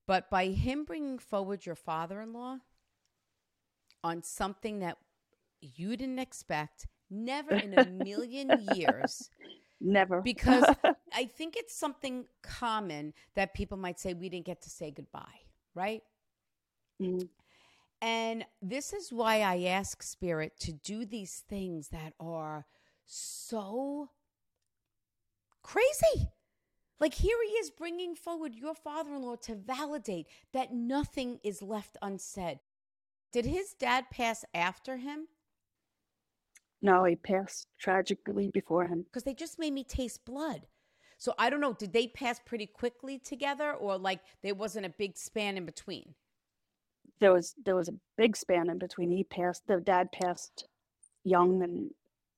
but 0.07 0.29
by 0.29 0.47
him 0.47 0.83
bringing 0.83 1.19
forward 1.19 1.65
your 1.65 1.75
father 1.75 2.21
in 2.21 2.33
law 2.33 2.57
on 4.03 4.23
something 4.23 4.79
that 4.79 4.97
you 5.61 5.95
didn't 5.95 6.19
expect, 6.19 6.87
never 7.09 7.53
in 7.53 7.77
a 7.77 7.85
million 7.85 8.67
years. 8.75 9.29
Never. 9.79 10.21
Because 10.21 10.65
I 11.13 11.25
think 11.25 11.55
it's 11.55 11.75
something 11.75 12.25
common 12.41 13.13
that 13.35 13.53
people 13.53 13.77
might 13.77 13.99
say, 13.99 14.13
we 14.13 14.29
didn't 14.29 14.45
get 14.45 14.61
to 14.63 14.69
say 14.69 14.91
goodbye, 14.91 15.41
right? 15.75 16.01
Mm. 17.01 17.27
And 18.01 18.45
this 18.61 18.93
is 18.93 19.11
why 19.11 19.41
I 19.41 19.63
ask 19.63 20.03
Spirit 20.03 20.59
to 20.61 20.71
do 20.71 21.05
these 21.05 21.43
things 21.47 21.89
that 21.89 22.13
are 22.19 22.65
so 23.05 24.09
crazy. 25.67 26.29
Like 26.99 27.13
here 27.13 27.37
he 27.45 27.53
is 27.53 27.69
bringing 27.69 28.15
forward 28.15 28.55
your 28.55 28.73
father 28.73 29.13
in 29.13 29.21
law 29.21 29.35
to 29.43 29.55
validate 29.55 30.27
that 30.53 30.73
nothing 30.73 31.39
is 31.43 31.61
left 31.61 31.97
unsaid. 32.01 32.59
Did 33.31 33.45
his 33.45 33.73
dad 33.73 34.05
pass 34.09 34.45
after 34.53 34.97
him? 34.97 35.27
No, 36.81 37.03
he 37.03 37.15
passed 37.15 37.67
tragically 37.77 38.49
before 38.49 38.87
him. 38.87 39.03
Because 39.03 39.23
they 39.23 39.33
just 39.33 39.59
made 39.59 39.73
me 39.73 39.83
taste 39.83 40.25
blood. 40.25 40.67
So 41.17 41.33
I 41.37 41.49
don't 41.49 41.61
know, 41.61 41.73
did 41.73 41.93
they 41.93 42.07
pass 42.07 42.39
pretty 42.45 42.67
quickly 42.67 43.19
together 43.19 43.73
or 43.73 43.97
like 43.97 44.21
there 44.43 44.55
wasn't 44.55 44.85
a 44.85 44.93
big 44.97 45.17
span 45.17 45.57
in 45.57 45.65
between? 45.65 46.13
There 47.19 47.33
was 47.33 47.55
there 47.65 47.75
was 47.75 47.89
a 47.89 47.99
big 48.15 48.37
span 48.37 48.69
in 48.69 48.77
between. 48.77 49.11
He 49.11 49.23
passed 49.23 49.63
the 49.67 49.81
dad 49.81 50.11
passed 50.11 50.67
young 51.23 51.61
and 51.63 51.91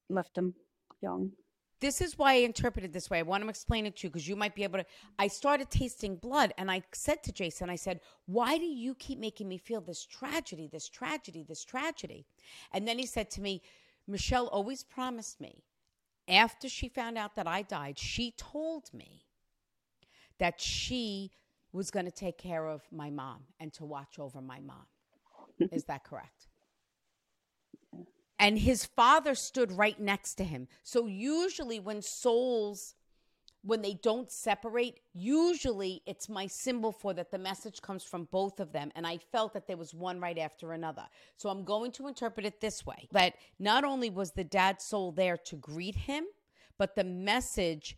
left 0.10 0.38
him 0.38 0.56
young. 1.02 1.32
This 1.80 2.02
is 2.02 2.18
why 2.18 2.34
I 2.34 2.38
interpreted 2.38 2.92
this 2.92 3.10
way. 3.10 3.20
I 3.20 3.22
want 3.22 3.44
to 3.44 3.50
explain 3.50 3.86
it 3.86 3.96
to 3.98 4.08
you 4.08 4.10
because 4.10 4.28
you 4.28 4.36
might 4.36 4.54
be 4.54 4.64
able 4.64 4.80
to. 4.80 4.86
I 5.18 5.28
started 5.28 5.70
tasting 5.70 6.18
blood 6.18 6.54
and 6.58 6.70
I 6.70 6.84
said 6.92 7.24
to 7.24 7.32
Jason, 7.32 7.70
I 7.70 7.76
said, 7.76 8.02
Why 8.26 8.58
do 8.58 8.66
you 8.66 8.96
keep 8.96 9.18
making 9.18 9.48
me 9.48 9.58
feel 9.58 9.80
this 9.80 10.06
tragedy, 10.06 10.68
this 10.72 10.90
tragedy, 10.90 11.46
this 11.48 11.64
tragedy? 11.64 12.26
And 12.74 12.88
then 12.88 13.00
he 13.00 13.06
said 13.06 13.30
to 13.32 13.42
me, 13.42 13.62
Michelle 14.08 14.48
always 14.48 14.84
promised 14.84 15.40
me 15.40 15.64
after 16.30 16.70
she 16.70 16.88
found 16.90 17.18
out 17.18 17.36
that 17.36 17.48
I 17.48 17.64
died, 17.64 17.98
she 17.98 18.34
told 18.38 18.94
me 18.94 19.26
that 20.38 20.62
she 20.62 21.32
was 21.72 21.92
going 21.92 22.06
to 22.06 22.12
take 22.12 22.38
care 22.38 22.68
of 22.68 22.82
my 22.92 23.10
mom 23.10 23.44
and 23.60 23.74
to 23.74 23.86
watch 23.86 24.20
over 24.20 24.42
my 24.42 24.60
mom. 24.60 24.86
Is 25.72 25.84
that 25.86 26.04
correct? 26.04 26.49
And 28.40 28.58
his 28.58 28.86
father 28.86 29.36
stood 29.36 29.72
right 29.72 30.00
next 30.00 30.36
to 30.36 30.44
him. 30.44 30.68
So 30.84 31.06
usually 31.06 31.80
when 31.80 32.02
souls 32.02 32.96
when 33.62 33.82
they 33.82 33.94
don't 33.94 34.32
separate, 34.32 35.00
usually 35.14 36.02
it's 36.06 36.30
my 36.30 36.48
symbol 36.48 36.92
for 36.92 37.14
that 37.14 37.32
the 37.32 37.38
message 37.38 37.82
comes 37.82 38.04
from 38.04 38.26
both 38.32 38.60
of 38.60 38.72
them. 38.72 38.92
And 38.96 39.06
I 39.06 39.18
felt 39.18 39.54
that 39.54 39.68
there 39.68 39.78
was 39.78 39.94
one 39.94 40.20
right 40.20 40.38
after 40.38 40.72
another. 40.72 41.04
So 41.36 41.50
I'm 41.50 41.66
going 41.66 41.92
to 41.94 42.08
interpret 42.08 42.46
it 42.46 42.62
this 42.62 42.86
way 42.86 43.08
that 43.12 43.34
not 43.60 43.84
only 43.84 44.10
was 44.10 44.32
the 44.32 44.44
dad's 44.44 44.86
soul 44.86 45.12
there 45.12 45.38
to 45.38 45.56
greet 45.58 45.96
him, 45.96 46.26
but 46.78 46.96
the 46.96 47.04
message 47.04 47.98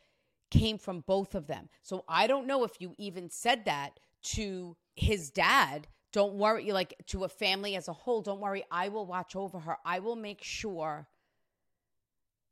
came 0.49 0.77
from 0.77 1.01
both 1.01 1.35
of 1.35 1.47
them. 1.47 1.69
So 1.83 2.03
I 2.09 2.27
don't 2.27 2.47
know 2.47 2.63
if 2.63 2.81
you 2.81 2.95
even 2.97 3.29
said 3.29 3.65
that 3.65 3.99
to 4.23 4.75
his 4.95 5.29
dad. 5.29 5.87
Don't 6.11 6.33
worry, 6.33 6.71
like 6.71 6.93
to 7.07 7.23
a 7.23 7.29
family 7.29 7.75
as 7.75 7.87
a 7.87 7.93
whole, 7.93 8.21
don't 8.21 8.41
worry. 8.41 8.63
I 8.69 8.89
will 8.89 9.05
watch 9.05 9.35
over 9.35 9.59
her. 9.59 9.77
I 9.85 9.99
will 9.99 10.17
make 10.17 10.43
sure 10.43 11.07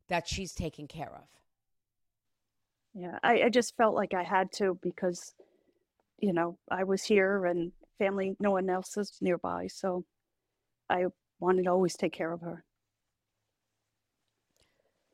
that 0.07 0.28
she's 0.28 0.53
taken 0.53 0.88
care 0.88 1.12
of. 1.14 1.28
Yeah, 2.93 3.20
I, 3.22 3.43
I 3.43 3.49
just 3.49 3.76
felt 3.76 3.95
like 3.95 4.14
I 4.14 4.24
had 4.24 4.51
to 4.53 4.80
because, 4.82 5.34
you 6.18 6.34
know, 6.34 6.57
I 6.72 6.84
was 6.86 7.03
here 7.03 7.45
and 7.45 7.72
family, 7.97 8.36
no 8.39 8.51
one 8.51 8.70
else 8.70 8.97
is 8.97 9.18
nearby. 9.22 9.68
So 9.68 10.05
I 10.89 11.05
wanted 11.39 11.66
to 11.66 11.70
always 11.70 11.95
take 11.95 12.14
care 12.14 12.32
of 12.32 12.41
her. 12.41 12.64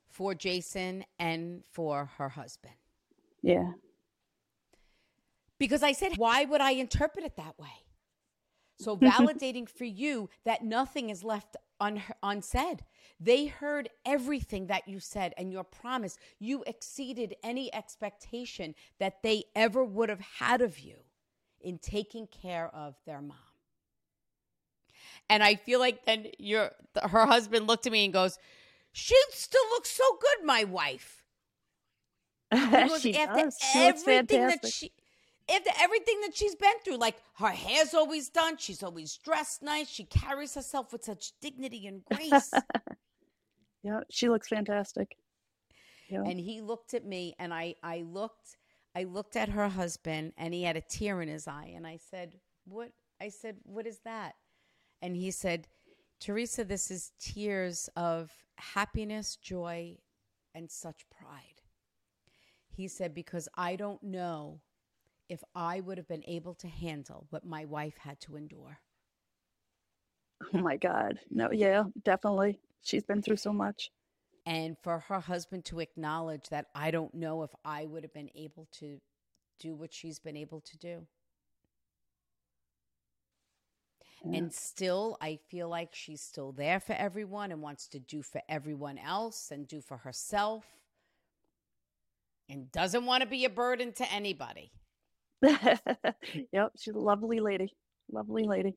For 0.08 0.34
Jason 0.34 1.04
and 1.18 1.62
for 1.72 2.10
her 2.16 2.30
husband. 2.30 2.74
Yeah. 3.42 3.72
Because 5.58 5.82
I 5.82 5.92
said, 5.92 6.16
why 6.16 6.44
would 6.44 6.60
I 6.60 6.72
interpret 6.72 7.24
it 7.24 7.36
that 7.36 7.58
way? 7.58 7.85
So 8.78 8.96
mm-hmm. 8.96 9.06
validating 9.06 9.68
for 9.68 9.84
you 9.84 10.28
that 10.44 10.64
nothing 10.64 11.10
is 11.10 11.24
left 11.24 11.56
un- 11.80 12.02
unsaid. 12.22 12.84
They 13.18 13.46
heard 13.46 13.88
everything 14.04 14.66
that 14.66 14.86
you 14.86 15.00
said 15.00 15.34
and 15.38 15.50
your 15.50 15.64
promise. 15.64 16.18
You 16.38 16.62
exceeded 16.66 17.36
any 17.42 17.74
expectation 17.74 18.74
that 18.98 19.22
they 19.22 19.44
ever 19.54 19.84
would 19.84 20.08
have 20.08 20.20
had 20.20 20.60
of 20.60 20.78
you 20.78 20.96
in 21.60 21.78
taking 21.78 22.26
care 22.26 22.68
of 22.74 22.94
their 23.06 23.22
mom. 23.22 23.36
And 25.28 25.42
I 25.42 25.56
feel 25.56 25.80
like 25.80 26.04
then 26.04 26.28
your 26.38 26.70
her 27.02 27.26
husband 27.26 27.66
looked 27.66 27.86
at 27.86 27.92
me 27.92 28.04
and 28.04 28.12
goes, 28.12 28.38
"She 28.92 29.16
still 29.30 29.64
looks 29.70 29.90
so 29.90 30.04
good, 30.20 30.46
my 30.46 30.64
wife." 30.64 31.24
Goes, 32.52 33.00
she 33.00 33.16
after 33.16 33.44
does. 33.44 33.58
She 33.72 33.80
looks 33.80 34.02
everything 34.06 34.46
that 34.46 34.60
fantastic. 34.60 34.72
she 34.72 34.92
after 35.48 35.70
everything 35.80 36.20
that 36.22 36.34
she's 36.36 36.54
been 36.54 36.78
through, 36.84 36.96
like 36.96 37.16
her 37.38 37.48
hair's 37.50 37.94
always 37.94 38.28
done, 38.28 38.56
she's 38.56 38.82
always 38.82 39.16
dressed 39.16 39.62
nice, 39.62 39.88
she 39.88 40.04
carries 40.04 40.54
herself 40.54 40.92
with 40.92 41.04
such 41.04 41.32
dignity 41.40 41.86
and 41.86 42.04
grace. 42.12 42.52
Yeah, 43.82 44.00
she 44.10 44.28
looks 44.28 44.48
fantastic. 44.48 45.16
Yeah. 46.08 46.22
and 46.22 46.38
he 46.38 46.60
looked 46.60 46.94
at 46.94 47.04
me 47.04 47.34
and 47.38 47.52
I 47.52 47.74
I 47.82 48.02
looked 48.06 48.56
I 48.94 49.04
looked 49.04 49.34
at 49.36 49.48
her 49.48 49.68
husband 49.68 50.32
and 50.38 50.54
he 50.54 50.62
had 50.62 50.76
a 50.76 50.80
tear 50.80 51.20
in 51.20 51.28
his 51.28 51.48
eye 51.48 51.72
and 51.74 51.86
I 51.86 51.96
said, 51.98 52.38
"What?" 52.64 52.92
I 53.20 53.28
said, 53.28 53.56
"What 53.64 53.86
is 53.86 53.98
that?" 54.04 54.34
And 55.02 55.16
he 55.16 55.30
said, 55.32 55.66
"Theresa, 56.20 56.64
this 56.64 56.90
is 56.90 57.12
tears 57.20 57.88
of 57.96 58.30
happiness, 58.56 59.36
joy, 59.36 59.98
and 60.54 60.70
such 60.70 61.04
pride." 61.10 61.60
He 62.70 62.88
said 62.88 63.14
because 63.14 63.48
I 63.56 63.76
don't 63.76 64.02
know 64.02 64.60
if 65.28 65.42
I 65.54 65.80
would 65.80 65.98
have 65.98 66.08
been 66.08 66.24
able 66.26 66.54
to 66.56 66.68
handle 66.68 67.26
what 67.30 67.44
my 67.44 67.64
wife 67.64 67.96
had 67.98 68.20
to 68.22 68.36
endure. 68.36 68.78
oh 70.54 70.58
my 70.58 70.76
God. 70.76 71.18
No, 71.30 71.50
yeah, 71.52 71.84
definitely. 72.04 72.60
She's 72.82 73.04
been 73.04 73.22
through 73.22 73.36
so 73.36 73.52
much. 73.52 73.90
and 74.46 74.76
for 74.82 75.00
her 75.00 75.20
husband 75.20 75.64
to 75.66 75.80
acknowledge 75.80 76.48
that 76.50 76.66
I 76.74 76.90
don't 76.90 77.14
know 77.14 77.42
if 77.42 77.50
I 77.64 77.86
would 77.86 78.04
have 78.04 78.14
been 78.14 78.30
able 78.34 78.68
to 78.78 79.00
do 79.58 79.74
what 79.74 79.92
she's 79.92 80.18
been 80.20 80.36
able 80.36 80.60
to 80.60 80.78
do. 80.78 81.06
And 84.32 84.52
still, 84.52 85.16
I 85.20 85.38
feel 85.50 85.68
like 85.68 85.94
she's 85.94 86.20
still 86.20 86.52
there 86.52 86.80
for 86.80 86.94
everyone 86.94 87.52
and 87.52 87.62
wants 87.62 87.86
to 87.88 88.00
do 88.00 88.22
for 88.22 88.42
everyone 88.48 88.98
else 88.98 89.50
and 89.52 89.68
do 89.68 89.80
for 89.80 89.98
herself 89.98 90.64
and 92.48 92.70
doesn't 92.72 93.04
want 93.06 93.22
to 93.22 93.28
be 93.28 93.44
a 93.44 93.50
burden 93.50 93.92
to 93.94 94.12
anybody. 94.12 94.72
yep, 96.52 96.72
she's 96.78 96.94
a 96.94 96.98
lovely 96.98 97.40
lady. 97.40 97.74
Lovely 98.10 98.44
lady. 98.44 98.76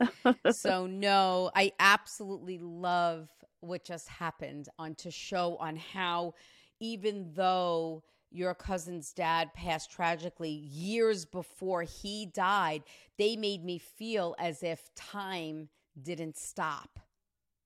so 0.50 0.86
no, 0.86 1.50
I 1.54 1.72
absolutely 1.78 2.58
love 2.58 3.28
what 3.60 3.84
just 3.84 4.08
happened 4.08 4.68
on 4.78 4.94
to 4.96 5.10
show 5.10 5.56
on 5.56 5.76
how 5.76 6.34
even 6.80 7.30
though 7.34 8.02
your 8.30 8.54
cousin's 8.54 9.12
dad 9.12 9.52
passed 9.54 9.90
tragically 9.90 10.50
years 10.50 11.24
before 11.24 11.82
he 11.82 12.26
died, 12.26 12.82
they 13.18 13.36
made 13.36 13.64
me 13.64 13.78
feel 13.78 14.34
as 14.38 14.62
if 14.62 14.94
time 14.94 15.68
didn't 16.00 16.36
stop. 16.36 16.98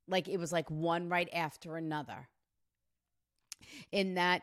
Like 0.08 0.28
it 0.28 0.38
was 0.38 0.52
like 0.52 0.70
one 0.70 1.08
right 1.08 1.28
after 1.32 1.76
another. 1.76 2.28
In 3.92 4.14
that 4.14 4.42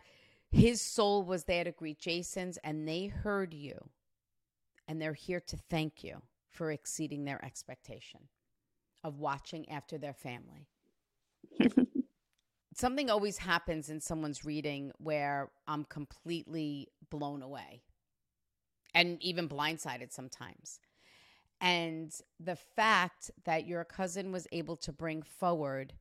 his 0.51 0.81
soul 0.81 1.23
was 1.23 1.45
there 1.45 1.63
to 1.63 1.71
greet 1.71 1.99
Jason's 1.99 2.57
and 2.63 2.87
they 2.87 3.07
heard 3.07 3.53
you. 3.53 3.89
And 4.87 5.01
they're 5.01 5.13
here 5.13 5.39
to 5.39 5.57
thank 5.69 6.03
you 6.03 6.21
for 6.49 6.71
exceeding 6.71 7.23
their 7.23 7.43
expectation 7.43 8.27
of 9.03 9.19
watching 9.19 9.69
after 9.69 9.97
their 9.97 10.13
family. 10.13 10.67
Something 12.73 13.09
always 13.09 13.37
happens 13.37 13.89
in 13.89 14.01
someone's 14.01 14.43
reading 14.43 14.91
where 14.97 15.51
I'm 15.67 15.85
completely 15.85 16.89
blown 17.09 17.41
away 17.41 17.83
and 18.93 19.21
even 19.21 19.47
blindsided 19.47 20.11
sometimes. 20.11 20.79
And 21.61 22.13
the 22.39 22.55
fact 22.55 23.31
that 23.45 23.67
your 23.67 23.83
cousin 23.83 24.31
was 24.31 24.47
able 24.51 24.75
to 24.77 24.91
bring 24.91 25.21
forward 25.21 25.93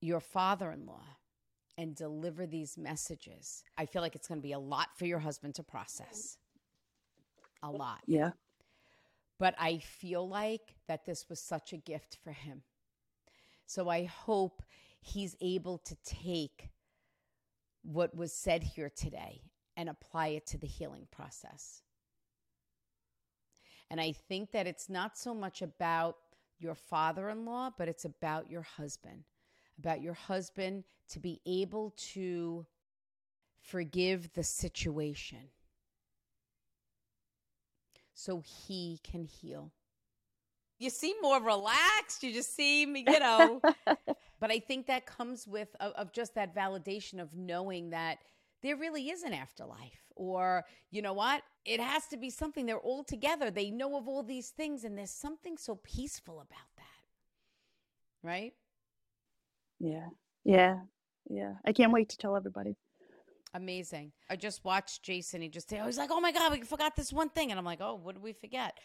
your 0.00 0.20
father 0.20 0.72
in 0.72 0.86
law 0.86 1.04
and 1.76 1.94
deliver 1.94 2.46
these 2.46 2.78
messages, 2.78 3.64
I 3.76 3.86
feel 3.86 4.02
like 4.02 4.14
it's 4.14 4.28
going 4.28 4.40
to 4.40 4.46
be 4.46 4.52
a 4.52 4.58
lot 4.58 4.88
for 4.96 5.06
your 5.06 5.18
husband 5.18 5.54
to 5.56 5.62
process. 5.62 6.38
A 7.62 7.70
lot. 7.70 8.00
Yeah. 8.06 8.30
But 9.38 9.54
I 9.58 9.78
feel 9.78 10.28
like 10.28 10.76
that 10.86 11.06
this 11.06 11.28
was 11.28 11.40
such 11.40 11.72
a 11.72 11.76
gift 11.76 12.18
for 12.22 12.30
him. 12.30 12.62
So 13.66 13.88
I 13.88 14.04
hope 14.04 14.62
he's 15.00 15.36
able 15.40 15.78
to 15.78 15.96
take 16.04 16.70
what 17.82 18.14
was 18.14 18.32
said 18.32 18.62
here 18.62 18.90
today 18.94 19.42
and 19.76 19.88
apply 19.88 20.28
it 20.28 20.46
to 20.46 20.58
the 20.58 20.66
healing 20.66 21.06
process. 21.10 21.82
And 23.90 24.00
I 24.00 24.12
think 24.12 24.52
that 24.52 24.66
it's 24.66 24.88
not 24.88 25.18
so 25.18 25.34
much 25.34 25.62
about 25.62 26.16
your 26.58 26.74
father 26.74 27.28
in 27.28 27.44
law, 27.44 27.70
but 27.76 27.88
it's 27.88 28.04
about 28.04 28.50
your 28.50 28.62
husband, 28.62 29.24
about 29.78 30.02
your 30.02 30.14
husband 30.14 30.84
to 31.10 31.20
be 31.20 31.40
able 31.46 31.92
to 31.96 32.66
forgive 33.60 34.32
the 34.34 34.44
situation 34.44 35.48
so 38.14 38.42
he 38.66 39.00
can 39.02 39.24
heal. 39.24 39.72
You 40.78 40.90
seem 40.90 41.16
more 41.22 41.40
relaxed. 41.40 42.22
You 42.22 42.32
just 42.32 42.54
seem, 42.54 42.96
you 42.96 43.04
know. 43.04 43.60
but 44.40 44.50
I 44.50 44.58
think 44.58 44.86
that 44.86 45.06
comes 45.06 45.46
with 45.46 45.74
of, 45.80 45.92
of 45.92 46.12
just 46.12 46.34
that 46.34 46.54
validation 46.54 47.20
of 47.20 47.36
knowing 47.36 47.90
that 47.90 48.18
there 48.62 48.76
really 48.76 49.10
is 49.10 49.22
an 49.22 49.32
afterlife. 49.32 50.12
Or, 50.16 50.64
you 50.90 51.02
know 51.02 51.12
what? 51.12 51.42
It 51.64 51.80
has 51.80 52.06
to 52.08 52.16
be 52.16 52.30
something. 52.30 52.66
They're 52.66 52.78
all 52.78 53.04
together. 53.04 53.50
They 53.50 53.70
know 53.70 53.96
of 53.96 54.08
all 54.08 54.22
these 54.22 54.50
things, 54.50 54.84
and 54.84 54.96
there's 54.96 55.10
something 55.10 55.56
so 55.56 55.76
peaceful 55.76 56.34
about 56.36 56.70
that. 56.76 56.84
Right? 58.22 58.54
Yeah. 59.84 60.08
Yeah. 60.44 60.78
Yeah. 61.28 61.54
I 61.64 61.72
can't 61.72 61.92
wait 61.92 62.08
to 62.10 62.16
tell 62.16 62.36
everybody. 62.36 62.76
Amazing. 63.52 64.12
I 64.30 64.36
just 64.36 64.64
watched 64.64 65.02
Jason. 65.02 65.42
He 65.42 65.48
just, 65.48 65.70
was 65.72 65.98
like, 65.98 66.10
oh 66.10 66.20
my 66.20 66.32
God, 66.32 66.52
we 66.52 66.62
forgot 66.62 66.96
this 66.96 67.12
one 67.12 67.28
thing. 67.28 67.50
And 67.50 67.58
I'm 67.58 67.64
like, 67.64 67.80
oh, 67.80 68.00
what 68.02 68.14
did 68.14 68.22
we 68.24 68.32
forget? 68.32 68.78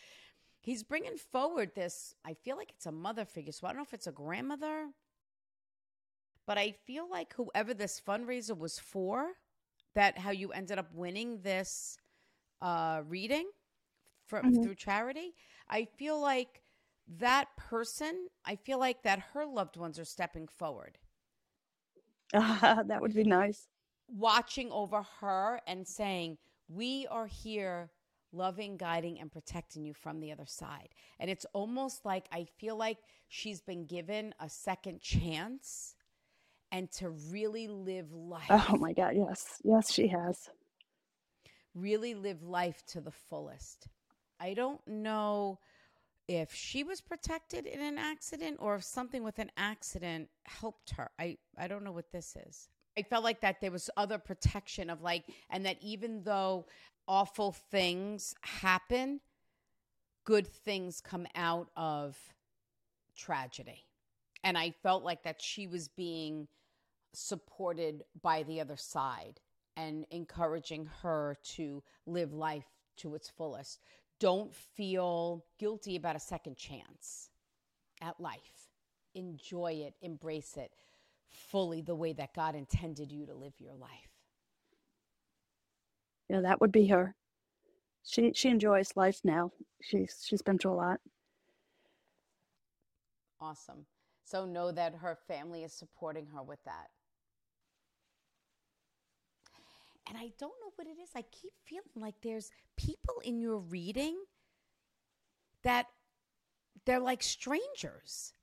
He's 0.61 0.83
bringing 0.83 1.15
forward 1.17 1.71
this, 1.73 2.13
I 2.25 2.33
feel 2.33 2.57
like 2.57 2.71
it's 2.75 2.85
a 2.85 2.91
mother 2.91 3.23
figure. 3.23 3.53
So 3.53 3.65
I 3.65 3.69
don't 3.69 3.77
know 3.77 3.83
if 3.83 3.93
it's 3.93 4.07
a 4.07 4.11
grandmother, 4.11 4.89
but 6.45 6.57
I 6.57 6.75
feel 6.85 7.09
like 7.09 7.33
whoever 7.33 7.73
this 7.73 8.01
fundraiser 8.05 8.57
was 8.57 8.77
for, 8.77 9.29
that 9.95 10.17
how 10.17 10.31
you 10.31 10.51
ended 10.51 10.77
up 10.77 10.93
winning 10.93 11.41
this 11.41 11.97
uh, 12.61 13.01
reading 13.07 13.49
for, 14.27 14.41
Mhm. 14.41 14.61
through 14.61 14.75
charity, 14.75 15.33
I 15.69 15.85
feel 15.85 16.19
like 16.19 16.61
that 17.17 17.47
person, 17.57 18.27
I 18.45 18.55
feel 18.55 18.79
like 18.79 19.03
that 19.03 19.19
her 19.33 19.45
loved 19.45 19.77
ones 19.77 19.97
are 19.99 20.05
stepping 20.05 20.47
forward. 20.47 20.97
that 22.33 23.01
would 23.01 23.13
be 23.15 23.23
nice. 23.23 23.67
watching 24.07 24.71
over 24.71 25.03
her 25.21 25.61
and 25.67 25.87
saying, 25.87 26.37
We 26.67 27.07
are 27.09 27.25
here 27.27 27.91
loving, 28.31 28.77
guiding, 28.77 29.19
and 29.19 29.31
protecting 29.31 29.83
you 29.85 29.93
from 29.93 30.19
the 30.19 30.31
other 30.31 30.45
side. 30.45 30.89
And 31.19 31.29
it's 31.31 31.45
almost 31.53 32.05
like 32.05 32.27
I 32.31 32.45
feel 32.59 32.75
like 32.77 32.97
she's 33.27 33.61
been 33.61 33.85
given 33.85 34.33
a 34.39 34.49
second 34.49 35.01
chance 35.01 35.95
and 36.71 36.91
to 36.93 37.09
really 37.09 37.67
live 37.67 38.09
oh 38.13 38.17
life. 38.17 38.65
Oh 38.69 38.77
my 38.77 38.93
God. 38.93 39.15
Yes. 39.15 39.59
Yes, 39.63 39.91
she 39.91 40.07
has. 40.07 40.49
really 41.73 42.13
live 42.13 42.43
life 42.43 42.83
to 42.87 43.01
the 43.01 43.11
fullest. 43.11 43.87
I 44.39 44.53
don't 44.53 44.81
know 44.87 45.59
if 46.29 46.53
she 46.53 46.83
was 46.83 47.01
protected 47.01 47.65
in 47.65 47.81
an 47.81 47.97
accident 47.97 48.57
or 48.59 48.75
if 48.75 48.83
something 48.83 49.23
with 49.23 49.39
an 49.39 49.49
accident 49.57 50.29
helped 50.43 50.91
her. 50.91 51.09
I, 51.17 51.37
I 51.57 51.67
don't 51.67 51.83
know 51.83 51.91
what 51.91 52.11
this 52.11 52.37
is. 52.47 52.69
I 52.95 53.01
felt 53.01 53.23
like 53.23 53.41
that 53.41 53.59
there 53.61 53.71
was 53.71 53.89
other 53.97 54.19
protection 54.19 54.91
of 54.91 55.01
like, 55.01 55.23
and 55.49 55.65
that 55.65 55.77
even 55.81 56.21
though 56.21 56.67
awful 57.07 57.53
things 57.71 58.35
happen, 58.41 59.21
good 60.23 60.45
things 60.45 61.01
come 61.01 61.25
out 61.33 61.71
of 61.75 62.15
tragedy. 63.17 63.85
And 64.43 64.55
I 64.55 64.69
felt 64.83 65.03
like 65.03 65.23
that 65.23 65.41
she 65.41 65.65
was 65.65 65.87
being 65.87 66.47
supported 67.11 68.03
by 68.21 68.43
the 68.43 68.61
other 68.61 68.77
side 68.77 69.39
and 69.75 70.05
encouraging 70.11 70.87
her 71.01 71.37
to 71.55 71.81
live 72.05 72.33
life 72.33 72.67
to 72.97 73.15
its 73.15 73.31
fullest. 73.31 73.79
Don't 74.19 74.53
feel 74.53 75.45
guilty 75.57 75.95
about 75.95 76.15
a 76.15 76.19
second 76.19 76.57
chance 76.57 77.29
at 78.01 78.19
life. 78.19 78.69
Enjoy 79.15 79.73
it, 79.85 79.95
embrace 80.01 80.57
it 80.57 80.71
fully 81.29 81.81
the 81.81 81.95
way 81.95 82.13
that 82.13 82.33
God 82.33 82.55
intended 82.55 83.11
you 83.11 83.25
to 83.25 83.33
live 83.33 83.53
your 83.59 83.75
life. 83.75 84.09
Yeah, 86.27 86.41
that 86.41 86.61
would 86.61 86.71
be 86.71 86.87
her. 86.87 87.15
She 88.03 88.33
she 88.33 88.49
enjoys 88.49 88.95
life 88.95 89.21
now. 89.23 89.51
She's 89.81 90.23
she's 90.27 90.41
been 90.41 90.57
through 90.57 90.73
a 90.73 90.75
lot. 90.75 90.99
Awesome. 93.41 93.85
So 94.23 94.45
know 94.45 94.71
that 94.71 94.95
her 94.95 95.17
family 95.27 95.63
is 95.63 95.73
supporting 95.73 96.27
her 96.27 96.43
with 96.43 96.63
that. 96.65 96.89
And 100.09 100.17
I 100.17 100.31
don't 100.39 100.53
know 100.61 100.73
what 100.75 100.87
it 100.87 100.99
is. 101.01 101.11
I 101.15 101.21
keep 101.23 101.53
feeling 101.65 101.85
like 101.95 102.15
there's 102.21 102.51
people 102.77 103.21
in 103.23 103.39
your 103.39 103.59
reading 103.59 104.17
that 105.63 105.87
they're 106.85 106.99
like 106.99 107.23
strangers. 107.23 108.33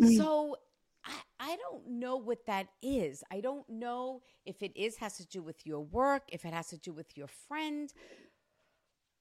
Mhm. 0.00 0.16
so 0.16 0.56
I, 1.04 1.12
I 1.40 1.56
don't 1.56 1.86
know 2.00 2.16
what 2.16 2.46
that 2.46 2.68
is. 2.82 3.22
I 3.30 3.40
don't 3.40 3.68
know 3.68 4.22
if 4.46 4.62
it 4.62 4.72
is 4.76 4.96
has 4.98 5.16
to 5.18 5.26
do 5.26 5.42
with 5.42 5.66
your 5.66 5.80
work, 5.80 6.24
if 6.32 6.44
it 6.44 6.52
has 6.54 6.68
to 6.68 6.78
do 6.78 6.92
with 6.92 7.16
your 7.16 7.28
friend. 7.28 7.92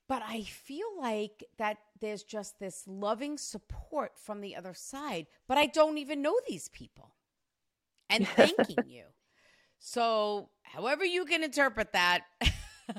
But 0.08 0.22
I 0.24 0.44
feel 0.44 0.88
like 1.00 1.44
that 1.58 1.78
there's 2.00 2.24
just 2.24 2.60
this 2.60 2.84
loving 2.88 3.38
support 3.38 4.18
from 4.18 4.42
the 4.42 4.56
other 4.56 4.74
side, 4.74 5.28
but 5.48 5.58
I 5.58 5.66
don't 5.68 5.98
even 5.98 6.22
know 6.22 6.40
these 6.48 6.68
people 6.70 7.16
and 8.10 8.28
thanking 8.38 8.86
you. 8.88 9.06
So, 9.86 10.48
however 10.62 11.04
you 11.04 11.26
can 11.26 11.44
interpret 11.44 11.92
that, 11.92 12.22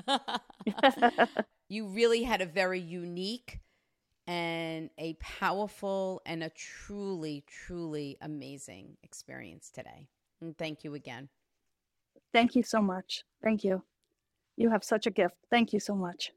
you 1.67 1.87
really 1.87 2.21
had 2.21 2.41
a 2.41 2.45
very 2.45 2.79
unique 2.79 3.59
and 4.27 4.91
a 4.99 5.15
powerful 5.15 6.21
and 6.27 6.43
a 6.43 6.51
truly, 6.51 7.43
truly 7.47 8.17
amazing 8.21 8.97
experience 9.01 9.71
today. 9.71 10.07
And 10.41 10.55
thank 10.59 10.83
you 10.83 10.93
again. 10.93 11.27
Thank 12.31 12.55
you 12.55 12.61
so 12.61 12.83
much. 12.83 13.23
Thank 13.43 13.63
you. 13.63 13.81
You 14.55 14.69
have 14.69 14.83
such 14.83 15.07
a 15.07 15.11
gift. 15.11 15.37
Thank 15.49 15.73
you 15.73 15.79
so 15.79 15.95
much. 15.95 16.31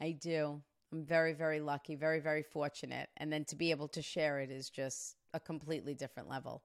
I 0.00 0.18
do. 0.20 0.60
I'm 0.92 1.04
very, 1.04 1.32
very 1.32 1.60
lucky, 1.60 1.94
very, 1.94 2.18
very 2.18 2.42
fortunate. 2.42 3.08
And 3.18 3.32
then 3.32 3.44
to 3.44 3.54
be 3.54 3.70
able 3.70 3.88
to 3.88 4.02
share 4.02 4.40
it 4.40 4.50
is 4.50 4.68
just 4.68 5.14
a 5.32 5.38
completely 5.38 5.94
different 5.94 6.28
level. 6.28 6.64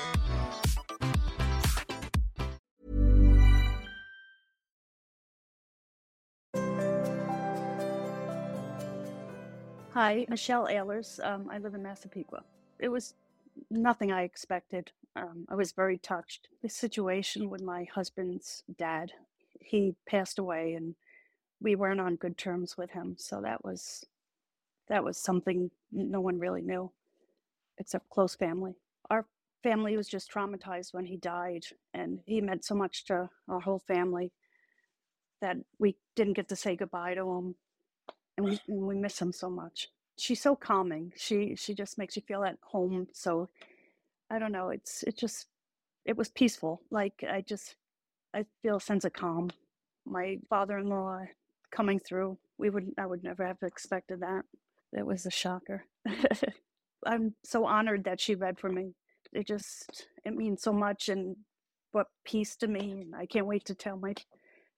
Hi, 10.03 10.25
Michelle 10.29 10.65
Ehlers. 10.65 11.23
Um, 11.23 11.47
I 11.51 11.59
live 11.59 11.75
in 11.75 11.83
Massapequa. 11.83 12.41
It 12.79 12.89
was 12.89 13.13
nothing 13.69 14.11
I 14.11 14.23
expected. 14.23 14.91
Um, 15.15 15.45
I 15.47 15.53
was 15.53 15.73
very 15.73 15.99
touched. 15.99 16.47
The 16.63 16.69
situation 16.69 17.51
with 17.51 17.61
my 17.61 17.83
husband's 17.83 18.63
dad, 18.79 19.11
he 19.59 19.93
passed 20.07 20.39
away, 20.39 20.73
and 20.73 20.95
we 21.61 21.75
weren't 21.75 22.01
on 22.01 22.15
good 22.15 22.35
terms 22.35 22.75
with 22.75 22.89
him. 22.89 23.15
So 23.19 23.41
that 23.41 23.63
was 23.63 24.03
that 24.87 25.03
was 25.03 25.19
something 25.19 25.69
no 25.91 26.19
one 26.19 26.39
really 26.39 26.63
knew, 26.63 26.91
except 27.77 28.09
close 28.09 28.33
family. 28.33 28.73
Our 29.11 29.27
family 29.61 29.97
was 29.97 30.07
just 30.07 30.31
traumatized 30.33 30.95
when 30.95 31.05
he 31.05 31.17
died, 31.17 31.65
and 31.93 32.21
he 32.25 32.41
meant 32.41 32.65
so 32.65 32.73
much 32.73 33.05
to 33.05 33.29
our 33.47 33.59
whole 33.59 33.83
family 33.87 34.31
that 35.41 35.57
we 35.77 35.95
didn't 36.15 36.33
get 36.33 36.49
to 36.49 36.55
say 36.55 36.75
goodbye 36.75 37.13
to 37.13 37.29
him 37.37 37.55
we, 38.43 38.59
we 38.67 38.95
miss 38.95 39.21
him 39.21 39.31
so 39.31 39.49
much. 39.49 39.89
She's 40.17 40.41
so 40.41 40.55
calming. 40.55 41.13
She 41.17 41.55
she 41.55 41.73
just 41.73 41.97
makes 41.97 42.15
you 42.15 42.21
feel 42.21 42.43
at 42.43 42.57
home. 42.63 43.07
So 43.13 43.49
I 44.29 44.39
don't 44.39 44.51
know. 44.51 44.69
It's 44.69 45.03
it 45.03 45.17
just 45.17 45.47
it 46.05 46.17
was 46.17 46.29
peaceful. 46.29 46.81
Like 46.91 47.23
I 47.29 47.41
just 47.41 47.75
I 48.33 48.45
feel 48.61 48.77
a 48.77 48.81
sense 48.81 49.05
of 49.05 49.13
calm. 49.13 49.51
My 50.05 50.39
father-in-law 50.49 51.25
coming 51.71 51.99
through. 51.99 52.37
We 52.57 52.69
would 52.69 52.93
I 52.97 53.05
would 53.05 53.23
never 53.23 53.45
have 53.45 53.63
expected 53.63 54.21
that. 54.21 54.45
It 54.93 55.05
was 55.05 55.25
a 55.25 55.31
shocker. 55.31 55.85
I'm 57.05 57.35
so 57.43 57.65
honored 57.65 58.03
that 58.03 58.19
she 58.19 58.35
read 58.35 58.59
for 58.59 58.69
me. 58.69 58.93
It 59.33 59.47
just 59.47 60.07
it 60.25 60.35
means 60.35 60.61
so 60.61 60.73
much 60.73 61.09
and 61.09 61.35
what 61.91 62.07
peace 62.25 62.55
to 62.57 62.67
me. 62.67 62.91
And 62.91 63.15
I 63.15 63.25
can't 63.25 63.47
wait 63.47 63.65
to 63.65 63.75
tell 63.75 63.97
my 63.97 64.13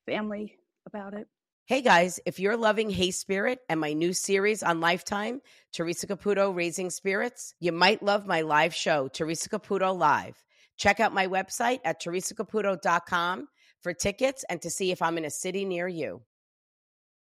family 0.05 0.57
about 0.85 1.13
it. 1.13 1.27
Hey 1.65 1.81
guys, 1.81 2.19
if 2.25 2.41
you're 2.41 2.57
loving 2.57 2.89
Hey 2.89 3.11
Spirit 3.11 3.59
and 3.69 3.79
my 3.79 3.93
new 3.93 4.11
series 4.11 4.63
on 4.63 4.81
Lifetime, 4.81 5.39
Theresa 5.71 6.07
Caputo 6.07 6.53
Raising 6.53 6.89
Spirits, 6.89 7.55
you 7.61 7.71
might 7.71 8.03
love 8.03 8.27
my 8.27 8.41
live 8.41 8.75
show, 8.75 9.07
Theresa 9.07 9.47
Caputo 9.47 9.97
Live. 9.97 10.43
Check 10.75 10.99
out 10.99 11.13
my 11.13 11.25
website 11.25 11.79
at 11.85 12.01
theresacaputo.com 12.01 13.47
for 13.79 13.93
tickets 13.93 14.43
and 14.49 14.61
to 14.61 14.69
see 14.69 14.91
if 14.91 15.01
I'm 15.01 15.17
in 15.17 15.23
a 15.23 15.29
city 15.29 15.63
near 15.63 15.87
you. 15.87 16.23